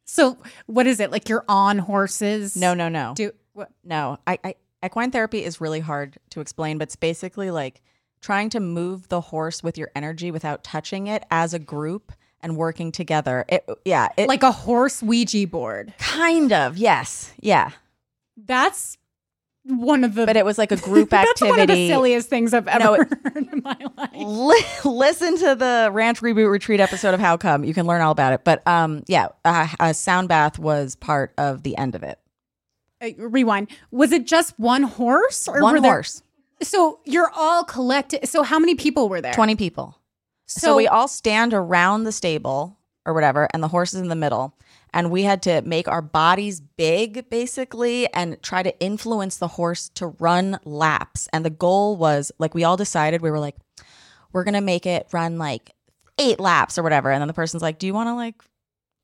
So 0.05 0.37
what 0.65 0.85
is 0.87 0.99
it 0.99 1.11
like? 1.11 1.29
You're 1.29 1.45
on 1.47 1.79
horses? 1.79 2.55
No, 2.55 2.73
no, 2.73 2.89
no. 2.89 3.13
Do 3.15 3.31
what? 3.53 3.69
No, 3.83 4.17
I, 4.27 4.37
I 4.43 4.55
equine 4.85 5.11
therapy 5.11 5.43
is 5.43 5.61
really 5.61 5.79
hard 5.79 6.17
to 6.31 6.41
explain, 6.41 6.77
but 6.77 6.89
it's 6.89 6.95
basically 6.95 7.51
like 7.51 7.81
trying 8.21 8.49
to 8.51 8.59
move 8.59 9.07
the 9.09 9.21
horse 9.21 9.63
with 9.63 9.77
your 9.77 9.91
energy 9.95 10.31
without 10.31 10.63
touching 10.63 11.07
it 11.07 11.23
as 11.31 11.53
a 11.53 11.59
group 11.59 12.11
and 12.41 12.57
working 12.57 12.91
together. 12.91 13.45
It, 13.47 13.67
yeah, 13.85 14.09
it, 14.17 14.27
like 14.27 14.43
a 14.43 14.51
horse 14.51 15.01
Ouija 15.01 15.47
board. 15.47 15.93
kind 15.97 16.51
of, 16.51 16.77
yes, 16.77 17.33
yeah. 17.39 17.71
That's 18.37 18.97
one 19.65 20.03
of 20.03 20.15
the. 20.15 20.25
But 20.25 20.35
it 20.37 20.45
was 20.45 20.57
like 20.57 20.71
a 20.71 20.77
group 20.77 21.13
activity. 21.13 21.25
that's 21.39 21.41
one 21.41 21.59
of 21.59 21.67
the 21.67 21.87
silliest 21.87 22.29
things 22.29 22.53
I've 22.53 22.67
ever 22.67 22.83
No, 22.83 22.93
it- 22.95 23.07
heard 23.23 23.37
in 23.37 23.61
my 23.63 23.77
life. 23.97 24.09
Li- 24.15 24.91
listen 24.91 25.37
to 25.37 25.55
the 25.55 25.89
Ranch 25.91 26.21
Reboot 26.21 26.49
Retreat 26.51 26.79
episode 26.79 27.13
of 27.13 27.19
How 27.19 27.37
Come. 27.37 27.63
You 27.63 27.73
can 27.73 27.85
learn 27.85 28.01
all 28.01 28.11
about 28.11 28.33
it. 28.33 28.43
But 28.43 28.65
um, 28.67 29.03
yeah, 29.07 29.27
a, 29.45 29.69
a 29.79 29.93
sound 29.93 30.29
bath 30.29 30.59
was 30.59 30.95
part 30.95 31.33
of 31.37 31.63
the 31.63 31.77
end 31.77 31.95
of 31.95 32.03
it. 32.03 32.19
Uh, 33.01 33.09
rewind. 33.17 33.69
Was 33.91 34.11
it 34.11 34.25
just 34.25 34.57
one 34.59 34.83
horse 34.83 35.47
or 35.47 35.61
One 35.61 35.73
were 35.75 35.81
there- 35.81 35.91
horse, 35.93 36.23
So 36.61 36.99
you're 37.05 37.31
all 37.35 37.63
collected. 37.63 38.27
So 38.27 38.43
how 38.43 38.59
many 38.59 38.75
people 38.75 39.09
were 39.09 39.21
there? 39.21 39.33
20 39.33 39.55
people. 39.55 39.97
So, 40.45 40.75
we 40.75 40.87
all 40.87 41.07
stand 41.07 41.53
around 41.53 42.03
the 42.03 42.11
stable 42.11 42.77
or 43.05 43.13
whatever, 43.13 43.47
and 43.53 43.63
the 43.63 43.69
horse 43.69 43.93
is 43.93 44.01
in 44.01 44.09
the 44.09 44.15
middle. 44.15 44.53
And 44.93 45.09
we 45.09 45.23
had 45.23 45.41
to 45.43 45.61
make 45.63 45.87
our 45.87 46.01
bodies 46.03 46.61
big, 46.61 47.29
basically, 47.29 48.11
and 48.13 48.41
try 48.43 48.61
to 48.61 48.79
influence 48.79 49.37
the 49.37 49.47
horse 49.47 49.89
to 49.95 50.07
run 50.19 50.59
laps. 50.65 51.27
And 51.33 51.43
the 51.43 51.49
goal 51.49 51.97
was 51.97 52.31
like, 52.37 52.53
we 52.53 52.63
all 52.63 52.77
decided, 52.77 53.21
we 53.21 53.31
were 53.31 53.39
like, 53.39 53.55
we're 54.31 54.43
going 54.43 54.53
to 54.53 54.61
make 54.61 54.85
it 54.85 55.07
run 55.11 55.37
like 55.37 55.71
eight 56.19 56.39
laps 56.39 56.77
or 56.77 56.83
whatever. 56.83 57.11
And 57.11 57.21
then 57.21 57.27
the 57.27 57.33
person's 57.33 57.63
like, 57.63 57.79
do 57.79 57.87
you 57.87 57.93
want 57.93 58.07
to 58.07 58.13
like 58.13 58.41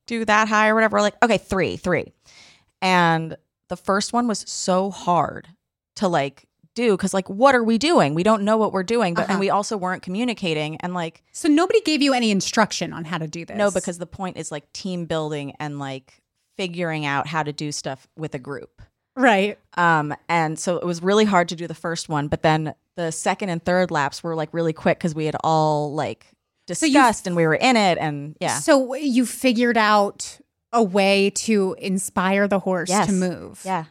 do 0.06 0.24
that 0.24 0.48
high 0.48 0.68
or 0.68 0.74
whatever? 0.74 0.96
We're 0.96 1.02
like, 1.02 1.22
okay, 1.24 1.38
three, 1.38 1.76
three. 1.76 2.12
And 2.80 3.36
the 3.68 3.76
first 3.76 4.12
one 4.12 4.28
was 4.28 4.44
so 4.48 4.90
hard 4.90 5.48
to 5.96 6.08
like 6.08 6.46
do 6.74 6.96
because 6.96 7.12
like 7.12 7.28
what 7.28 7.54
are 7.54 7.64
we 7.64 7.78
doing 7.78 8.14
we 8.14 8.22
don't 8.22 8.42
know 8.42 8.56
what 8.56 8.72
we're 8.72 8.82
doing 8.82 9.14
but 9.14 9.22
Uh-huh. 9.24 9.32
and 9.32 9.40
we 9.40 9.50
also 9.50 9.76
weren't 9.76 10.02
communicating 10.02 10.76
and 10.76 10.94
like 10.94 11.22
So 11.32 11.48
nobody 11.48 11.80
gave 11.80 12.00
you 12.02 12.12
any 12.14 12.30
instruction 12.30 12.92
on 12.92 13.04
how 13.04 13.18
to 13.18 13.26
do 13.26 13.44
this. 13.44 13.56
no 13.56 13.70
because 13.70 13.98
the 13.98 14.06
point 14.06 14.36
is 14.36 14.50
like 14.52 14.72
team 14.72 15.06
building 15.06 15.54
and 15.58 15.78
like 15.78 16.20
figuring 16.56 17.06
out 17.06 17.26
how 17.26 17.42
to 17.42 17.52
do 17.52 17.72
stuff 17.72 18.06
with 18.16 18.34
a 18.34 18.38
group 18.38 18.82
right. 19.16 19.58
um 19.76 20.14
and 20.28 20.58
so 20.58 20.76
it 20.76 20.84
was 20.86 21.02
really 21.02 21.24
hard 21.24 21.48
to 21.48 21.56
do 21.56 21.66
the 21.66 21.74
first 21.74 22.08
one 22.08 22.28
but 22.28 22.42
then 22.42 22.74
the 22.96 23.10
second 23.10 23.48
and 23.48 23.64
third 23.64 23.90
laps 23.90 24.22
were 24.22 24.34
like 24.34 24.52
really 24.52 24.72
quick 24.72 24.98
because 24.98 25.14
we 25.14 25.24
had 25.26 25.36
all 25.42 25.92
like 25.94 26.26
So 26.72 26.86
you- 26.86 26.92
discussed 26.92 27.26
and 27.26 27.34
we 27.34 27.46
were 27.46 27.54
in 27.54 27.76
it 27.76 27.98
and 27.98 28.36
yeah 28.40 28.58
So 28.58 28.94
you 28.94 29.26
figured 29.26 29.76
out 29.76 30.38
a 30.72 30.82
way 30.84 31.30
to 31.30 31.74
inspire 31.78 32.46
the 32.46 32.60
horse 32.60 32.88
Yes. 32.90 33.06
to 33.08 33.12
move. 33.12 33.60
Yeah. 33.64 33.86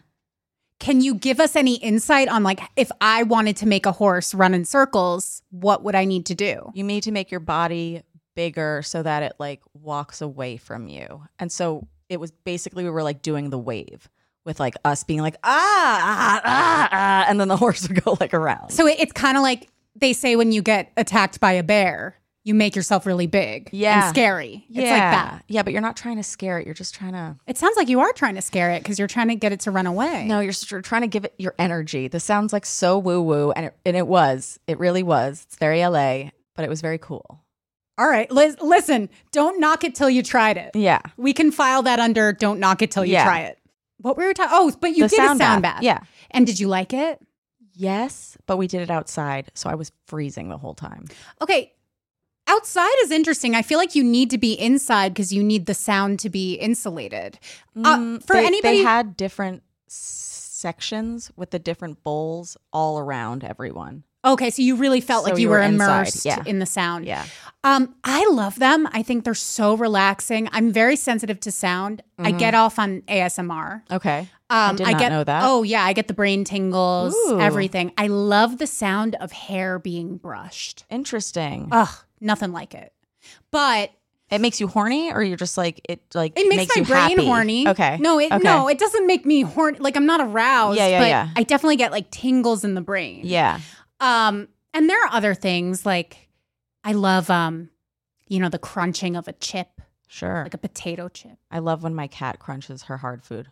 Can 0.80 1.02
you 1.02 1.14
give 1.16 1.40
us 1.42 1.56
any 1.56 1.76
insight 1.76 2.30
on 2.30 2.42
like 2.44 2.62
if 2.78 2.90
I 3.02 3.24
wanted 3.24 3.58
to 3.58 3.68
make 3.68 3.86
a 3.86 3.92
horse 3.92 4.34
run 4.34 4.54
in 4.54 4.64
circles, 4.66 5.42
what 5.52 5.84
would 5.84 5.96
I 5.96 6.06
need 6.06 6.26
to 6.28 6.36
do? 6.36 6.72
You 6.74 6.84
need 6.84 7.04
to 7.04 7.12
make 7.12 7.32
your 7.32 7.42
body 7.42 8.02
bigger 8.36 8.82
so 8.84 9.04
that 9.04 9.22
it 9.24 9.34
like 9.40 9.62
walks 9.74 10.22
away 10.22 10.56
from 10.58 10.88
you. 10.88 11.24
And 11.38 11.52
so 11.52 11.88
it 12.08 12.20
was 12.20 12.32
basically 12.32 12.86
we 12.86 12.90
were 12.90 13.04
like 13.04 13.22
doing 13.22 13.50
the 13.50 13.60
wave 13.60 14.10
with 14.46 14.60
like 14.60 14.76
us 14.86 15.04
being 15.04 15.20
like 15.22 15.36
ah 15.44 16.00
ah 16.02 16.42
ah, 16.46 16.90
ah 16.92 17.26
and 17.30 17.40
then 17.42 17.50
the 17.50 17.58
horse 17.64 17.88
would 17.88 18.02
go 18.04 18.16
like 18.20 18.34
around. 18.34 18.70
So 18.72 18.88
it- 18.88 19.00
it's 19.00 19.12
kind 19.12 19.36
of 19.36 19.44
like 19.44 19.68
they 19.96 20.14
say 20.14 20.38
when 20.38 20.54
you 20.54 20.62
get 20.62 20.92
attacked 20.96 21.42
by 21.42 21.52
a 21.52 21.64
bear, 21.64 22.16
you 22.44 22.54
make 22.56 22.76
yourself 22.76 23.06
really 23.06 23.28
big 23.28 23.70
Yeah. 23.74 24.06
and 24.08 24.10
scary. 24.16 24.66
yeah. 24.70 24.82
It's 24.82 24.90
like 24.92 25.00
that. 25.00 25.44
Yeah, 25.48 25.64
but 25.64 25.74
you're 25.74 25.82
not 25.82 25.98
trying 25.98 26.18
to 26.18 26.24
scare 26.24 26.58
it. 26.60 26.66
You're 26.66 26.74
just 26.74 26.96
trying 26.96 27.12
to 27.14 27.36
It 27.48 27.58
sounds 27.58 27.76
like 27.78 27.90
you 27.90 28.00
are 28.00 28.14
trying 28.14 28.36
to 28.36 28.42
scare 28.42 28.72
it 28.72 28.82
because 28.82 28.98
you're 28.98 29.08
trying 29.10 29.28
to 29.28 29.36
get 29.36 29.52
it 29.52 29.60
to 29.62 29.72
run 29.72 29.86
away. 29.86 30.26
No, 30.28 30.40
you're, 30.40 30.54
you're 30.72 30.82
trying 30.82 31.02
to 31.02 31.08
give 31.08 31.26
it 31.26 31.34
your 31.38 31.54
energy. 31.60 32.08
This 32.08 32.24
sounds 32.24 32.54
like 32.54 32.66
so 32.66 32.98
woo 32.98 33.22
woo, 33.22 33.52
and 33.52 33.68
it, 33.68 33.76
and 33.86 33.96
it 33.98 34.08
was. 34.08 34.60
It 34.68 34.80
really 34.80 35.04
was. 35.04 35.44
It's 35.48 35.58
very 35.58 35.86
LA, 35.86 36.30
but 36.56 36.64
it 36.64 36.70
was 36.70 36.82
very 36.82 36.98
cool. 36.98 37.44
All 37.98 38.08
right. 38.08 38.32
Lis- 38.32 38.56
listen, 38.62 39.10
don't 39.34 39.60
knock 39.60 39.84
it 39.84 39.94
till 39.94 40.10
you 40.10 40.24
tried 40.24 40.56
it. 40.56 40.72
Yeah. 40.74 41.02
We 41.18 41.34
can 41.34 41.52
file 41.52 41.82
that 41.84 42.00
under 42.00 42.32
don't 42.32 42.60
knock 42.60 42.82
it 42.82 42.90
till 42.92 43.04
you 43.04 43.14
Yeah. 43.14 43.26
try 43.26 43.40
it. 43.42 43.58
What 43.98 44.16
were 44.16 44.26
we 44.28 44.34
talking? 44.34 44.52
Oh, 44.54 44.72
but 44.80 44.92
you 44.96 45.04
The 45.04 45.10
did 45.10 45.16
sound 45.18 45.42
a 45.42 45.44
sound 45.44 45.62
bath. 45.62 45.76
bath. 45.76 45.84
Yeah. 45.84 46.00
And 46.32 46.48
did 46.48 46.58
you 46.62 46.70
like 46.70 46.94
it? 46.94 47.20
Yes, 47.74 48.38
but 48.46 48.58
we 48.58 48.68
did 48.68 48.82
it 48.82 48.90
outside, 48.90 49.52
so 49.54 49.70
I 49.70 49.76
was 49.76 49.92
freezing 50.08 50.50
the 50.50 50.58
whole 50.58 50.74
time. 50.74 51.06
Okay. 51.42 51.74
Outside 52.50 52.94
is 53.04 53.12
interesting. 53.12 53.54
I 53.56 53.62
feel 53.62 53.78
like 53.78 53.94
you 53.96 54.04
need 54.04 54.30
to 54.32 54.38
be 54.38 54.54
inside 54.54 55.14
because 55.14 55.32
you 55.32 55.44
need 55.44 55.66
the 55.68 55.74
sound 55.76 56.20
to 56.20 56.30
be 56.30 56.56
insulated. 56.56 57.38
Uh, 57.78 57.98
Mm, 57.98 58.24
for 58.26 58.34
they, 58.34 58.46
anybody, 58.46 58.78
they 58.80 58.84
had 58.84 59.16
different 59.16 59.62
sections 59.88 61.32
with 61.36 61.52
the 61.52 61.60
different 61.60 62.04
bowls 62.04 62.58
all 62.74 63.00
around 63.00 63.44
everyone. 63.44 64.04
okay, 64.26 64.50
so 64.50 64.62
you 64.62 64.76
really 64.76 65.00
felt 65.00 65.24
So 65.26 65.32
like 65.32 65.40
you, 65.40 65.44
you 65.44 65.50
were, 65.50 65.60
were 65.60 65.64
immersed 65.64 66.26
yeah. 66.26 66.44
in 66.46 66.60
the 66.60 66.66
sound. 66.66 67.06
Yeah. 67.06 67.26
Um, 67.64 67.96
I 68.04 68.26
love 68.32 68.60
them. 68.60 68.88
I 68.92 69.02
think 69.04 69.24
they're 69.24 69.34
so 69.34 69.76
relaxing. 69.78 70.50
I'm 70.52 70.72
very 70.74 70.96
sensitive 70.98 71.40
to 71.42 71.52
sound. 71.52 72.02
I 72.18 72.32
get 72.32 72.54
off 72.54 72.78
on 72.80 73.02
ASMR. 73.04 73.84
Okay. 73.92 74.28
Um, 74.50 74.76
Mm-hmm. 74.76 74.76
did 74.78 74.88
not 74.92 75.00
get, 75.00 75.10
know 75.10 75.24
that. 75.24 75.44
Oh 75.46 75.62
yeah, 75.64 75.84
I 75.86 75.94
get 75.94 76.08
the 76.08 76.14
brain 76.16 76.44
tingles, 76.44 77.14
Ooh. 77.16 77.40
everything. 77.40 77.94
I 77.98 78.08
love 78.08 78.58
the 78.58 78.66
sound 78.68 79.16
of 79.22 79.32
hair 79.32 79.78
being 79.80 80.18
brushed. 80.18 80.86
Interesting. 80.90 81.70
Ugh, 81.72 81.96
nothing 82.22 82.52
like 82.52 82.74
it. 82.74 82.94
But 83.52 83.92
it 84.30 84.42
makes 84.42 84.60
you 84.60 84.68
horny, 84.68 85.12
or 85.12 85.24
you're 85.24 85.38
just 85.38 85.58
like 85.58 85.82
it 85.90 86.02
like 86.14 86.34
it 86.38 86.48
makes, 86.48 86.74
my 86.76 86.82
you 86.82 86.86
brain 86.88 87.10
happy? 87.18 87.26
horny. 87.26 87.68
Okay. 87.68 87.98
No, 88.00 88.20
it 88.20 88.32
Okay. 88.32 88.44
no, 88.44 88.68
it 88.68 88.78
doesn't 88.80 89.08
make 89.08 89.26
me 89.26 89.42
horny. 89.42 89.80
Like 89.80 89.96
I'm 89.98 90.06
not 90.06 90.22
aroused. 90.22 90.78
Yeah, 90.78 90.88
yeah, 90.88 91.00
but 91.00 91.08
yeah. 91.08 91.30
I 91.36 91.44
definitely 91.44 91.76
get 91.78 91.92
like 91.92 92.12
tingles 92.12 92.64
in 92.64 92.76
the 92.76 92.82
brain. 92.82 93.22
Yeah. 93.24 93.60
Um, 94.00 94.48
and 94.74 94.90
there 94.90 95.02
are 95.04 95.10
other 95.12 95.34
things 95.34 95.86
like 95.86 96.30
I 96.84 96.94
love 96.94 97.30
um, 97.30 97.70
you 98.28 98.40
know, 98.40 98.50
the 98.50 98.60
crunching 98.60 99.16
of 99.16 99.28
a 99.28 99.34
chip, 99.34 99.82
Sure. 100.08 100.44
like 100.44 100.54
a 100.54 100.58
potato 100.60 101.10
chip. 101.10 101.38
I 101.52 101.60
love 101.60 101.82
when 101.84 101.96
my 101.96 102.08
cat 102.08 102.40
crunches 102.40 102.84
her 102.84 102.98
hard 102.98 103.24
food. 103.24 103.48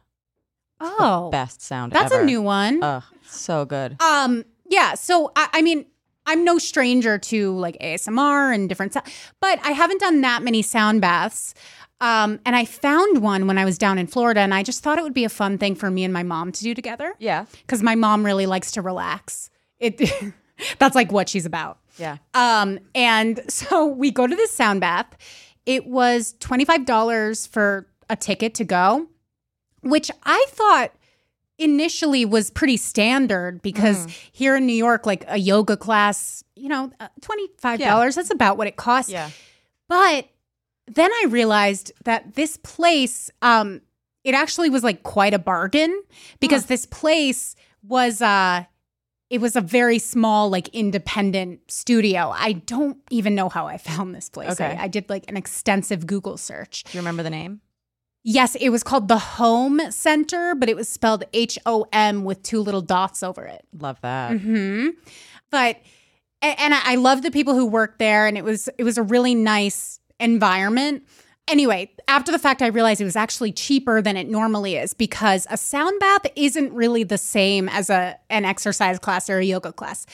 Oh, 0.80 1.30
Best 1.32 1.62
sound 1.62 1.91
that's 1.91 2.12
ever. 2.13 2.21
a 2.21 2.25
new 2.25 2.41
one. 2.41 2.84
Ugh, 2.84 3.03
so 3.25 3.65
good. 3.65 3.99
Um, 4.01 4.45
yeah. 4.69 4.93
So 4.93 5.32
I, 5.36 5.49
I 5.53 5.62
mean, 5.63 5.86
I'm 6.27 6.43
no 6.43 6.59
stranger 6.59 7.17
to 7.17 7.57
like 7.57 7.75
ASMR 7.81 8.53
and 8.53 8.69
different, 8.69 8.93
so- 8.93 9.01
but 9.41 9.59
I 9.63 9.71
haven't 9.71 9.99
done 10.01 10.21
that 10.21 10.43
many 10.43 10.61
sound 10.61 11.01
baths. 11.01 11.55
Um, 11.99 12.39
and 12.45 12.55
I 12.55 12.63
found 12.65 13.23
one 13.23 13.47
when 13.47 13.57
I 13.57 13.65
was 13.65 13.79
down 13.79 13.97
in 13.97 14.05
Florida, 14.05 14.41
and 14.41 14.53
I 14.53 14.61
just 14.61 14.83
thought 14.83 14.99
it 14.99 15.03
would 15.03 15.15
be 15.15 15.23
a 15.23 15.29
fun 15.29 15.57
thing 15.57 15.73
for 15.73 15.89
me 15.89 16.03
and 16.03 16.13
my 16.13 16.21
mom 16.21 16.51
to 16.51 16.61
do 16.63 16.75
together 16.75 17.15
Yeah. 17.17 17.45
because 17.63 17.81
my 17.81 17.95
mom 17.95 18.23
really 18.23 18.45
likes 18.45 18.69
to 18.73 18.83
relax. 18.83 19.49
It 19.79 19.99
that's 20.79 20.93
like 20.95 21.11
what 21.11 21.27
she's 21.27 21.47
about. 21.47 21.79
Yeah. 21.97 22.17
Um, 22.35 22.77
and 22.93 23.39
so 23.47 23.87
we 24.01 24.11
go 24.11 24.27
to 24.27 24.35
this 24.35 24.51
sound 24.53 24.81
bath. 24.81 25.07
It 25.65 25.87
was 25.87 26.35
$25 26.39 27.47
for 27.49 27.87
a 28.09 28.15
ticket 28.15 28.53
to 28.55 28.63
go, 28.63 29.07
which 29.81 30.11
I 30.23 30.45
thought 30.49 30.91
initially 31.60 32.26
was 32.26 32.50
pretty 32.52 32.78
standard 32.78 33.62
because 33.62 34.08
here 34.32 34.56
in 34.56 34.65
New 34.65 34.74
York, 34.74 35.06
like 35.06 35.26
a 35.28 35.38
yoga 35.38 35.76
class, 35.76 36.43
you 36.56 36.70
know, 36.70 36.91
uh, 37.00 37.08
$25, 37.22 38.15
that's 38.15 38.32
about 38.32 38.58
what 38.58 38.67
it 38.67 38.76
costs. 38.76 39.12
Yeah. 39.12 39.30
But 39.89 40.28
then 40.88 41.12
I 41.12 41.26
realized 41.30 41.91
that 42.06 42.36
this 42.36 42.58
place, 42.58 43.32
um, 43.41 43.82
it 44.24 44.36
actually 44.36 44.70
was 44.70 44.84
like 44.84 45.04
quite 45.04 45.34
a 45.34 45.39
bargain 45.39 46.04
because 46.39 46.65
this 46.65 46.86
place 46.86 47.56
was 47.82 48.22
uh 48.22 48.65
it 49.30 49.41
was 49.41 49.56
a 49.58 49.62
very 49.62 50.00
small, 50.00 50.50
like 50.50 50.70
independent 50.70 51.60
studio. 51.70 52.32
I 52.34 52.54
don't 52.54 52.98
even 53.10 53.36
know 53.36 53.50
how 53.50 53.67
I 53.67 53.78
found 53.78 54.15
this 54.15 54.30
place. 54.30 54.52
Okay. 54.52 54.78
I, 54.78 54.84
I 54.84 54.88
did 54.88 55.10
like 55.10 55.26
an 55.28 55.36
extensive 55.36 56.08
Google 56.08 56.38
search. 56.38 56.86
Do 56.86 56.91
you 56.93 57.02
remember 57.02 57.24
the 57.24 57.30
name? 57.30 57.62
Yes, 58.29 58.55
it 58.55 58.69
was 58.71 58.83
called 58.83 59.07
the 59.07 59.17
Home 59.17 59.79
Center, 59.89 60.53
but 60.53 60.67
it 60.67 60.75
was 60.75 60.89
spelled 60.89 61.23
H 61.31 61.57
O 61.65 61.85
M 61.93 62.25
with 62.25 62.43
two 62.43 62.59
little 62.59 62.81
dots 62.81 63.23
over 63.23 63.45
it. 63.45 63.65
Love 63.79 64.01
that. 64.01 64.37
hmm 64.41 64.89
But 65.49 65.77
and 66.41 66.73
I 66.73 66.81
I 66.83 66.95
love 66.95 67.21
the 67.21 67.31
people 67.31 67.53
who 67.53 67.65
worked 67.65 67.99
there, 67.99 68.27
and 68.27 68.37
it 68.37 68.43
was 68.43 68.67
it 68.77 68.83
was 68.83 68.97
a 68.97 69.03
really 69.03 69.33
nice 69.33 70.01
environment. 70.19 71.03
Anyway, 71.47 71.89
after 72.09 72.33
the 72.33 72.39
fact, 72.39 72.61
I 72.61 72.67
realized 72.67 72.99
it 72.99 73.05
was 73.05 73.15
actually 73.15 73.53
cheaper 73.53 74.01
than 74.01 74.17
it 74.17 74.27
normally 74.27 74.75
is 74.75 74.93
because 74.93 75.47
a 75.49 75.55
sound 75.55 75.97
bath 76.01 76.25
isn't 76.35 76.73
really 76.73 77.03
the 77.05 77.17
same 77.17 77.69
as 77.69 77.89
a 77.89 78.17
an 78.29 78.43
exercise 78.43 78.99
class 78.99 79.29
or 79.29 79.37
a 79.39 79.45
yoga 79.45 79.71
class. 79.71 80.05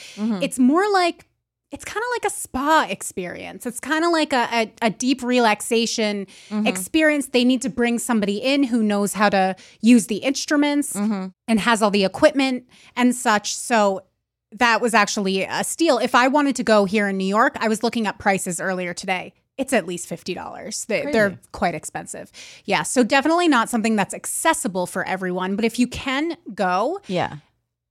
It's 0.44 0.60
more 0.60 0.88
like 0.94 1.26
it's 1.74 1.84
kind 1.84 2.04
of 2.04 2.10
like 2.12 2.32
a 2.32 2.36
spa 2.36 2.86
experience. 2.88 3.66
It's 3.66 3.80
kind 3.80 4.06
of 4.06 4.12
like 4.12 4.32
a, 4.32 4.48
a, 4.52 4.74
a 4.84 4.90
deep 4.92 5.24
relaxation 5.24 6.28
mm-hmm. 6.50 6.68
experience. 6.68 7.30
They 7.30 7.44
need 7.44 7.64
to 7.64 7.70
bring 7.70 7.98
somebody 7.98 8.38
in 8.38 8.64
who 8.64 8.84
knows 8.84 9.14
how 9.14 9.30
to 9.30 9.56
use 9.82 10.06
the 10.06 10.18
instruments 10.18 10.94
mm-hmm. 10.94 11.30
and 11.48 11.60
has 11.60 11.82
all 11.82 11.90
the 11.90 12.06
equipment 12.06 12.70
and 12.96 13.16
such. 13.16 13.56
So 13.56 14.04
that 14.52 14.82
was 14.82 14.94
actually 14.94 15.46
a 15.46 15.64
steal. 15.64 15.98
If 15.98 16.14
I 16.14 16.28
wanted 16.28 16.56
to 16.58 16.64
go 16.64 16.86
here 16.86 17.08
in 17.08 17.18
New 17.18 17.26
York, 17.26 17.58
I 17.60 17.68
was 17.68 17.82
looking 17.82 18.06
up 18.06 18.20
prices 18.20 18.62
earlier 18.62 18.94
today. 18.94 19.34
It's 19.58 19.74
at 19.74 19.88
least 19.88 20.08
$50. 20.08 20.86
They, 20.86 21.12
they're 21.12 21.40
quite 21.54 21.74
expensive. 21.74 22.32
Yeah. 22.66 22.84
So 22.84 23.04
definitely 23.04 23.48
not 23.48 23.68
something 23.68 23.96
that's 23.96 24.14
accessible 24.14 24.86
for 24.86 25.04
everyone. 25.08 25.56
But 25.56 25.66
if 25.66 25.80
you 25.80 25.88
can 25.88 26.38
go, 26.54 27.00
Yeah. 27.08 27.38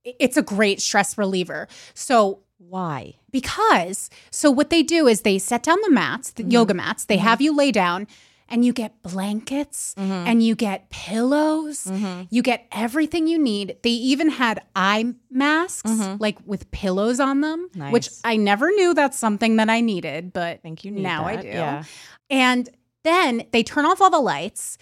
it's 0.05 0.37
a 0.37 0.41
great 0.41 0.81
stress 0.81 1.17
reliever. 1.17 1.67
So 1.93 2.42
Why? 2.69 3.15
because 3.33 4.09
so 4.31 4.49
what 4.49 4.69
they 4.69 4.83
do 4.83 5.07
is 5.07 5.21
they 5.21 5.37
set 5.37 5.63
down 5.63 5.79
the 5.81 5.91
mats, 5.91 6.31
the 6.31 6.43
mm-hmm. 6.43 6.51
yoga 6.51 6.73
mats, 6.73 7.03
they 7.03 7.17
mm-hmm. 7.17 7.25
have 7.25 7.41
you 7.41 7.53
lay 7.53 7.73
down 7.73 8.07
and 8.47 8.63
you 8.63 8.71
get 8.71 9.01
blankets 9.01 9.95
mm-hmm. 9.97 10.11
and 10.11 10.43
you 10.43 10.55
get 10.55 10.89
pillows. 10.89 11.91
You 12.29 12.43
get 12.43 12.67
everything 12.71 13.25
you 13.27 13.39
need. 13.39 13.77
They 13.81 13.89
even 13.89 14.29
had 14.29 14.61
eye 14.75 15.15
masks 15.31 15.89
like 16.19 16.37
with 16.45 16.69
pillows 16.71 17.19
on 17.19 17.41
them, 17.41 17.69
which 17.89 18.09
I 18.23 18.37
never 18.37 18.69
knew 18.69 18.93
that's 18.93 19.17
something 19.17 19.55
that 19.55 19.69
I 19.69 19.81
needed, 19.81 20.31
but 20.31 20.61
think 20.61 20.85
you 20.85 20.91
need 20.91 21.01
now 21.01 21.25
I 21.25 21.37
do. 21.37 21.47
yeah. 21.47 21.83
And 22.29 22.69
then 23.03 23.45
they 23.51 23.63
turn 23.63 23.85
off 23.85 24.01
all 24.01 24.11
the 24.11 24.19
lights 24.19 24.77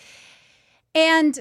and 0.94 1.40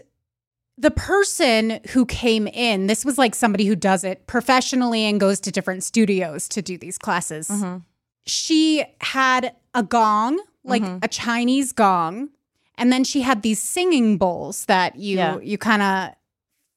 the 0.81 0.90
person 0.90 1.81
who 1.90 2.07
came 2.07 2.47
in, 2.47 2.87
this 2.87 3.05
was 3.05 3.19
like 3.19 3.35
somebody 3.35 3.66
who 3.66 3.77
does 3.77 4.03
it 4.03 4.27
professionally 4.27 5.03
and 5.05 5.21
goes 5.21 5.38
to 5.40 5.51
different 5.51 5.85
studios 5.85 6.49
to 6.49 6.62
do 6.62 6.79
these 6.79 6.97
classes. 6.97 7.49
Mm-hmm. 7.49 7.79
She 8.27 8.85
had 9.01 9.55
a 9.75 9.83
gong, 9.83 10.40
like 10.64 10.83
Mm-hmm. 10.83 10.99
a 11.03 11.09
Chinese 11.09 11.73
gong, 11.73 12.31
and 12.79 12.90
then 12.93 13.05
she 13.05 13.21
had 13.23 13.43
these 13.43 13.61
singing 13.61 14.16
bowls 14.19 14.64
that 14.66 14.97
you 14.97 15.16
Yeah. 15.19 15.38
you 15.40 15.59
kind 15.59 15.83
of 15.83 16.14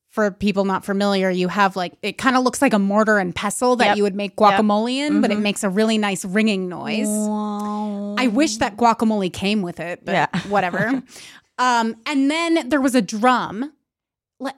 for 0.09 0.29
people 0.29 0.63
not 0.65 0.85
familiar, 0.85 1.29
you 1.31 1.47
have 1.47 1.75
like 1.75 1.93
it 2.03 2.17
kind 2.19 2.35
of 2.35 2.43
looks 2.43 2.61
like 2.61 2.73
a 2.73 2.79
mortar 2.79 3.17
and 3.17 3.33
pestle 3.35 3.75
that 3.77 3.87
Yep. 3.87 3.97
you 3.97 4.03
would 4.03 4.15
make 4.15 4.35
guacamole 4.35 4.93
in, 4.95 5.21
but 5.21 5.31
it 5.31 5.37
Mhm. 5.39 5.41
makes 5.41 5.63
a 5.63 5.69
really 5.69 5.97
nice 5.97 6.23
ringing 6.23 6.69
noise. 6.69 7.07
I 7.09 8.27
wish 8.27 8.57
that 8.57 8.77
guacamole 8.77 9.31
came 9.33 9.61
with 9.63 9.79
it, 9.79 10.05
but 10.05 10.11
Yeah. 10.11 10.27
whatever. 10.49 11.01
um, 11.57 11.95
and 12.05 12.29
then 12.29 12.69
there 12.69 12.81
was 12.81 12.93
a 12.95 13.01
drum. 13.01 13.71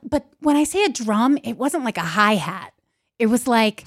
But 0.04 0.26
when 0.40 0.56
I 0.56 0.64
say 0.64 0.84
a 0.84 0.90
drum, 0.90 1.38
it 1.44 1.58
wasn't 1.58 1.84
like 1.84 1.98
a 1.98 2.02
hi 2.02 2.36
hat. 2.36 2.74
It 3.20 3.28
was 3.28 3.48
like, 3.48 3.86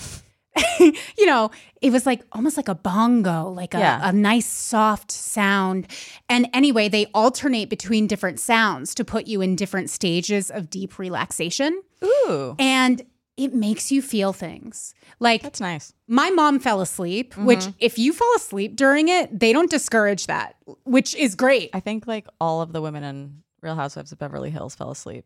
you 0.81 1.27
know, 1.27 1.51
it 1.81 1.91
was 1.93 2.07
like 2.07 2.23
almost 2.33 2.57
like 2.57 2.69
a 2.69 2.75
bongo, 2.75 3.49
like 3.51 3.75
a, 3.75 3.79
Yeah. 3.79 4.01
a 4.09 4.13
nice 4.13 4.47
soft 4.47 5.11
sound. 5.11 5.87
And 6.29 6.49
anyway, 6.53 6.89
they 6.89 7.07
alternate 7.15 7.69
between 7.71 8.07
different 8.07 8.41
sounds 8.41 8.95
to 8.97 9.05
put 9.05 9.27
you 9.27 9.41
in 9.41 9.57
different 9.57 9.91
stages 9.91 10.51
of 10.51 10.71
deep 10.71 10.99
relaxation. 10.99 11.83
Ooh. 12.03 12.57
And 12.59 13.03
it 13.37 13.55
makes 13.55 13.93
you 13.93 14.03
feel 14.03 14.33
things. 14.33 14.95
Like 15.21 15.43
That's 15.43 15.61
nice. 15.61 15.93
my 16.09 16.31
mom 16.31 16.59
fell 16.59 16.81
asleep, 16.81 17.37
which 17.37 17.61
Mm-hmm. 17.61 17.71
if 17.79 17.97
you 17.99 18.13
fall 18.13 18.35
asleep 18.37 18.75
during 18.75 19.09
it, 19.09 19.39
they 19.39 19.53
don't 19.53 19.71
discourage 19.71 20.27
that, 20.27 20.57
which 20.85 21.15
is 21.15 21.37
great. 21.37 21.71
I 21.73 21.79
think 21.81 22.07
like 22.09 22.27
all 22.41 22.63
of 22.63 22.73
the 22.73 22.81
women 22.83 23.05
in 23.05 23.43
Real 23.63 23.77
Housewives 23.77 24.11
of 24.11 24.19
Beverly 24.19 24.51
Hills 24.51 24.75
fell 24.75 24.91
asleep 24.91 25.25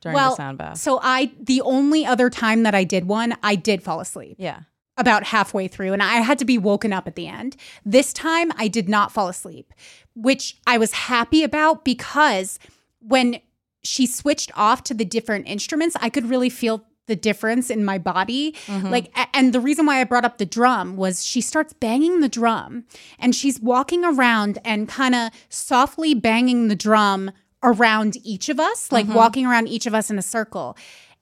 during 0.00 0.14
well, 0.14 0.30
the 0.30 0.36
sound 0.36 0.58
bath. 0.58 0.78
so 0.78 1.00
I 1.02 1.32
the 1.40 1.60
only 1.62 2.04
other 2.04 2.30
time 2.30 2.62
that 2.62 2.74
I 2.74 2.84
did 2.84 3.06
one, 3.06 3.36
I 3.42 3.54
did 3.54 3.82
fall 3.82 4.00
asleep. 4.00 4.36
yeah. 4.38 4.60
about 4.96 5.24
halfway 5.24 5.68
through 5.68 5.92
and 5.92 6.02
I 6.02 6.16
had 6.16 6.38
to 6.40 6.44
be 6.44 6.58
woken 6.58 6.92
up 6.92 7.06
at 7.06 7.16
the 7.16 7.26
end. 7.26 7.56
This 7.84 8.12
time 8.12 8.52
I 8.56 8.68
did 8.68 8.88
not 8.88 9.12
fall 9.12 9.28
asleep, 9.28 9.72
which 10.14 10.58
I 10.66 10.78
was 10.78 10.92
happy 10.92 11.42
about 11.42 11.84
because 11.84 12.58
when 13.00 13.40
she 13.82 14.06
switched 14.06 14.50
off 14.56 14.84
to 14.84 14.94
the 14.94 15.04
different 15.04 15.48
instruments, 15.48 15.96
I 16.00 16.08
could 16.08 16.28
really 16.28 16.50
feel 16.50 16.84
the 17.06 17.16
difference 17.16 17.68
in 17.68 17.84
my 17.84 17.98
body. 17.98 18.52
Mm-hmm. 18.66 18.88
Like 18.88 19.12
and 19.34 19.52
the 19.52 19.60
reason 19.60 19.86
why 19.86 20.00
I 20.00 20.04
brought 20.04 20.24
up 20.24 20.38
the 20.38 20.46
drum 20.46 20.96
was 20.96 21.24
she 21.24 21.40
starts 21.40 21.72
banging 21.72 22.20
the 22.20 22.28
drum 22.28 22.84
and 23.18 23.34
she's 23.34 23.60
walking 23.60 24.04
around 24.04 24.58
and 24.64 24.88
kind 24.88 25.14
of 25.14 25.30
softly 25.48 26.14
banging 26.14 26.68
the 26.68 26.76
drum 26.76 27.32
around 27.62 28.16
each 28.24 28.48
of 28.48 28.58
us, 28.58 28.90
like 28.90 29.06
walking 29.08 29.46
around 29.46 29.68
each 29.68 29.86
of 29.86 29.94
us 29.94 30.10
in 30.10 30.18
a 30.18 30.22
circle. 30.22 30.76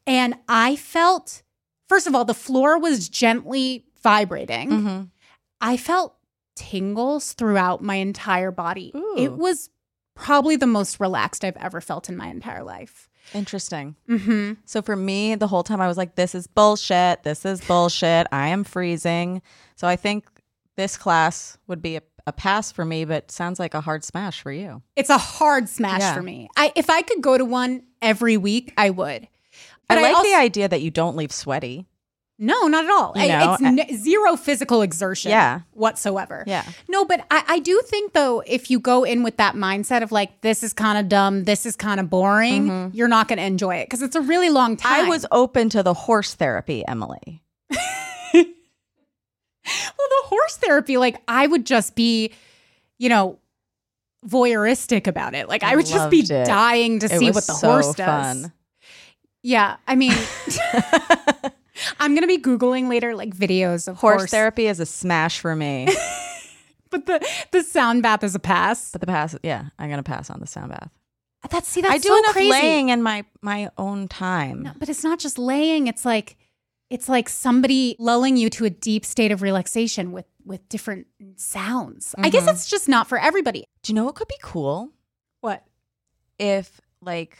And 0.06 0.34
I 0.48 0.76
felt 0.76 1.42
First 1.90 2.06
of 2.06 2.14
all, 2.14 2.24
the 2.24 2.34
floor 2.34 2.78
was 2.78 3.08
gently 3.08 3.84
vibrating. 4.00 4.70
Mm-hmm. 4.70 5.02
I 5.60 5.76
felt 5.76 6.14
tingles 6.54 7.32
throughout 7.32 7.82
my 7.82 7.96
entire 7.96 8.52
body. 8.52 8.92
Ooh. 8.94 9.14
It 9.18 9.32
was 9.32 9.70
probably 10.14 10.54
the 10.54 10.68
most 10.68 11.00
relaxed 11.00 11.44
I've 11.44 11.56
ever 11.56 11.80
felt 11.80 12.08
in 12.08 12.16
my 12.16 12.28
entire 12.28 12.62
life. 12.62 13.08
Interesting. 13.34 13.96
hmm 14.06 14.52
So 14.66 14.82
for 14.82 14.94
me, 14.94 15.34
the 15.34 15.48
whole 15.48 15.64
time 15.64 15.80
I 15.80 15.88
was 15.88 15.96
like, 15.96 16.14
this 16.14 16.32
is 16.32 16.46
bullshit. 16.46 17.24
This 17.24 17.44
is 17.44 17.60
bullshit. 17.60 18.28
I 18.30 18.46
am 18.48 18.62
freezing. 18.62 19.42
So 19.74 19.88
I 19.88 19.96
think 19.96 20.26
this 20.76 20.96
class 20.96 21.58
would 21.66 21.82
be 21.82 21.96
a, 21.96 22.02
a 22.30 22.32
pass 22.32 22.72
for 22.72 22.84
me, 22.84 23.04
but 23.04 23.30
sounds 23.30 23.58
like 23.58 23.74
a 23.74 23.80
hard 23.82 24.04
smash 24.04 24.40
for 24.40 24.50
you. 24.52 24.80
It's 24.96 25.10
a 25.10 25.18
hard 25.18 25.68
smash 25.68 26.00
Yeah. 26.00 26.14
for 26.14 26.22
me. 26.22 26.48
I 26.56 26.72
if 26.74 26.88
I 26.88 27.02
could 27.02 27.20
go 27.20 27.36
to 27.36 27.44
one 27.44 27.82
every 28.00 28.36
week, 28.38 28.72
I 28.78 28.90
would. 28.90 29.28
But 29.88 29.98
I 29.98 30.02
like 30.02 30.16
also- 30.16 30.28
the 30.30 30.36
idea 30.36 30.68
that 30.68 30.80
you 30.80 30.90
don't 30.90 31.16
leave 31.16 31.32
sweaty. 31.32 31.86
No, 32.42 32.68
not 32.68 32.84
at 32.86 32.90
all. 32.90 33.12
You 33.16 33.22
I- 33.24 33.26
know, 33.44 33.52
it's 33.52 33.62
n- 33.62 33.98
zero 33.98 34.34
physical 34.34 34.80
exertion 34.80 35.30
Yeah. 35.30 35.60
whatsoever. 35.72 36.42
Yeah. 36.46 36.64
No, 36.88 37.04
but 37.04 37.26
I, 37.30 37.42
I 37.46 37.58
do 37.58 37.82
think 37.84 38.14
though, 38.14 38.42
if 38.46 38.70
you 38.70 38.80
go 38.80 39.04
in 39.04 39.22
with 39.22 39.36
that 39.36 39.56
mindset 39.56 40.02
of 40.02 40.10
like, 40.10 40.40
this 40.40 40.62
is 40.62 40.72
kind 40.72 40.96
of 40.96 41.08
dumb, 41.10 41.44
this 41.44 41.66
is 41.66 41.76
kind 41.76 42.00
of 42.00 42.08
boring, 42.08 42.92
you're 42.94 43.08
not 43.08 43.28
going 43.28 43.36
to 43.38 43.44
enjoy 43.44 43.74
it 43.76 43.86
because 43.90 44.00
it's 44.00 44.16
a 44.16 44.22
really 44.22 44.48
long 44.48 44.78
time. 44.78 45.00
Mm-hmm. 45.02 45.06
I 45.06 45.08
was 45.10 45.26
open 45.30 45.68
to 45.70 45.82
the 45.82 45.92
horse 45.92 46.32
therapy, 46.32 46.82
Emily. 46.88 47.42
well, 48.32 48.44
the 50.56 50.66
therapy, 50.66 50.96
like 50.96 51.20
I 51.28 51.46
would 51.46 51.66
just 51.66 51.94
be, 51.94 52.32
you 52.98 53.08
know, 53.08 53.38
voyeuristic 54.26 55.06
about 55.06 55.34
it. 55.34 55.48
Like 55.48 55.62
I, 55.62 55.72
I 55.72 55.76
would 55.76 55.86
just 55.86 56.10
be 56.10 56.20
it. 56.20 56.46
dying 56.46 56.98
to 57.00 57.06
It 57.06 57.18
see 57.18 57.26
what 57.30 57.34
the 57.46 57.52
so 57.54 57.68
horse 57.70 57.94
does. 57.94 58.42
fun. 58.42 58.52
Yeah, 59.42 59.76
I 59.86 59.94
mean, 59.94 60.12
I'm 61.98 62.14
gonna 62.14 62.26
be 62.26 62.38
googling 62.38 62.88
later 62.88 63.14
like 63.14 63.34
videos 63.34 63.88
of 63.88 63.96
Horse, 63.96 64.20
horse, 64.22 64.30
therapy 64.30 64.66
is 64.66 64.80
a 64.80 64.86
smash 64.86 65.40
for 65.40 65.56
me. 65.56 65.88
but 66.90 67.06
the 67.06 67.26
the 67.52 67.62
sound 67.62 68.02
bath 68.02 68.22
is 68.22 68.34
a 68.34 68.38
pass. 68.38 68.90
but 68.92 69.00
the 69.00 69.06
pass, 69.06 69.34
yeah, 69.42 69.66
I'm 69.78 69.88
gonna 69.88 70.02
pass 70.02 70.28
on 70.30 70.40
the 70.40 70.46
sound 70.46 70.70
bath. 70.70 70.90
That's 71.50 71.66
see, 71.68 71.80
that's 71.80 71.94
I 71.94 71.98
do 71.98 72.08
so 72.08 72.18
enough 72.18 72.32
crazy. 72.32 72.50
laying 72.50 72.88
in 72.90 73.02
my 73.02 73.24
my 73.40 73.70
own 73.78 74.08
time. 74.08 74.62
No, 74.62 74.72
but 74.78 74.90
it's 74.90 75.02
not 75.02 75.18
just 75.18 75.38
laying. 75.38 75.86
It's 75.86 76.04
like 76.04 76.36
it's 76.90 77.08
like 77.08 77.28
somebody 77.28 77.96
lulling 77.98 78.36
you 78.36 78.50
to 78.50 78.64
a 78.64 78.70
deep 78.70 79.04
state 79.06 79.32
of 79.32 79.40
relaxation 79.42 80.12
with 80.12 80.26
with 80.44 80.68
different 80.68 81.06
sounds. 81.36 82.14
I 82.18 82.28
guess 82.30 82.44
Mhm. 82.46 82.52
it's 82.52 82.68
just 82.68 82.88
not 82.88 83.06
for 83.08 83.18
everybody. 83.18 83.64
Do 83.82 83.92
you 83.92 83.94
know 83.94 84.04
what 84.04 84.14
could 84.16 84.28
be 84.28 84.38
cool? 84.42 84.90
What? 85.40 85.64
if 86.38 86.80
like 87.02 87.36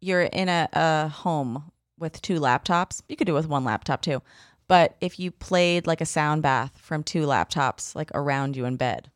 you're 0.00 0.22
in 0.22 0.48
a, 0.48 0.66
a 0.72 1.08
home 1.08 1.70
with 1.98 2.22
two 2.22 2.40
laptops, 2.40 3.02
you 3.08 3.14
could 3.16 3.26
do 3.26 3.34
it 3.34 3.40
with 3.40 3.48
one 3.48 3.64
laptop 3.64 4.00
too. 4.00 4.22
But 4.66 4.96
if 5.02 5.18
you 5.18 5.30
played 5.30 5.86
like 5.86 6.00
a 6.00 6.06
sound 6.06 6.42
bath 6.42 6.72
from 6.78 7.02
two 7.02 7.26
laptops, 7.26 7.94
like 7.94 8.10
around 8.14 8.56
you 8.56 8.64
in 8.64 8.76
bed, 8.76 9.10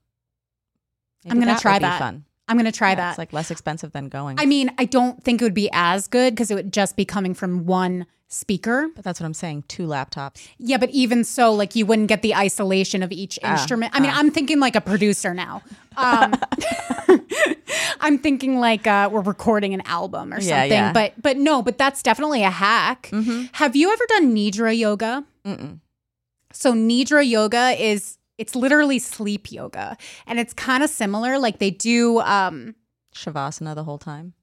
I'm 1.28 1.38
gonna 1.38 1.52
would 1.52 1.60
try 1.60 1.78
that. 1.78 1.98
Fun. 1.98 2.24
I'm 2.46 2.56
gonna 2.58 2.70
try 2.72 2.90
Yeah, 2.90 2.96
that. 2.96 3.08
It's 3.12 3.18
like 3.18 3.32
less 3.32 3.50
expensive 3.50 3.92
than 3.92 4.08
going. 4.10 4.38
I 4.38 4.44
mean, 4.44 4.70
I 4.76 4.84
don't 4.84 5.22
think 5.24 5.40
it 5.40 5.44
would 5.44 5.54
be 5.54 5.70
as 5.72 6.06
good 6.06 6.34
because 6.34 6.50
it 6.50 6.54
would 6.54 6.72
just 6.72 6.96
be 6.96 7.06
coming 7.06 7.32
from 7.32 7.64
one 7.64 8.04
speaker. 8.35 8.88
but 8.94 9.05
that's 9.05 9.20
what 9.20 9.27
I'm 9.27 9.35
saying. 9.35 9.64
Two 9.68 9.87
laptops. 9.87 10.47
Yeah, 10.59 10.77
but 10.79 10.90
even 10.90 11.25
so, 11.25 11.53
like 11.53 11.75
you 11.75 11.87
wouldn't 11.87 12.09
get 12.09 12.23
the 12.23 12.35
isolation 12.35 13.03
of 13.03 13.12
each 13.12 13.38
Ah, 13.42 13.53
instrument. 13.53 13.92
I 13.94 14.01
mean, 14.01 14.11
ah. 14.12 14.18
I'm 14.18 14.31
thinking 14.31 14.61
like 14.61 14.77
a 14.77 14.81
producer 14.81 15.33
now. 15.35 15.62
Um, 15.97 16.35
I'm 18.01 18.18
thinking 18.18 18.59
like 18.61 18.87
uh, 18.87 19.09
we're 19.12 19.20
recording 19.23 19.75
an 19.75 19.83
album 19.87 20.33
or 20.33 20.40
something. 20.40 20.70
yeah. 20.70 20.92
But 20.92 21.14
but 21.20 21.37
no, 21.38 21.62
but 21.62 21.79
that's 21.79 22.03
definitely 22.03 22.42
a 22.42 22.51
hack. 22.51 23.09
Mhm. 23.12 23.49
Have 23.53 23.77
you 23.77 23.92
ever 23.92 24.05
done 24.09 24.35
nidra 24.35 24.77
yoga? 24.77 25.25
Mm-mm. 25.44 25.81
So 26.53 26.73
nidra 26.73 27.27
yoga 27.27 27.70
is 27.83 28.18
it's 28.38 28.55
literally 28.57 28.99
sleep 28.99 29.53
yoga, 29.53 29.97
and 30.27 30.38
it's 30.40 30.53
kind 30.53 30.83
of 30.83 30.90
similar. 30.90 31.38
Like 31.38 31.59
they 31.59 31.70
do. 31.70 32.20
Um, 32.20 32.75
Shavasana 33.14 33.75
the 33.77 33.85
whole 33.85 33.99
time. 33.99 34.35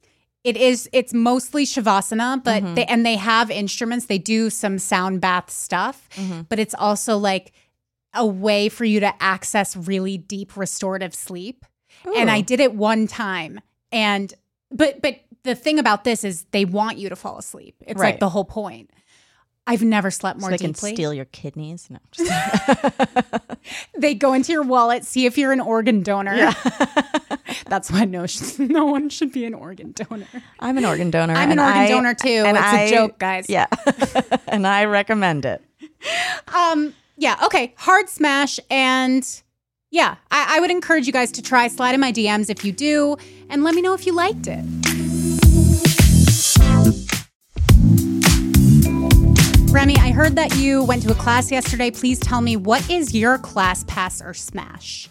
It 0.43 0.57
is 0.57 0.89
it's 0.91 1.13
mostly 1.13 1.65
shavasana 1.65 2.43
but 2.43 2.63
Mhm. 2.63 2.75
they 2.75 2.85
and 2.85 3.05
they 3.05 3.15
have 3.15 3.51
instruments. 3.51 4.05
They 4.07 4.17
do 4.17 4.49
some 4.49 4.79
sound 4.79 5.21
bath 5.21 5.49
stuff 5.49 6.09
Mhm. 6.15 6.47
but 6.49 6.57
it's 6.59 6.73
also 6.77 7.17
like 7.17 7.51
a 8.13 8.25
way 8.25 8.67
for 8.69 8.83
you 8.85 8.99
to 8.99 9.13
access 9.23 9.75
really 9.75 10.17
deep 10.17 10.57
restorative 10.57 11.13
sleep. 11.15 11.65
And 12.15 12.29
i 12.31 12.41
did 12.41 12.59
it 12.59 12.73
one 12.73 13.07
time 13.07 13.61
and 13.91 14.33
but 14.71 15.01
but 15.01 15.19
the 15.43 15.55
thing 15.55 15.79
about 15.79 16.03
this 16.03 16.23
is 16.23 16.45
they 16.51 16.65
want 16.65 16.97
you 16.97 17.09
to 17.09 17.15
fall 17.15 17.37
asleep. 17.37 17.75
It's 17.87 17.99
like 17.99 18.19
the 18.19 18.29
whole 18.29 18.45
point 18.45 18.91
i've 19.71 19.81
never 19.83 20.11
slept 20.11 20.39
So 20.39 20.41
more 20.41 20.51
they 20.51 20.57
can 20.57 20.73
steal 20.75 21.13
your 21.13 21.25
kidneys. 21.25 21.89
No, 21.89 21.99
just 22.11 22.31
they 23.97 24.13
go 24.13 24.33
into 24.33 24.51
your 24.51 24.63
wallet 24.63 25.05
see 25.05 25.25
if 25.25 25.37
you're 25.37 25.51
an 25.51 25.59
organ 25.61 26.03
donor 26.03 26.51
that's 27.67 27.89
why 27.91 28.05
no 28.05 28.25
no 28.59 28.85
one 28.85 29.09
should 29.09 29.31
be 29.31 29.45
an 29.45 29.53
organ 29.53 29.91
donor 29.93 30.27
I'm 30.59 30.77
an 30.77 30.85
organ 30.85 31.09
donor. 31.11 31.33
I'm 31.35 31.51
an 31.51 31.59
organ 31.59 31.77
I- 31.81 31.87
donor 31.87 32.13
too. 32.13 32.43
and 32.45 32.57
It's 32.57 32.65
a 32.65 32.85
I- 32.85 32.91
joke, 32.91 33.17
guys. 33.19 33.49
Yeah, 33.49 33.65
and 34.47 34.67
I 34.67 34.85
recommend 34.85 35.45
it. 35.45 35.61
Um, 36.53 36.93
yeah, 37.17 37.37
okay. 37.45 37.73
Hard 37.77 38.09
smash. 38.09 38.59
And 38.69 39.27
yeah, 39.89 40.15
I, 40.29 40.57
I 40.57 40.59
would 40.59 40.71
encourage 40.71 41.07
you 41.07 41.13
guys 41.13 41.31
to 41.33 41.41
try 41.41 41.67
slide 41.67 41.93
in 41.95 41.99
my 42.01 42.11
DMs 42.11 42.49
if 42.49 42.63
you 42.63 42.71
do, 42.71 43.17
and 43.49 43.63
let 43.63 43.73
me 43.75 43.81
know 43.81 43.93
if 43.93 44.05
you 44.05 44.13
liked 44.13 44.47
it. 44.47 44.63
Remy, 49.71 49.95
I 49.99 50.11
heard 50.11 50.35
that 50.35 50.57
you 50.57 50.83
went 50.83 51.01
to 51.03 51.11
a 51.11 51.15
class 51.15 51.49
yesterday. 51.49 51.91
Please 51.91 52.19
tell 52.19 52.41
me 52.41 52.57
what 52.57 52.87
is 52.89 53.15
your 53.15 53.37
class 53.37 53.85
pass 53.85 54.21
or 54.21 54.33
smash? 54.33 55.09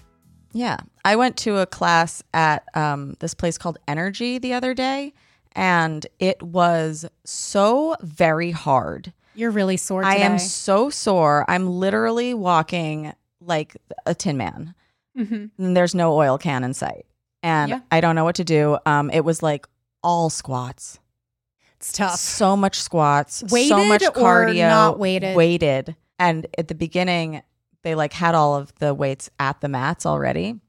Yeah. 0.52 0.76
I 1.04 1.16
went 1.16 1.36
to 1.38 1.58
a 1.58 1.66
class 1.66 2.22
at 2.34 2.64
um, 2.74 3.14
this 3.20 3.32
place 3.32 3.56
called 3.56 3.78
Energy 3.88 4.38
the 4.38 4.52
other 4.52 4.74
day, 4.74 5.14
and 5.52 6.06
it 6.18 6.42
was 6.42 7.06
so 7.24 7.96
very 8.02 8.50
hard. 8.50 9.12
You're 9.34 9.50
really 9.50 9.78
sore 9.78 10.04
I 10.04 10.16
am 10.16 10.38
so 10.38 10.90
sore. 10.90 11.46
I'm 11.48 11.66
literally 11.66 12.34
walking 12.34 13.14
like 13.40 13.76
a 14.04 14.14
tin 14.14 14.36
man. 14.36 14.74
Mhm. 15.18 15.50
And 15.56 15.76
there's 15.76 15.94
no 15.94 16.12
oil 16.12 16.36
can 16.36 16.64
in 16.64 16.74
sight. 16.74 17.06
And 17.42 17.70
Yeah. 17.70 17.80
I 17.90 18.00
don't 18.02 18.14
know 18.14 18.24
what 18.24 18.36
to 18.36 18.44
do. 18.44 18.76
Um, 18.84 19.10
it 19.10 19.24
was 19.24 19.42
like 19.42 19.66
all 20.02 20.28
squats. 20.28 20.98
It's 21.80 21.92
tough. 21.92 22.16
So 22.16 22.56
much 22.56 22.80
squats, 22.80 23.36
so 23.36 23.46
Weighted 23.50 23.88
much 23.88 24.02
or 24.02 24.10
cardio. 24.12 24.68
not 24.68 24.98
weighted? 24.98 25.34
Weighted. 25.34 25.96
And 26.18 26.46
at 26.58 26.68
the 26.68 26.74
beginning, 26.74 27.42
they 27.82 27.94
like 27.94 28.12
had 28.12 28.34
all 28.34 28.54
of 28.56 28.74
the 28.76 28.92
weights 28.92 29.30
at 29.38 29.60
the 29.62 29.68
mats 29.68 30.04
already. 30.04 30.60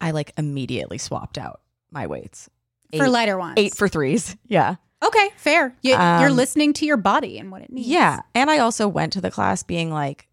I 0.00 0.10
like 0.10 0.32
immediately 0.36 0.98
swapped 0.98 1.38
out 1.38 1.60
my 1.92 2.08
weights. 2.08 2.50
For 2.96 3.08
lighter 3.08 3.38
ones. 3.38 3.54
Eight 3.56 3.74
for 3.76 3.86
threes. 3.88 4.36
Yeah. 4.48 4.74
Okay, 5.02 5.30
fair. 5.36 5.74
You, 5.82 5.92
you're 5.92 6.00
Um, 6.28 6.36
listening 6.36 6.72
to 6.74 6.86
your 6.86 6.96
body 6.96 7.38
and 7.38 7.50
what 7.52 7.62
it 7.62 7.70
needs. 7.72 7.86
Yeah. 7.88 8.20
And 8.34 8.50
I 8.50 8.58
also 8.58 8.86
went 8.88 9.12
to 9.14 9.20
the 9.20 9.30
class 9.30 9.62
being 9.62 9.90
like, 9.92 10.28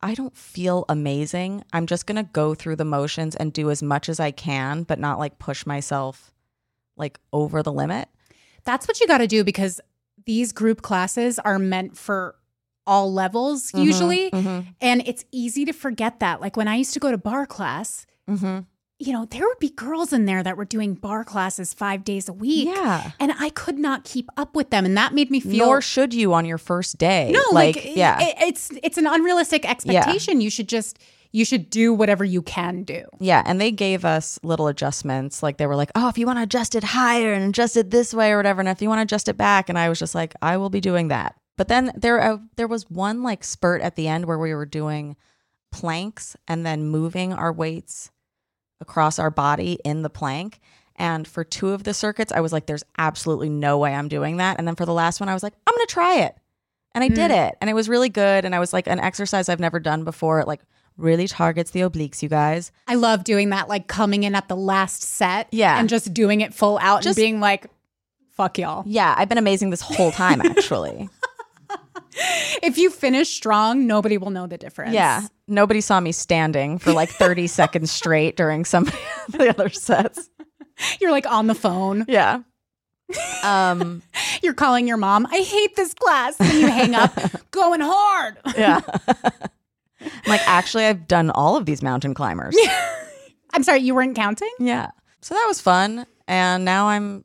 I 0.00 0.14
don't 0.14 0.36
feel 0.36 0.84
amazing. 0.88 1.64
I'm 1.72 1.86
just 1.86 2.06
going 2.06 2.16
to 2.24 2.30
go 2.32 2.54
through 2.54 2.76
the 2.76 2.84
motions 2.84 3.34
and 3.36 3.52
do 3.52 3.70
as 3.70 3.82
much 3.82 4.08
as 4.08 4.20
I 4.20 4.30
can, 4.32 4.82
but 4.82 4.98
not 5.00 5.18
like 5.18 5.38
push 5.38 5.64
myself 5.66 6.30
like 6.96 7.18
over 7.32 7.62
the 7.62 7.72
limit. 7.72 8.08
That's 8.64 8.86
what 8.88 9.00
you 9.00 9.06
got 9.06 9.18
to 9.18 9.26
do 9.26 9.44
because 9.44 9.80
these 10.26 10.52
group 10.52 10.82
classes 10.82 11.38
are 11.38 11.58
meant 11.58 11.96
for 11.96 12.34
all 12.86 13.12
levels 13.12 13.70
Mhm, 13.72 13.84
usually. 13.84 14.30
mhm, 14.30 14.66
And 14.80 15.02
it's 15.06 15.24
easy 15.32 15.64
to 15.66 15.72
forget 15.72 16.20
that. 16.20 16.40
Like 16.40 16.56
when 16.56 16.68
I 16.68 16.76
used 16.76 16.94
to 16.94 17.00
go 17.00 17.10
to 17.10 17.18
barre 17.18 17.46
class, 17.46 18.06
mhm. 18.28 18.64
you 18.98 19.12
know, 19.12 19.26
there 19.26 19.46
would 19.46 19.58
be 19.58 19.68
girls 19.70 20.12
in 20.12 20.24
there 20.24 20.42
that 20.42 20.56
were 20.56 20.64
doing 20.64 20.94
barre 20.94 21.24
classes 21.24 21.72
five 21.74 22.02
days 22.02 22.28
a 22.28 22.32
week. 22.32 22.66
Yeah. 22.66 23.12
And 23.20 23.32
I 23.38 23.50
could 23.50 23.78
not 23.78 24.04
keep 24.04 24.28
up 24.36 24.56
with 24.56 24.70
them. 24.70 24.84
And 24.86 24.96
that 24.96 25.14
made 25.14 25.30
me 25.30 25.38
feel. 25.40 25.66
Nor 25.66 25.80
should 25.82 26.12
you 26.14 26.32
on 26.34 26.44
your 26.46 26.58
first 26.58 26.96
day. 26.98 27.30
no, 27.30 27.40
like, 27.52 27.94
yeah. 27.94 28.18
it- 28.20 28.36
it's 28.40 28.70
it's 28.82 28.98
an 28.98 29.06
unrealistic 29.06 29.68
expectation. 29.68 30.40
You 30.40 30.50
should 30.50 30.68
just 30.68 30.98
you 31.32 31.44
should 31.44 31.70
do 31.70 31.92
whatever 31.92 32.24
you 32.24 32.42
can 32.42 32.84
do. 32.84 33.04
Yeah, 33.20 33.42
and 33.44 33.60
they 33.60 33.70
gave 33.70 34.04
us 34.04 34.38
little 34.42 34.66
adjustments. 34.68 35.42
Like 35.42 35.58
they 35.58 35.66
were 35.66 35.76
like, 35.76 35.90
"Oh, 35.94 36.08
if 36.08 36.18
you 36.18 36.26
want 36.26 36.38
to 36.38 36.42
adjust 36.42 36.74
it 36.74 36.84
higher 36.84 37.32
and 37.32 37.44
adjust 37.48 37.76
it 37.76 37.90
this 37.90 38.14
way 38.14 38.32
or 38.32 38.36
whatever, 38.36 38.60
and 38.60 38.68
if 38.68 38.80
you 38.80 38.88
want 38.88 38.98
to 39.00 39.02
adjust 39.02 39.28
it 39.28 39.36
back," 39.36 39.68
and 39.68 39.78
I 39.78 39.88
was 39.88 39.98
just 39.98 40.14
like, 40.14 40.34
"I 40.40 40.56
will 40.56 40.70
be 40.70 40.80
doing 40.80 41.08
that." 41.08 41.34
But 41.56 41.68
then 41.68 41.92
there, 41.96 42.20
uh, 42.20 42.38
there 42.56 42.68
was 42.68 42.88
one 42.88 43.22
like 43.22 43.44
spurt 43.44 43.82
at 43.82 43.96
the 43.96 44.08
end 44.08 44.24
where 44.26 44.38
we 44.38 44.54
were 44.54 44.66
doing 44.66 45.16
planks 45.72 46.36
and 46.46 46.64
then 46.64 46.84
moving 46.84 47.32
our 47.32 47.52
weights 47.52 48.10
across 48.80 49.18
our 49.18 49.30
body 49.30 49.78
in 49.84 50.02
the 50.02 50.10
plank. 50.10 50.60
And 50.96 51.28
for 51.28 51.44
two 51.44 51.70
of 51.70 51.84
the 51.84 51.94
circuits, 51.94 52.32
I 52.32 52.40
was 52.40 52.52
like, 52.52 52.66
"There's 52.66 52.84
absolutely 52.96 53.50
no 53.50 53.76
way 53.78 53.94
I'm 53.94 54.08
doing 54.08 54.38
that." 54.38 54.58
And 54.58 54.66
then 54.66 54.76
for 54.76 54.86
the 54.86 54.92
last 54.92 55.20
one, 55.20 55.28
I 55.28 55.34
was 55.34 55.42
like, 55.42 55.54
"I'm 55.66 55.74
gonna 55.74 55.86
try 55.86 56.20
it," 56.20 56.36
and 56.94 57.04
I 57.04 57.08
did 57.08 57.30
it, 57.30 57.56
and 57.60 57.68
it 57.68 57.74
was 57.74 57.88
really 57.88 58.08
good. 58.08 58.44
And 58.44 58.54
I 58.54 58.58
was 58.60 58.72
like, 58.72 58.86
an 58.88 58.98
exercise 58.98 59.48
I've 59.48 59.60
never 59.60 59.78
done 59.78 60.04
before. 60.04 60.40
It 60.40 60.48
like 60.48 60.62
really 60.98 61.26
targets 61.26 61.70
the 61.70 61.80
obliques, 61.80 62.22
you 62.22 62.28
guys. 62.28 62.70
I 62.86 62.96
love 62.96 63.24
doing 63.24 63.48
that, 63.50 63.68
like 63.68 63.86
coming 63.86 64.24
in 64.24 64.34
at 64.34 64.48
the 64.48 64.56
last 64.56 65.02
set, 65.02 65.48
Yeah. 65.52 65.78
and 65.78 65.88
just 65.88 66.12
doing 66.12 66.42
it 66.42 66.52
full 66.52 66.78
out 66.82 67.02
Just- 67.02 67.16
and 67.18 67.22
being 67.24 67.40
like, 67.40 67.66
"Fuck 68.32 68.58
y'all." 68.58 68.82
Yeah, 68.86 69.14
I've 69.16 69.28
been 69.28 69.38
amazing 69.38 69.70
this 69.70 69.80
whole 69.80 70.10
time, 70.12 70.40
actually. 70.44 71.08
If 72.62 72.78
you 72.78 72.90
finish 72.90 73.28
strong, 73.30 73.86
nobody 73.86 74.18
will 74.18 74.30
know 74.30 74.46
the 74.48 74.58
difference. 74.58 74.92
Yeah. 74.92 75.22
Nobody 75.46 75.80
saw 75.80 76.00
me 76.00 76.10
standing 76.10 76.78
for 76.78 76.92
like 76.92 77.10
30 77.10 77.46
seconds 77.60 77.92
straight 77.92 78.36
during 78.36 78.64
some 78.64 78.88
of 78.88 79.32
the 79.32 79.48
other 79.50 79.68
sets. 79.68 80.28
you're 81.00 81.12
like 81.12 81.26
on 81.30 81.46
the 81.46 81.54
phone. 81.54 82.04
Yeah. 82.08 82.40
Um, 83.44 84.02
You're 84.42 84.54
calling 84.54 84.86
your 84.86 84.96
mom. 84.98 85.26
I 85.30 85.38
hate 85.40 85.74
this 85.76 85.94
class. 85.94 86.36
And 86.40 86.52
you 86.52 86.66
hang 86.68 86.94
up, 86.94 87.12
going 87.50 87.80
hard. 87.80 88.36
yeah. 88.56 88.80
I'm 90.00 90.10
like, 90.26 90.46
actually, 90.46 90.84
I've 90.84 91.08
done 91.08 91.30
all 91.30 91.56
of 91.56 91.66
these 91.66 91.82
mountain 91.82 92.14
climbers. 92.14 92.56
I'm 93.52 93.62
sorry, 93.62 93.80
you 93.80 93.94
weren't 93.94 94.14
counting. 94.16 94.52
Yeah. 94.58 94.90
So 95.20 95.34
that 95.34 95.44
was 95.48 95.60
fun. 95.60 96.06
And 96.26 96.64
now 96.64 96.88
I'm 96.88 97.24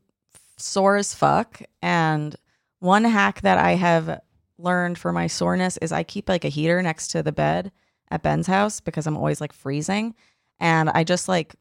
sore 0.58 0.96
as 0.96 1.14
fuck. 1.14 1.62
And 1.82 2.36
one 2.80 3.04
hack 3.04 3.42
that 3.42 3.58
I 3.58 3.72
have 3.76 4.22
learned 4.58 4.98
for 4.98 5.12
my 5.12 5.28
soreness 5.28 5.78
is 5.78 5.92
I 5.92 6.04
keep 6.04 6.30
like 6.30 6.46
a 6.46 6.50
heater 6.50 6.82
next 6.82 7.10
to 7.10 7.24
the 7.24 7.32
bed 7.32 7.72
at 8.10 8.24
Ben's 8.24 8.48
house 8.48 8.80
because 8.80 9.06
I'm 9.08 9.18
always 9.18 9.42
like 9.42 9.54
freezing. 9.54 10.16
And 10.60 10.90
I 10.90 11.04
just 11.04 11.28
like 11.28 11.56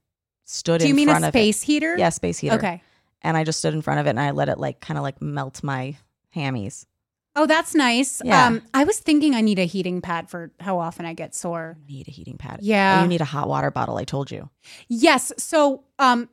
stood 0.45 0.81
in 0.81 0.81
front 0.81 0.85
of 0.85 0.85
it. 0.85 0.97
Do 0.97 1.01
you 1.01 1.07
mean 1.07 1.25
a 1.25 1.27
it. 1.27 1.31
space 1.31 1.63
heater? 1.63 1.97
Yeah, 1.99 2.11
space 2.11 2.39
heater. 2.39 2.57
Okay. 2.57 2.83
and 3.23 3.37
I 3.37 3.45
just 3.45 3.59
stood 3.59 3.75
in 3.75 3.83
front 3.83 4.01
of 4.01 4.07
it 4.07 4.11
and 4.11 4.21
I 4.21 4.31
let 4.31 4.49
it 4.49 4.59
like 4.59 4.81
kind 4.81 4.99
of 4.99 5.03
like 5.03 5.21
melt 5.21 5.63
my 5.63 5.97
hammies. 6.35 6.87
Oh, 7.35 7.47
that's 7.47 7.75
nice. 7.75 8.21
Yeah. 8.25 8.47
Um, 8.47 8.63
I 8.75 8.85
was 8.85 8.99
thinking 8.99 9.35
I 9.35 9.41
need 9.41 9.59
a 9.59 9.65
heating 9.65 10.03
pad 10.03 10.29
for 10.29 10.51
how 10.61 10.79
often 10.79 11.07
I 11.07 11.15
get 11.15 11.35
sore. 11.35 11.77
You 11.87 11.97
need 11.97 12.09
a 12.09 12.11
heating 12.11 12.37
pad. 12.37 12.59
Yeah. 12.63 12.95
And 13.01 13.05
you 13.05 13.09
need 13.09 13.21
a 13.23 13.27
hot 13.27 13.49
water 13.49 13.71
bottle. 13.71 13.97
I 13.97 14.05
told 14.05 14.31
you. 14.31 14.51
Yes. 14.89 15.33
So, 15.39 15.85
um, 15.99 16.29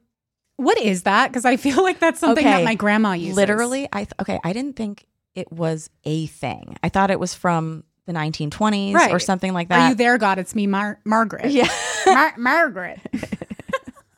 what 0.58 0.78
is 0.78 1.04
that? 1.04 1.30
Because 1.30 1.46
I 1.46 1.56
feel 1.56 1.82
like 1.84 2.00
that's 2.00 2.20
something 2.20 2.44
that 2.44 2.66
my 2.66 2.76
grandma 2.76 3.14
uses. 3.14 3.38
Literally, 3.38 3.88
I 3.94 4.00
th- 4.00 4.14
okay. 4.20 4.40
I 4.44 4.52
didn't 4.52 4.76
think 4.76 5.06
it 5.36 5.50
was 5.54 5.90
a 6.04 6.26
thing. 6.28 6.76
I 6.84 6.90
thought 6.90 7.12
it 7.12 7.20
was 7.20 7.34
from 7.34 7.86
the 8.06 8.12
1920s 8.12 9.10
or 9.12 9.20
something 9.20 9.54
like 9.54 9.70
that. 9.70 9.80
Are 9.80 9.90
you 9.90 9.96
there, 9.96 10.18
God? 10.18 10.38
It's 10.38 10.54
me, 10.54 10.68
Mar- 10.68 11.00
Margaret. 11.06 11.50
Yeah. 11.52 11.70
Mar- 12.06 12.36
Margaret. 12.38 13.00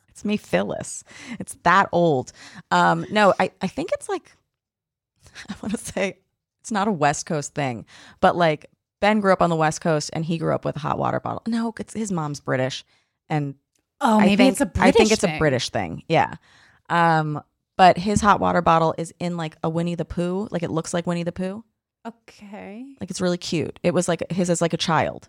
It's 0.08 0.24
me, 0.26 0.36
Phyllis. 0.36 1.02
It's 1.40 1.56
that 1.64 1.88
old. 1.90 2.30
Um, 2.70 3.04
no, 3.10 3.34
I, 3.40 3.50
I 3.60 3.66
think 3.66 3.90
it's 3.92 4.08
like, 4.08 4.30
I 5.48 5.54
want 5.60 5.72
to 5.76 5.78
say 5.78 6.18
it's 6.62 6.70
not 6.72 6.88
a 6.88 6.92
West 6.92 7.26
Coast 7.26 7.54
thing, 7.54 7.84
but 8.20 8.36
like 8.36 8.66
Ben 9.00 9.20
grew 9.20 9.32
up 9.32 9.42
on 9.42 9.50
the 9.50 9.56
West 9.56 9.80
Coast 9.80 10.10
and 10.12 10.24
he 10.24 10.38
grew 10.38 10.54
up 10.54 10.64
with 10.64 10.76
a 10.76 10.78
hot 10.78 10.96
water 10.98 11.18
bottle. 11.20 11.42
No, 11.46 11.74
it's 11.78 11.92
his 11.92 12.10
mom's 12.12 12.40
British. 12.40 12.84
And 13.28 13.56
Oh, 14.00 14.18
I 14.18 14.26
maybe 14.26 14.36
think, 14.36 14.52
it's 14.52 14.60
a 14.60 14.66
British 14.66 14.88
I 14.88 14.90
think 14.92 15.12
it's 15.12 15.20
thing. 15.22 15.36
a 15.36 15.38
British 15.38 15.68
thing. 15.70 16.02
Yeah. 16.08 16.34
Um, 16.88 17.42
but 17.76 17.98
his 17.98 18.20
hot 18.20 18.40
water 18.40 18.62
bottle 18.62 18.94
is 18.98 19.12
in 19.18 19.36
like 19.36 19.56
a 19.62 19.68
Winnie 19.68 19.94
the 19.94 20.04
Pooh. 20.04 20.48
Like 20.50 20.62
it 20.62 20.70
looks 20.70 20.92
like 20.94 21.06
Winnie 21.06 21.22
the 21.24 21.32
Pooh. 21.32 21.64
Okay. 22.06 22.84
Like 23.00 23.10
it's 23.10 23.20
really 23.20 23.38
cute. 23.38 23.78
It 23.82 23.94
was 23.94 24.08
like 24.08 24.30
his 24.30 24.50
as 24.50 24.60
like 24.60 24.72
a 24.72 24.76
child. 24.78 25.28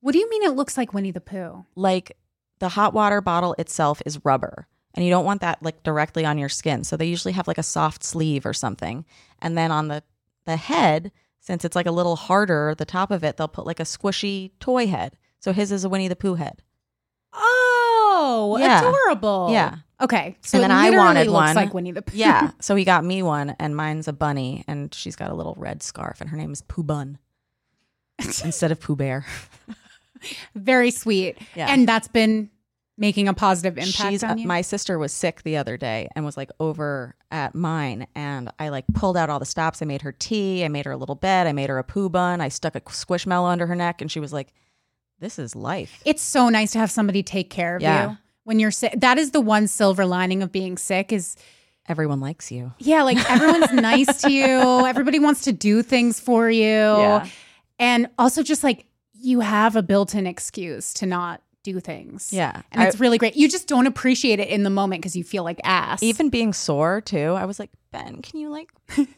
What 0.00 0.12
do 0.12 0.18
you 0.18 0.28
mean 0.28 0.42
it 0.42 0.56
looks 0.56 0.76
like 0.76 0.92
Winnie 0.92 1.12
the 1.12 1.20
Pooh? 1.20 1.64
Like 1.76 2.16
the 2.58 2.68
hot 2.70 2.92
water 2.94 3.20
bottle 3.20 3.54
itself 3.58 4.02
is 4.06 4.24
rubber. 4.24 4.66
And 4.94 5.04
you 5.04 5.10
don't 5.10 5.24
want 5.24 5.40
that 5.40 5.62
like 5.62 5.82
directly 5.84 6.24
on 6.24 6.38
your 6.38 6.48
skin. 6.48 6.84
So 6.84 6.96
they 6.96 7.06
usually 7.06 7.32
have 7.32 7.48
like 7.48 7.58
a 7.58 7.62
soft 7.62 8.04
sleeve 8.04 8.44
or 8.44 8.52
something. 8.52 9.04
And 9.40 9.56
then 9.56 9.70
on 9.70 9.88
the 9.88 10.02
the 10.44 10.56
head, 10.56 11.12
since 11.40 11.64
it's 11.64 11.76
like 11.76 11.86
a 11.86 11.90
little 11.92 12.16
harder, 12.16 12.74
the 12.76 12.84
top 12.84 13.10
of 13.10 13.22
it, 13.24 13.36
they'll 13.36 13.48
put 13.48 13.66
like 13.66 13.80
a 13.80 13.84
squishy 13.84 14.52
toy 14.60 14.86
head. 14.86 15.16
So 15.40 15.52
his 15.52 15.72
is 15.72 15.84
a 15.84 15.88
Winnie 15.88 16.08
the 16.08 16.16
Pooh 16.16 16.34
head. 16.34 16.62
Oh, 17.34 18.56
Yeah. 18.60 18.80
adorable. 18.80 19.48
Yeah. 19.50 19.76
Okay. 20.00 20.36
So 20.42 20.58
And 20.58 20.64
then 20.64 20.70
it 20.70 20.74
I 20.74 20.84
literally 20.90 21.06
wanted 21.06 21.26
looks 21.28 21.34
one. 21.46 21.54
like 21.56 21.74
Winnie 21.74 21.92
the 21.92 22.02
Pooh. 22.02 22.16
Yeah. 22.16 22.50
So 22.60 22.74
he 22.76 22.84
got 22.84 23.04
me 23.04 23.22
one, 23.22 23.50
and 23.58 23.76
mine's 23.76 24.08
a 24.08 24.12
bunny, 24.12 24.64
and 24.68 24.92
she's 24.94 25.16
got 25.16 25.30
a 25.30 25.34
little 25.34 25.54
red 25.56 25.82
scarf, 25.82 26.20
and 26.20 26.30
her 26.30 26.36
name 26.36 26.52
is 26.52 26.62
Pooh 26.62 26.82
Bun 26.82 27.18
instead 28.18 28.70
of 28.72 28.80
Pooh 28.80 28.96
Bear. 28.96 29.24
Very 30.54 30.90
sweet. 30.92 31.38
Yeah. 31.56 31.66
And 31.68 31.88
that's 31.88 32.06
been 32.08 32.50
making 33.02 33.28
a 33.28 33.34
positive 33.34 33.76
impact 33.76 34.10
She's 34.12 34.24
on 34.24 34.38
you. 34.38 34.46
my 34.48 34.62
sister 34.62 34.98
was 34.98 35.12
sick 35.12 35.42
the 35.42 35.58
other 35.58 35.76
day 35.76 36.08
and 36.16 36.24
was 36.24 36.36
like 36.38 36.50
over 36.58 37.14
at 37.30 37.54
mine, 37.54 38.06
and 38.14 38.50
I 38.58 38.70
like 38.70 38.84
pulled 38.94 39.16
out 39.18 39.28
all 39.28 39.38
the 39.38 39.44
stops. 39.44 39.82
I 39.82 39.84
made 39.84 40.00
her 40.02 40.12
tea. 40.12 40.64
I 40.64 40.68
made 40.68 40.86
her 40.86 40.92
a 40.92 40.96
little 40.96 41.14
bed. 41.16 41.46
I 41.46 41.52
made 41.52 41.68
her 41.68 41.76
a 41.78 41.84
Pooh 41.84 42.08
Bun. 42.08 42.40
I 42.40 42.48
stuck 42.48 42.74
a 42.76 42.80
squishmallow 42.80 43.50
under 43.50 43.66
her 43.66 43.74
neck, 43.76 44.00
and 44.00 44.10
she 44.10 44.20
was 44.20 44.32
like, 44.32 44.54
"This 45.18 45.38
is 45.38 45.54
life." 45.54 46.00
it's 46.06 46.22
so 46.22 46.48
nice 46.48 46.72
to 46.72 46.78
have 46.78 46.90
somebody 46.90 47.22
take 47.22 47.50
care 47.50 47.76
of 47.76 47.82
Yeah. 47.82 48.10
you 48.10 48.16
when 48.44 48.58
you're 48.58 48.70
sick. 48.70 48.94
That 48.96 49.18
is 49.18 49.32
the 49.32 49.40
one 49.40 49.66
silver 49.68 50.06
lining 50.06 50.42
of 50.42 50.50
being 50.52 50.78
sick 50.78 51.12
is 51.12 51.36
Everyone 51.88 52.20
likes 52.20 52.52
you. 52.52 52.72
yeah, 52.78 53.02
like 53.02 53.18
everyone's 53.28 53.72
nice 53.90 54.20
to 54.22 54.30
you. 54.32 54.86
Everybody 54.86 55.18
wants 55.18 55.42
to 55.42 55.52
do 55.52 55.82
things 55.82 56.20
for 56.20 56.48
you. 56.48 56.62
Yeah. 56.62 57.26
And 57.80 58.08
also 58.18 58.42
just 58.44 58.62
like 58.62 58.86
you 59.14 59.40
have 59.40 59.74
a 59.76 59.82
built-in 59.82 60.26
excuse 60.26 60.92
to 60.94 61.06
not 61.06 61.42
do 61.62 61.78
things. 61.80 62.32
Yeah. 62.32 62.62
And 62.72 62.82
I- 62.82 62.86
it's 62.86 62.98
really 63.00 63.18
great. 63.18 63.36
You 63.36 63.48
just 63.48 63.68
don't 63.68 63.86
appreciate 63.86 64.40
it 64.40 64.48
in 64.48 64.62
the 64.62 64.70
moment 64.70 65.02
because 65.02 65.14
you 65.16 65.24
feel 65.24 65.44
like 65.44 65.60
ass. 65.64 66.02
Even 66.02 66.28
being 66.28 66.52
sore 66.52 67.00
too, 67.00 67.32
I 67.32 67.44
was 67.44 67.58
like, 67.58 67.70
Ben, 67.92 68.20
can 68.22 68.40
you 68.40 68.50
like 68.50 68.70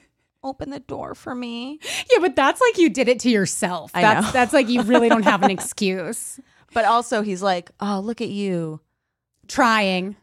open 0.42 0.70
the 0.70 0.80
door 0.80 1.14
for 1.14 1.34
me? 1.34 1.78
Yeah, 2.12 2.18
but 2.20 2.36
that's 2.36 2.60
like 2.60 2.78
you 2.78 2.90
did 2.90 3.08
it 3.08 3.20
to 3.20 3.30
yourself. 3.30 3.90
I 3.94 4.02
That's 4.02 4.26
know. 4.26 4.32
that's 4.32 4.52
like 4.52 4.68
you 4.68 4.82
really 4.82 5.08
don't 5.08 5.22
have 5.24 5.42
an 5.42 5.50
excuse. 5.58 6.38
But 6.72 6.84
also, 6.84 7.22
he's 7.22 7.40
like, 7.42 7.70
"Oh, 7.80 8.00
look 8.00 8.20
at 8.20 8.28
you." 8.30 8.80
Trying. 9.46 10.16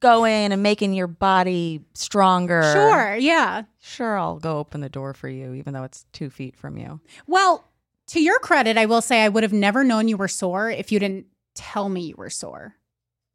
going 0.00 0.52
and 0.52 0.62
making 0.62 0.92
your 0.94 1.06
body 1.06 1.80
stronger. 1.94 2.62
Sure, 2.72 3.14
yeah. 3.16 3.62
Sure, 3.80 4.18
I'll 4.18 4.38
go 4.38 4.58
open 4.58 4.80
the 4.80 4.88
door 4.88 5.14
for 5.14 5.28
you, 5.28 5.54
even 5.54 5.72
though 5.74 5.84
it's 5.84 6.06
two 6.12 6.28
feet 6.30 6.56
from 6.56 6.76
you. 6.76 7.00
Well, 7.26 7.64
to 8.08 8.20
your 8.22 8.38
credit, 8.40 8.76
I 8.76 8.86
will 8.86 9.00
say 9.02 9.22
I 9.22 9.28
would 9.28 9.42
have 9.44 9.52
never 9.52 9.84
known 9.84 10.08
you 10.08 10.16
were 10.16 10.28
sore 10.28 10.70
if 10.70 10.90
you 10.90 10.98
didn't 10.98 11.26
tell 11.54 11.88
me 11.88 12.02
you 12.08 12.14
were 12.16 12.30
sore. 12.30 12.74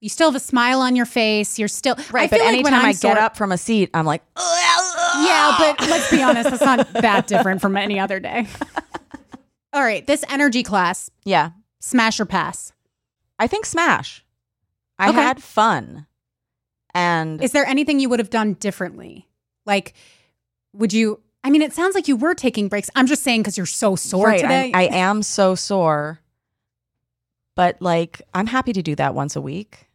You 0.02 0.10
still 0.10 0.30
have 0.30 0.36
a 0.36 0.40
smile 0.44 0.82
on 0.82 0.96
your 0.96 1.06
face. 1.08 1.58
You're 1.58 1.68
still 1.68 1.96
I 1.98 2.28
but 2.28 2.30
feel 2.30 2.40
like 2.40 2.64
when 2.64 2.74
anytime 2.74 2.74
I'm 2.86 2.92
get 2.92 2.98
sore- 2.98 3.18
up 3.20 3.36
from 3.36 3.52
a 3.52 3.58
seat, 3.58 3.90
I'm 3.94 4.06
like, 4.06 4.22
Yeah, 4.38 5.56
but 5.58 5.82
let's 5.90 6.12
be 6.12 6.22
honest, 6.22 6.52
it's 6.52 6.62
not 6.62 6.92
that 6.94 7.26
different 7.28 7.62
from 7.62 7.76
any 7.76 8.00
other 8.00 8.20
day. 8.20 8.48
All 9.74 9.82
right, 9.84 10.06
this 10.06 10.24
energy 10.30 10.64
class, 10.64 11.10
yeah, 11.24 11.52
smash 11.80 12.20
or 12.20 12.26
pass. 12.26 12.74
I 13.40 13.48
think 13.48 13.66
Smash. 13.66 14.24
I 14.98 15.10
Okay. 15.10 15.18
had 15.22 15.44
fun. 15.44 16.08
And 16.96 17.42
Is 17.44 17.52
there 17.52 17.66
anything 17.68 18.00
you 18.00 18.10
would 18.10 18.18
have 18.20 18.32
done 18.32 18.54
differently? 18.54 19.28
Like, 19.66 19.94
would 20.74 20.92
you? 20.94 21.22
I 21.44 21.52
mean, 21.52 21.62
it 21.62 21.74
sounds 21.74 21.94
like 21.94 22.08
you 22.08 22.16
were 22.16 22.34
taking 22.34 22.68
breaks. 22.68 22.90
I'm 22.96 23.06
just 23.06 23.22
saying 23.24 23.42
because 23.42 23.58
you're 23.58 23.66
so 23.68 23.96
sore 23.96 24.28
right, 24.28 24.40
today. 24.42 24.72
I'm- 24.72 24.76
I 24.76 24.84
am 24.98 25.22
so 25.22 25.54
sore. 25.54 26.20
But 27.58 27.82
like, 27.82 28.22
I'm 28.34 28.48
happy 28.48 28.72
to 28.72 28.82
do 28.82 28.96
that 28.96 29.14
once 29.14 29.36
a 29.36 29.42
week. 29.42 29.90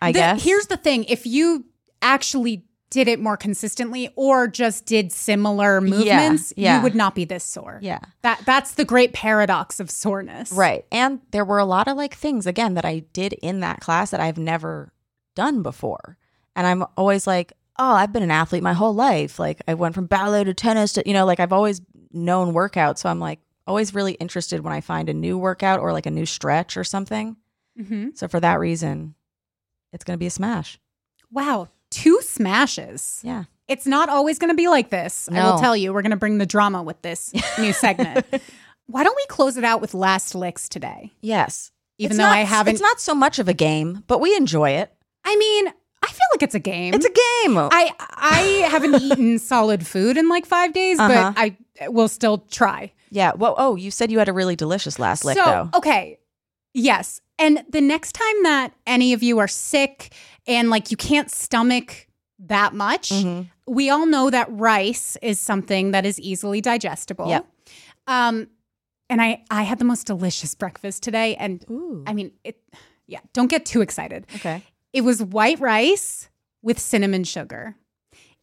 I 0.00 0.12
The- 0.12 0.18
guess. 0.18 0.42
Here's 0.42 0.68
the 0.68 0.78
thing: 0.78 1.04
if 1.04 1.26
you 1.26 1.66
actually 2.00 2.64
did 2.90 3.06
it 3.06 3.20
more 3.20 3.36
consistently, 3.36 4.08
or 4.16 4.48
just 4.48 4.86
did 4.86 5.12
similar 5.12 5.78
movements, 5.82 6.54
yeah. 6.56 6.78
you 6.78 6.82
would 6.82 6.94
not 6.94 7.14
be 7.14 7.26
this 7.26 7.44
sore. 7.44 7.78
yeah. 7.82 7.98
That 8.22 8.40
that's 8.46 8.70
the 8.72 8.84
great 8.86 9.12
paradox 9.12 9.78
of 9.78 9.90
soreness. 9.90 10.50
Right. 10.52 10.86
And 10.90 11.20
there 11.32 11.44
were 11.44 11.58
a 11.58 11.66
lot 11.66 11.86
of 11.86 11.98
like 11.98 12.14
things 12.14 12.46
again 12.46 12.72
that 12.74 12.86
I 12.86 13.00
did 13.12 13.34
in 13.42 13.60
that 13.60 13.80
class 13.80 14.10
that 14.12 14.20
I've 14.20 14.38
never 14.38 14.94
done 15.34 15.62
before. 15.62 16.16
And 16.56 16.66
I'm 16.66 16.86
always 16.96 17.26
like, 17.26 17.52
oh, 17.78 17.92
I've 17.92 18.12
been 18.12 18.22
an 18.22 18.30
athlete 18.30 18.62
my 18.62 18.72
whole 18.72 18.94
life. 18.94 19.38
Like 19.38 19.60
I 19.68 19.74
went 19.74 19.94
from 19.94 20.06
ballet 20.06 20.44
to 20.44 20.54
tennis 20.54 20.94
to, 20.94 21.02
you 21.04 21.12
know, 21.12 21.26
like 21.26 21.40
I've 21.40 21.52
always 21.52 21.82
known 22.12 22.54
workout. 22.54 22.98
So 22.98 23.10
I'm 23.10 23.20
like 23.20 23.40
always 23.68 23.94
really 23.94 24.14
interested 24.14 24.60
when 24.64 24.72
I 24.72 24.80
find 24.80 25.08
a 25.08 25.14
new 25.14 25.38
workout 25.38 25.78
or 25.80 25.92
like 25.92 26.06
a 26.06 26.10
new 26.10 26.26
stretch 26.26 26.76
or 26.76 26.82
something. 26.84 27.36
hmm 27.76 28.08
So 28.14 28.26
for 28.26 28.40
that 28.40 28.58
reason, 28.58 29.14
it's 29.92 30.02
going 30.04 30.14
to 30.16 30.18
be 30.18 30.26
a 30.26 30.30
smash. 30.30 30.78
Wow, 31.30 31.68
two 31.90 32.20
smashes. 32.22 33.20
Yeah. 33.22 33.44
It's 33.68 33.86
not 33.86 34.08
always 34.08 34.38
going 34.38 34.48
to 34.50 34.56
be 34.56 34.66
like 34.68 34.88
this. 34.90 35.28
I 35.30 35.44
will 35.44 35.58
tell 35.58 35.76
you. 35.76 35.92
We're 35.92 36.00
going 36.02 36.10
to 36.10 36.16
bring 36.16 36.38
the 36.38 36.46
drama 36.46 36.82
with 36.82 37.00
this 37.02 37.32
new 37.58 37.72
segment. 37.74 38.24
why 38.86 39.04
don't 39.04 39.14
we 39.16 39.26
close 39.26 39.58
it 39.58 39.64
out 39.64 39.80
with 39.82 39.92
last 39.92 40.34
licks 40.34 40.68
today? 40.70 41.12
Yes. 41.20 41.70
Even 41.98 42.12
It's 42.12 42.18
though 42.18 42.24
not- 42.24 42.36
I 42.38 42.44
haven't. 42.44 42.72
It's 42.74 42.80
not 42.82 42.98
so 43.00 43.14
much 43.14 43.38
of 43.38 43.46
a 43.48 43.52
game, 43.54 44.04
but 44.06 44.20
we 44.20 44.34
enjoy 44.36 44.70
it. 44.70 44.90
I 45.24 45.36
mean, 45.36 45.66
I 46.02 46.06
feel 46.06 46.26
like 46.32 46.42
it's 46.42 46.54
a 46.54 46.60
game. 46.60 46.94
It's 46.94 47.04
a 47.04 47.08
game. 47.10 47.58
I 47.58 47.92
I 47.98 48.40
haven't 48.70 48.94
eaten 49.02 49.38
solid 49.38 49.86
food 49.86 50.16
in 50.16 50.28
like 50.30 50.46
five 50.46 50.72
days, 50.72 50.98
Uh-huh. 50.98 51.32
but 51.34 51.40
I 51.42 51.88
will 51.88 52.08
still 52.08 52.38
try. 52.50 52.92
Yeah. 53.10 53.32
Well, 53.34 53.54
oh, 53.58 53.76
you 53.76 53.90
said 53.90 54.10
you 54.10 54.18
had 54.18 54.28
a 54.28 54.32
really 54.32 54.56
delicious 54.56 54.98
last 54.98 55.24
lick, 55.24 55.36
so 55.38 55.44
though. 55.44 55.78
okay, 55.78 56.18
yes. 56.74 57.20
And 57.38 57.64
the 57.68 57.80
next 57.80 58.12
time 58.12 58.42
that 58.42 58.72
any 58.86 59.12
of 59.12 59.22
you 59.22 59.38
are 59.38 59.46
sick 59.48 60.12
and 60.46 60.70
like 60.70 60.90
you 60.90 60.96
can't 60.96 61.30
stomach 61.30 62.08
that 62.40 62.74
much, 62.74 63.10
Mhm. 63.10 63.48
we 63.66 63.90
all 63.90 64.06
know 64.06 64.30
that 64.30 64.48
rice 64.50 65.16
is 65.22 65.38
something 65.38 65.90
that 65.92 66.04
is 66.06 66.18
easily 66.20 66.60
digestible. 66.60 67.28
Yep. 67.28 67.46
Um, 68.06 68.48
and 69.10 69.20
I 69.22 69.42
I 69.50 69.62
had 69.62 69.78
the 69.78 69.84
most 69.84 70.06
delicious 70.06 70.54
breakfast 70.54 71.02
today, 71.02 71.34
and 71.36 71.64
Ooh. 71.70 72.04
I 72.06 72.12
mean 72.12 72.32
it. 72.44 72.60
Yeah, 73.06 73.20
don't 73.32 73.48
get 73.48 73.64
too 73.64 73.80
excited. 73.80 74.26
Okay. 74.36 74.62
It 74.92 75.00
was 75.02 75.22
white 75.22 75.58
rice 75.60 76.28
with 76.62 76.78
cinnamon 76.78 77.24
sugar. 77.24 77.76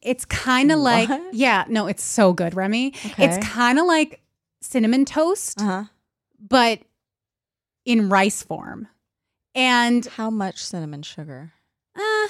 It's 0.02 0.26
kind 0.26 0.72
of 0.72 0.80
like 0.80 1.10
yeah, 1.32 1.66
no, 1.68 1.88
it's 1.88 2.04
so 2.04 2.34
good, 2.34 2.56
Remy. 2.56 2.94
Okay. 3.06 3.26
It's 3.26 3.46
kind 3.48 3.78
of 3.80 3.86
like 3.86 4.22
cinnamon 4.66 5.06
toast, 5.06 5.62
Uh 5.62 5.66
huh. 5.66 5.84
but 6.40 6.80
in 7.86 8.10
rice 8.10 8.42
form. 8.44 8.88
And 9.54 10.06
How 10.06 10.30
much 10.30 10.64
cinnamon 10.64 11.02
sugar? 11.04 11.54
uh, 11.96 12.00
I 12.02 12.30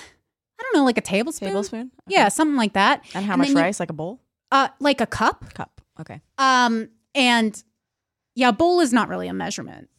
don't 0.62 0.76
know, 0.76 0.86
like 0.86 0.98
a 0.98 1.02
tablespoon. 1.02 1.50
Tablespoon? 1.50 1.92
Yeah, 2.08 2.28
something 2.30 2.56
like 2.56 2.74
that. 2.74 3.04
And 3.16 3.26
how 3.26 3.34
And 3.34 3.40
much 3.40 3.48
then 3.50 3.58
you- 3.58 3.64
rice? 3.64 3.80
like 3.80 3.90
a 3.90 3.94
bowl? 3.94 4.20
Uh, 4.52 4.68
like 4.80 5.02
a 5.02 5.08
cup. 5.08 5.54
Cup. 5.54 5.82
Okay. 6.00 6.22
Um, 6.38 6.90
and 7.16 7.62
yeah, 8.36 8.52
bowl 8.52 8.80
is 8.80 8.94
not 8.94 9.10
really 9.10 9.28
a 9.28 9.34
measurement. 9.34 9.90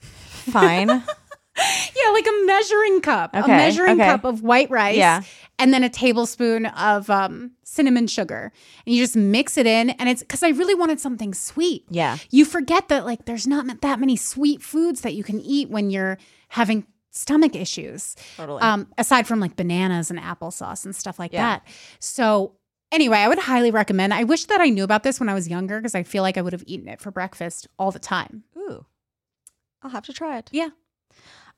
Fine. 0.00 1.02
Yeah, 1.96 2.12
like 2.12 2.26
a 2.26 2.44
measuring 2.46 3.00
cup, 3.00 3.30
a 3.34 3.46
measuring 3.48 4.00
okay. 4.00 4.04
cup 4.10 4.24
of 4.24 4.42
white 4.42 4.70
rice, 4.70 4.96
Yeah. 4.96 5.22
and 5.58 5.72
then 5.72 5.82
a 5.82 5.88
tablespoon 5.88 6.66
of 6.66 7.08
um, 7.08 7.52
cinnamon 7.64 8.06
sugar, 8.06 8.52
and 8.84 8.94
you 8.94 9.02
just 9.02 9.16
mix 9.16 9.56
it 9.56 9.66
in. 9.66 9.90
And 9.90 10.08
it's 10.08 10.20
because 10.20 10.42
I 10.42 10.50
really 10.50 10.74
wanted 10.74 11.00
something 11.00 11.32
sweet. 11.32 11.84
yeah. 11.88 12.18
You 12.30 12.44
forget 12.44 12.88
that 12.88 13.06
like 13.06 13.24
there's 13.24 13.46
not 13.46 13.80
that 13.80 13.98
many 13.98 14.16
sweet 14.16 14.62
foods 14.62 15.00
that 15.00 15.14
you 15.14 15.24
can 15.24 15.40
eat 15.40 15.70
when 15.70 15.88
you're 15.90 16.18
having 16.48 16.86
stomach 17.10 17.56
issues. 17.56 18.14
Totally. 18.36 18.60
Um, 18.60 18.88
aside 18.98 19.26
from 19.26 19.40
like 19.40 19.56
bananas 19.56 20.10
and 20.10 20.20
applesauce 20.20 20.84
and 20.84 20.94
stuff 20.94 21.18
like 21.18 21.32
Yeah. 21.32 21.42
that. 21.60 21.66
So 21.98 22.52
anyway, 22.92 23.18
I 23.18 23.28
would 23.28 23.38
highly 23.38 23.70
recommend. 23.70 24.12
I 24.12 24.24
wish 24.24 24.44
that 24.44 24.60
I 24.60 24.68
knew 24.68 24.84
about 24.84 25.02
this 25.02 25.18
when 25.18 25.30
I 25.30 25.34
was 25.34 25.48
younger 25.48 25.78
because 25.80 25.94
I 25.94 26.02
feel 26.02 26.22
like 26.22 26.36
I 26.36 26.42
would 26.42 26.52
have 26.52 26.64
eaten 26.66 26.88
it 26.88 27.00
for 27.00 27.10
breakfast 27.10 27.66
all 27.78 27.90
the 27.90 27.98
time. 27.98 28.44
Ooh. 28.58 28.84
I'll 29.82 29.90
have 29.90 30.04
to 30.04 30.12
try 30.12 30.36
it. 30.36 30.50
Yeah. 30.52 30.68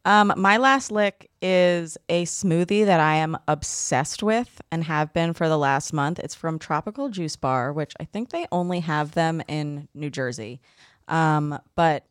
Um, 0.08 0.32
my 0.38 0.56
last 0.56 0.90
lick 0.90 1.28
is 1.42 1.98
a 2.08 2.24
smoothie 2.24 2.86
that 2.86 2.98
I 2.98 3.16
am 3.16 3.36
obsessed 3.46 4.22
with 4.22 4.58
and 4.72 4.82
have 4.84 5.12
been 5.12 5.34
for 5.34 5.50
the 5.50 5.58
last 5.58 5.92
month. 5.92 6.18
It's 6.18 6.34
from 6.34 6.58
Tropical 6.58 7.10
Juice 7.10 7.36
Bar, 7.36 7.74
which 7.74 7.92
I 8.00 8.04
think 8.04 8.30
they 8.30 8.46
only 8.50 8.80
have 8.80 9.12
them 9.12 9.42
in 9.48 9.86
New 9.92 10.08
Jersey. 10.08 10.62
Um, 11.08 11.58
but 11.74 12.06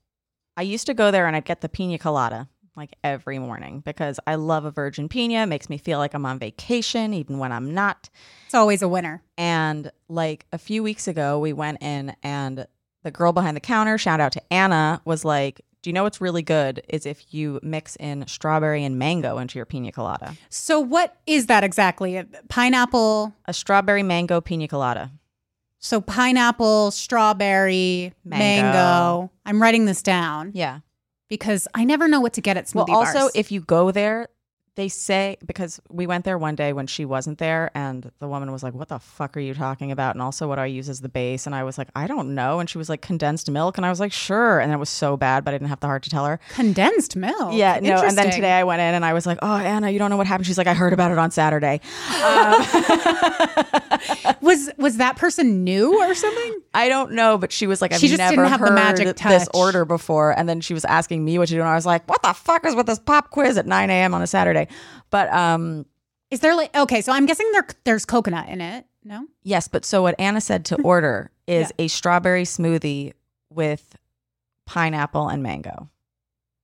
I 0.56 0.62
used 0.62 0.86
to 0.86 0.94
go 0.94 1.10
there 1.10 1.26
and 1.26 1.36
I'd 1.36 1.46
get 1.46 1.62
the 1.62 1.70
pina 1.70 1.98
colada 1.98 2.48
like 2.76 2.94
every 3.04 3.40
morning 3.40 3.80
because 3.80 4.20
I 4.28 4.36
love 4.36 4.66
a 4.66 4.70
virgin 4.70 5.10
pina. 5.10 5.42
It 5.42 5.48
makes 5.48 5.68
me 5.68 5.80
feel 5.80 5.98
like 5.98 6.14
I'm 6.14 6.28
on 6.28 6.38
vacation, 6.38 7.16
even 7.16 7.40
when 7.40 7.52
I'm 7.52 7.74
not. 7.74 8.12
It's 8.46 8.54
always 8.54 8.84
a 8.84 8.88
winner. 8.88 9.24
And 9.40 9.92
like 10.08 10.46
a 10.54 10.60
few 10.60 10.84
weeks 10.84 11.08
ago, 11.08 11.40
we 11.40 11.52
went 11.52 11.82
in 11.82 12.16
and 12.22 12.68
the 13.02 13.12
girl 13.12 13.32
behind 13.32 13.56
the 13.56 13.62
counter, 13.62 13.98
shout 13.98 14.20
out 14.20 14.34
to 14.34 14.54
Anna, 14.54 15.02
was 15.06 15.26
like, 15.26 15.62
you 15.88 15.94
know 15.94 16.04
what's 16.04 16.22
really 16.22 16.44
good? 16.44 16.84
Is 16.90 17.06
if 17.06 17.34
you 17.34 17.60
mix 17.64 17.96
in 17.96 18.28
strawberry 18.28 18.84
and 18.84 19.00
mango 19.00 19.38
into 19.40 19.58
your 19.58 19.66
pina 19.66 19.92
colada. 19.92 20.36
So 20.50 20.80
what 20.80 21.18
is 21.26 21.48
that 21.48 21.64
exactly? 21.64 22.18
A 22.18 22.26
Pineapple. 22.50 23.34
A 23.46 23.54
strawberry 23.54 24.04
mango 24.04 24.42
pina 24.42 24.68
colada. 24.68 25.12
So 25.80 26.02
pineapple, 26.02 26.92
strawberry, 26.92 28.14
mango. 28.26 28.72
Mango. 28.72 29.32
I'm 29.46 29.62
writing 29.62 29.86
this 29.86 30.02
down 30.02 30.52
Yeah. 30.54 30.80
because 31.30 31.68
I 31.74 31.84
never 31.86 32.08
know 32.08 32.20
what 32.20 32.34
to 32.34 32.42
get 32.42 32.58
at 32.58 32.66
smoothie 32.66 32.90
well, 32.90 32.98
also, 33.00 33.20
bars. 33.20 33.32
if 33.36 33.52
you 33.52 33.62
go 33.62 33.92
there, 33.92 34.28
they 34.78 34.88
say, 34.88 35.38
because 35.46 35.82
we 35.90 36.06
went 36.06 36.24
there 36.24 36.38
one 36.38 36.54
day 36.56 36.72
when 36.72 36.86
she 36.86 37.04
wasn't 37.04 37.40
there, 37.40 37.72
and 37.74 38.12
the 38.20 38.28
woman 38.28 38.52
was 38.52 38.62
like, 38.62 38.76
What 38.76 38.90
the 38.90 39.00
fuck 39.00 39.36
are 39.36 39.40
you 39.40 39.54
talking 39.56 39.92
about? 39.92 40.14
And 40.16 40.22
also, 40.22 40.48
what 40.48 40.56
do 40.56 40.62
I 40.62 40.68
use 40.68 40.88
as 40.88 41.02
the 41.02 41.10
base? 41.10 41.46
And 41.48 41.56
I 41.56 41.64
was 41.64 41.78
like, 41.80 41.90
I 41.96 42.06
don't 42.06 42.36
know. 42.36 42.60
And 42.60 42.70
she 42.70 42.78
was 42.78 42.88
like, 42.88 43.02
Condensed 43.02 43.50
milk. 43.50 43.78
And 43.78 43.86
I 43.86 43.90
was 43.90 44.00
like, 44.00 44.14
Sure. 44.14 44.60
And 44.60 44.72
it 44.72 44.78
was 44.78 44.90
so 44.90 45.18
bad, 45.18 45.44
but 45.44 45.54
I 45.54 45.58
didn't 45.58 45.70
have 45.70 45.80
the 45.80 45.88
heart 45.88 46.04
to 46.04 46.10
tell 46.12 46.26
her. 46.26 46.40
condensed 46.54 47.16
milk. 47.16 47.54
Yeah, 47.54 47.80
no. 47.82 48.02
And 48.02 48.16
then 48.18 48.32
today 48.32 48.52
I 48.54 48.64
went 48.64 48.80
in 48.80 48.94
and 48.94 49.04
I 49.04 49.14
was 49.14 49.26
like, 49.26 49.40
"Oh, 49.42 49.56
Anna, 49.58 49.90
you 49.90 49.98
don't 50.00 50.12
know 50.12 50.18
what 50.18 50.28
happened." 50.28 50.46
She's 50.46 50.58
like, 50.60 50.68
"I 50.68 50.74
heard 50.76 50.94
about 50.94 51.12
it 51.12 51.18
on 51.18 51.32
Saturday." 51.32 51.82
Um, 52.24 52.66
was 54.42 54.70
was 54.78 54.98
that 54.98 55.16
person 55.18 55.64
new 55.64 56.00
or 56.00 56.14
something? 56.14 56.62
I 56.74 56.90
don't 56.90 57.14
know, 57.14 57.38
but 57.38 57.52
she 57.52 57.66
was 57.68 57.82
like, 57.82 57.94
"I've 57.94 58.00
She 58.00 58.08
just 58.08 58.20
never 58.20 58.36
didn't 58.36 58.50
have 58.50 58.60
the 58.60 58.68
heard 58.68 58.76
magic 58.76 59.18
this 59.18 59.50
order 59.54 59.86
before." 59.86 60.38
And 60.38 60.48
then 60.48 60.62
she 60.62 60.74
was 60.74 60.86
asking 60.86 61.26
me 61.26 61.40
what 61.40 61.48
to 61.50 61.56
do, 61.56 61.60
and 61.62 61.70
I 61.70 61.76
was 61.76 61.86
like, 61.86 62.08
"What 62.08 62.22
the 62.22 62.34
fuck 62.34 62.66
is 62.66 62.76
with 62.76 62.86
this 62.86 63.00
pop 63.00 63.32
quiz 63.32 63.58
at 63.58 63.66
9 63.66 63.90
a.m. 63.90 64.14
on 64.14 64.22
a 64.22 64.28
Saturday?" 64.28 64.67
But 65.10 65.32
um, 65.34 65.86
Is 66.32 66.40
there 66.42 66.56
like 66.56 66.76
okay? 66.76 67.02
So 67.02 67.12
I'm 67.12 67.26
guessing 67.26 67.50
there 67.52 67.68
there's 67.84 68.06
coconut 68.06 68.50
in 68.50 68.62
it. 68.62 68.86
No. 69.04 69.26
yes, 69.44 69.70
but 69.70 69.86
so 69.86 70.02
what 70.02 70.16
Anna 70.20 70.42
said 70.42 70.66
to 70.66 70.76
order 70.84 71.32
is 71.48 71.72
a 71.80 71.88
strawberry 71.88 72.44
smoothie 72.44 73.14
with 73.50 73.96
pineapple 74.66 75.30
and 75.30 75.42
mango. 75.42 75.90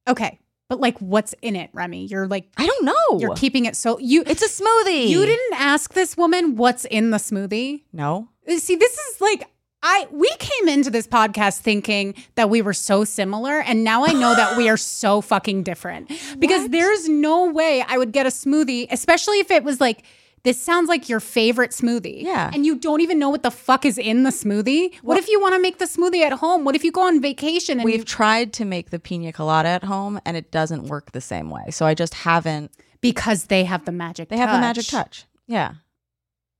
Okay, 0.10 0.39
but 0.68 0.82
like, 0.82 0.99
what's 0.99 1.34
in 1.41 1.56
it, 1.56 1.70
Remy? 1.72 2.08
You're 2.08 2.28
like 2.28 2.49
I 2.58 2.66
don't 2.66 2.84
know. 2.86 3.20
you're 3.20 3.36
keeping 3.36 3.66
it 3.66 3.78
so 3.78 3.97
you. 3.99 4.24
it's 4.28 4.41
a 4.41 4.62
smoothie. 4.64 5.08
you 5.08 5.26
didn't 5.26 5.54
ask 5.54 5.93
this 5.93 6.18
woman 6.18 6.56
what's 6.58 6.84
in 6.86 7.12
the 7.12 7.18
smoothie. 7.18 7.84
No. 7.93 8.28
See, 8.45 8.76
this 8.76 8.97
is 8.97 9.22
like 9.22 9.47
I 9.84 10.07
we 10.11 10.29
came 10.39 10.69
into 10.69 10.89
this 10.89 11.05
podcast 11.05 11.59
thinking 11.59 12.15
that 12.36 12.49
we 12.49 12.61
were 12.61 12.73
so 12.73 13.03
similar 13.03 13.59
and 13.59 13.84
now 13.84 14.05
I 14.05 14.13
know 14.13 14.34
that 14.34 14.57
we 14.57 14.69
are 14.69 14.77
so 15.03 15.21
fucking 15.21 15.63
different. 15.63 16.11
Because 16.39 16.69
there's 16.69 17.09
no 17.09 17.51
way 17.51 17.84
I 17.88 17.97
would 17.97 18.13
get 18.13 18.25
a 18.25 18.29
smoothie, 18.29 18.88
especially 18.89 19.39
if 19.39 19.51
it 19.51 19.63
was 19.63 19.81
like 19.81 20.03
this 20.43 20.61
sounds 20.61 20.89
like 20.89 21.07
your 21.07 21.19
favorite 21.19 21.71
smoothie. 21.71 22.21
Yeah. 22.21 22.51
And 22.53 22.65
you 22.65 22.77
don't 22.77 22.99
even 23.01 23.17
know 23.17 23.29
what 23.29 23.43
the 23.43 23.51
fuck 23.51 23.86
is 23.86 23.97
in 23.97 24.23
the 24.23 24.29
smoothie. 24.29 24.93
what 25.01 25.17
if 25.17 25.29
you 25.29 25.39
want 25.39 25.55
to 25.55 25.59
make 25.59 25.77
the 25.77 25.86
smoothie 25.86 26.21
at 26.21 26.34
home? 26.34 26.65
What 26.65 26.75
if 26.75 26.84
you 26.84 26.91
go 26.91 27.07
on 27.07 27.21
vacation 27.21 27.79
and 27.79 27.86
We've 27.86 27.99
you, 27.99 28.03
tried 28.03 28.51
to 28.53 28.65
make 28.65 28.89
the 28.89 28.99
pina 28.99 29.31
colada 29.31 29.69
at 29.69 29.84
home 29.86 30.19
and 30.25 30.36
it 30.36 30.51
doesn't 30.51 30.88
work 30.88 31.11
the 31.11 31.21
same 31.21 31.49
way. 31.49 31.71
So 31.71 31.86
I 31.86 31.93
just 31.93 32.13
haven't 32.13 32.71
because 32.99 33.45
they 33.45 33.63
have 33.63 33.86
the 33.86 33.91
magic 33.91 34.29
they 34.29 34.38
have 34.38 34.51
the 34.51 34.59
magic 34.59 34.86
touch. 34.86 35.25
Yeah. 35.47 35.75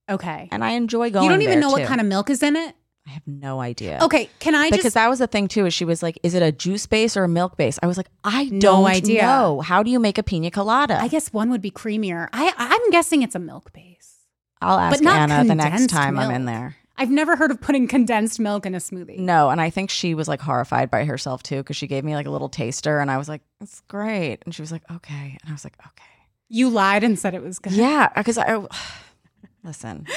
Okay. 0.10 0.50
And 0.52 0.64
I 0.64 0.72
enjoy 0.72 1.10
going 1.10 1.26
You 1.26 1.30
don't 1.30 1.42
even 1.42 1.60
know 1.60 1.72
what 1.72 1.86
kind 1.86 2.02
of 2.02 2.08
milk 2.08 2.30
is 2.30 2.44
in 2.44 2.56
it? 2.56 2.76
I 3.06 3.12
have 3.12 3.24
no 3.28 3.60
idea. 3.60 4.00
Okay, 4.02 4.30
can 4.40 4.56
I 4.56 4.70
because 4.70 4.84
just 4.84 4.94
that 4.94 5.10
was 5.10 5.20
the 5.20 5.28
thing 5.28 5.48
too. 5.48 5.66
Is 5.66 5.74
she 5.74 5.84
was 5.86 6.02
like, 6.02 6.18
"Is 6.24 6.34
it 6.36 6.42
a 6.42 6.52
juice 6.52 6.86
base 6.88 7.18
or 7.18 7.24
a 7.26 7.28
milk 7.28 7.58
base?" 7.58 7.78
I 7.84 7.88
was 7.88 7.98
like, 7.98 8.08
"I 8.24 8.46
No 8.46 8.60
don't 8.60 8.86
idea. 8.86 9.22
know. 9.24 9.60
How 9.62 9.84
do 9.84 9.92
you 9.92 10.00
make 10.00 10.18
a 10.18 10.24
pina 10.24 10.50
colada?" 10.52 11.00
I 11.02 11.10
guess 11.10 11.34
one 11.34 11.50
would 11.50 11.62
be 11.62 11.70
creamier. 11.72 12.30
I 12.32 12.54
I'm 12.58 12.92
guessing 12.92 13.22
it's 13.22 13.36
a 13.36 13.40
milk 13.40 13.74
base. 13.74 14.16
I'll 14.62 14.80
ask 14.80 14.98
but 15.00 15.04
not 15.04 15.30
Anna 15.30 15.44
the 15.48 15.56
next 15.56 15.88
time 15.90 16.18
I'm 16.18 16.32
in 16.32 16.46
there. 16.46 16.78
I've 16.96 17.10
never 17.10 17.36
heard 17.36 17.52
of 17.52 17.60
putting 17.60 17.88
condensed 17.88 18.40
milk 18.40 18.66
in 18.66 18.76
a 18.76 18.78
smoothie. 18.78 19.18
No, 19.18 19.50
and 19.50 19.60
I 19.60 19.70
think 19.72 19.90
she 19.90 20.14
was 20.14 20.28
like 20.28 20.40
horrified 20.40 20.90
by 20.92 21.04
herself 21.06 21.44
too 21.44 21.58
because 21.58 21.76
she 21.76 21.88
gave 21.88 22.04
me 22.06 22.16
like 22.16 22.28
a 22.28 22.30
little 22.32 22.50
taster, 22.50 23.00
and 23.00 23.12
I 23.12 23.18
was 23.18 23.28
like, 23.28 23.42
"It's 23.60 23.82
great," 23.90 24.40
and 24.46 24.56
she 24.56 24.62
was 24.62 24.72
like, 24.72 24.84
"Okay," 24.90 25.38
and 25.42 25.50
I 25.50 25.52
was 25.52 25.66
like, 25.66 25.76
"Okay." 25.80 26.10
You 26.48 26.70
lied 26.70 27.04
and 27.04 27.18
said 27.20 27.34
it 27.34 27.42
was 27.44 27.60
good. 27.60 27.74
Yeah, 27.74 28.10
because 28.16 28.38
I 28.38 28.66
listen. 29.64 30.08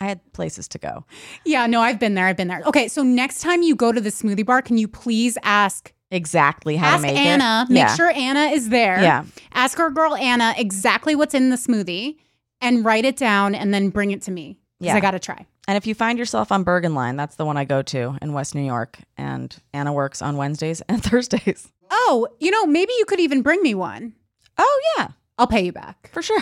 I 0.00 0.06
had 0.06 0.20
places 0.32 0.68
to 0.68 0.78
go. 0.78 1.04
Yeah, 1.44 1.66
no, 1.66 1.80
I've 1.80 1.98
been 1.98 2.14
there. 2.14 2.26
I've 2.26 2.36
been 2.36 2.48
there. 2.48 2.62
Okay, 2.66 2.88
so 2.88 3.02
next 3.02 3.40
time 3.40 3.62
you 3.62 3.74
go 3.74 3.92
to 3.92 4.00
the 4.00 4.10
smoothie 4.10 4.44
bar, 4.46 4.62
can 4.62 4.78
you 4.78 4.88
please 4.88 5.36
ask 5.42 5.92
Exactly 6.12 6.76
how 6.76 6.94
ask 6.94 7.02
to 7.04 7.12
make 7.12 7.16
Anna, 7.16 7.66
it. 7.68 7.72
make 7.72 7.78
yeah. 7.80 7.94
sure 7.96 8.10
Anna 8.10 8.44
is 8.52 8.68
there. 8.68 9.02
Yeah. 9.02 9.24
Ask 9.54 9.80
our 9.80 9.90
girl 9.90 10.14
Anna 10.14 10.54
exactly 10.56 11.16
what's 11.16 11.34
in 11.34 11.50
the 11.50 11.56
smoothie 11.56 12.16
and 12.60 12.84
write 12.84 13.04
it 13.04 13.16
down 13.16 13.56
and 13.56 13.74
then 13.74 13.90
bring 13.90 14.12
it 14.12 14.22
to 14.22 14.30
me. 14.30 14.58
Because 14.78 14.92
Yeah. 14.92 14.96
I 14.96 15.00
gotta 15.00 15.18
try. 15.18 15.44
And 15.66 15.76
if 15.76 15.84
you 15.84 15.96
find 15.96 16.16
yourself 16.16 16.52
on 16.52 16.64
Bergenline, 16.64 17.16
that's 17.16 17.34
the 17.34 17.44
one 17.44 17.56
I 17.56 17.64
go 17.64 17.82
to 17.82 18.16
in 18.22 18.32
West 18.34 18.54
New 18.54 18.62
York. 18.64 18.98
And 19.16 19.54
Anna 19.72 19.92
works 19.92 20.22
on 20.22 20.36
Wednesdays 20.36 20.80
and 20.88 21.02
Thursdays. 21.02 21.72
Oh, 21.90 22.28
you 22.38 22.52
know, 22.52 22.66
maybe 22.66 22.92
you 22.98 23.04
could 23.04 23.18
even 23.18 23.42
bring 23.42 23.60
me 23.62 23.74
one. 23.74 24.12
Oh 24.58 24.80
yeah, 24.96 25.08
I'll 25.38 25.48
pay 25.48 25.64
you 25.64 25.72
back. 25.72 26.08
for 26.12 26.22
sure. 26.22 26.40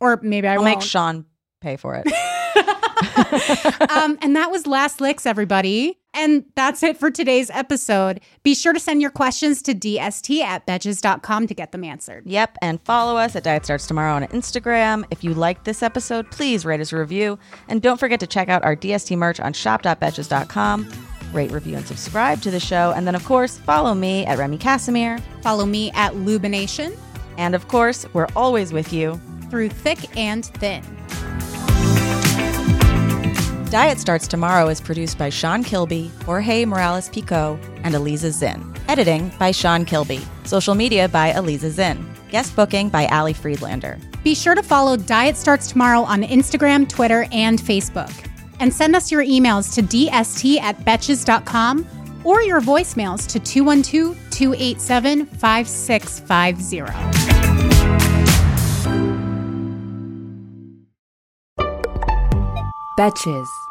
Or 0.00 0.18
maybe 0.22 0.48
I 0.48 0.54
I'll 0.54 0.62
won't. 0.62 0.78
make 0.78 0.82
Sean 0.82 1.24
pay 1.60 1.76
for 1.76 1.94
it. 1.94 2.12
um, 3.90 4.18
and 4.22 4.34
that 4.36 4.50
was 4.50 4.66
Last 4.66 5.00
Licks, 5.00 5.26
everybody. 5.26 5.98
And 6.16 6.44
that's 6.54 6.82
it 6.84 6.96
for 6.96 7.10
today's 7.10 7.50
episode. 7.50 8.20
Be 8.44 8.54
sure 8.54 8.72
to 8.72 8.78
send 8.78 9.02
your 9.02 9.10
questions 9.10 9.60
to 9.62 9.74
dst 9.74 10.40
at 10.42 10.64
betches.com 10.66 11.46
to 11.48 11.54
get 11.54 11.72
them 11.72 11.82
answered. 11.82 12.22
yep, 12.24 12.56
and 12.62 12.80
follow 12.82 13.16
us 13.16 13.34
at 13.34 13.42
Diet 13.42 13.64
Starts 13.64 13.86
Tomorrow 13.88 14.14
on 14.14 14.22
Instagram. 14.28 15.04
If 15.10 15.24
you 15.24 15.34
liked 15.34 15.64
this 15.64 15.82
episode, 15.82 16.30
please 16.30 16.64
rate 16.64 16.80
us 16.80 16.92
a 16.92 16.98
review. 16.98 17.36
And 17.68 17.82
don't 17.82 17.98
forget 17.98 18.20
to 18.20 18.28
check 18.28 18.48
out 18.48 18.62
our 18.62 18.76
DST 18.76 19.16
merch 19.18 19.40
on 19.40 19.52
shop.betches.com. 19.52 20.88
rate, 21.32 21.50
review, 21.50 21.76
and 21.76 21.84
subscribe 21.86 22.40
to 22.42 22.50
the 22.52 22.60
show. 22.60 22.92
And 22.94 23.08
then, 23.08 23.16
of 23.16 23.24
course, 23.24 23.58
follow 23.58 23.92
me 23.92 24.24
at 24.26 24.38
Remy 24.38 24.58
Kassimir. 24.58 25.20
Follow 25.42 25.66
me 25.66 25.90
at 25.92 26.12
Lubination 26.12 26.96
And 27.38 27.56
of 27.56 27.66
course, 27.66 28.06
we're 28.12 28.28
always 28.36 28.72
with 28.72 28.92
you. 28.92 29.20
through 29.50 29.68
thick 29.70 30.16
and 30.16 30.44
thin. 30.46 30.82
Diet 33.74 33.98
Starts 33.98 34.28
Tomorrow 34.28 34.68
is 34.68 34.80
produced 34.80 35.18
by 35.18 35.30
Sean 35.30 35.64
Kilby, 35.64 36.08
Jorge 36.24 36.64
Morales 36.64 37.08
Pico, 37.08 37.58
and 37.82 37.92
Eliza 37.92 38.30
Zinn. 38.30 38.72
Editing 38.86 39.32
by 39.36 39.50
Sean 39.50 39.84
Kilby. 39.84 40.20
Social 40.44 40.76
media 40.76 41.08
by 41.08 41.32
Eliza 41.32 41.72
Zinn. 41.72 42.08
Guest 42.30 42.54
booking 42.54 42.88
by 42.88 43.06
Ali 43.06 43.32
Friedlander. 43.32 43.98
Be 44.22 44.32
sure 44.32 44.54
to 44.54 44.62
follow 44.62 44.96
Diet 44.96 45.36
Starts 45.36 45.66
Tomorrow 45.66 46.02
on 46.02 46.22
Instagram, 46.22 46.88
Twitter, 46.88 47.26
and 47.32 47.58
Facebook. 47.58 48.12
And 48.60 48.72
send 48.72 48.94
us 48.94 49.10
your 49.10 49.24
emails 49.24 49.74
to 49.74 49.82
dst 49.82 50.60
at 50.60 50.78
betches.com 50.84 51.84
or 52.22 52.42
your 52.42 52.60
voicemails 52.60 53.26
to 53.26 53.40
212 53.40 54.16
287 54.30 55.26
5650. 55.26 58.13
Betches. 62.96 63.68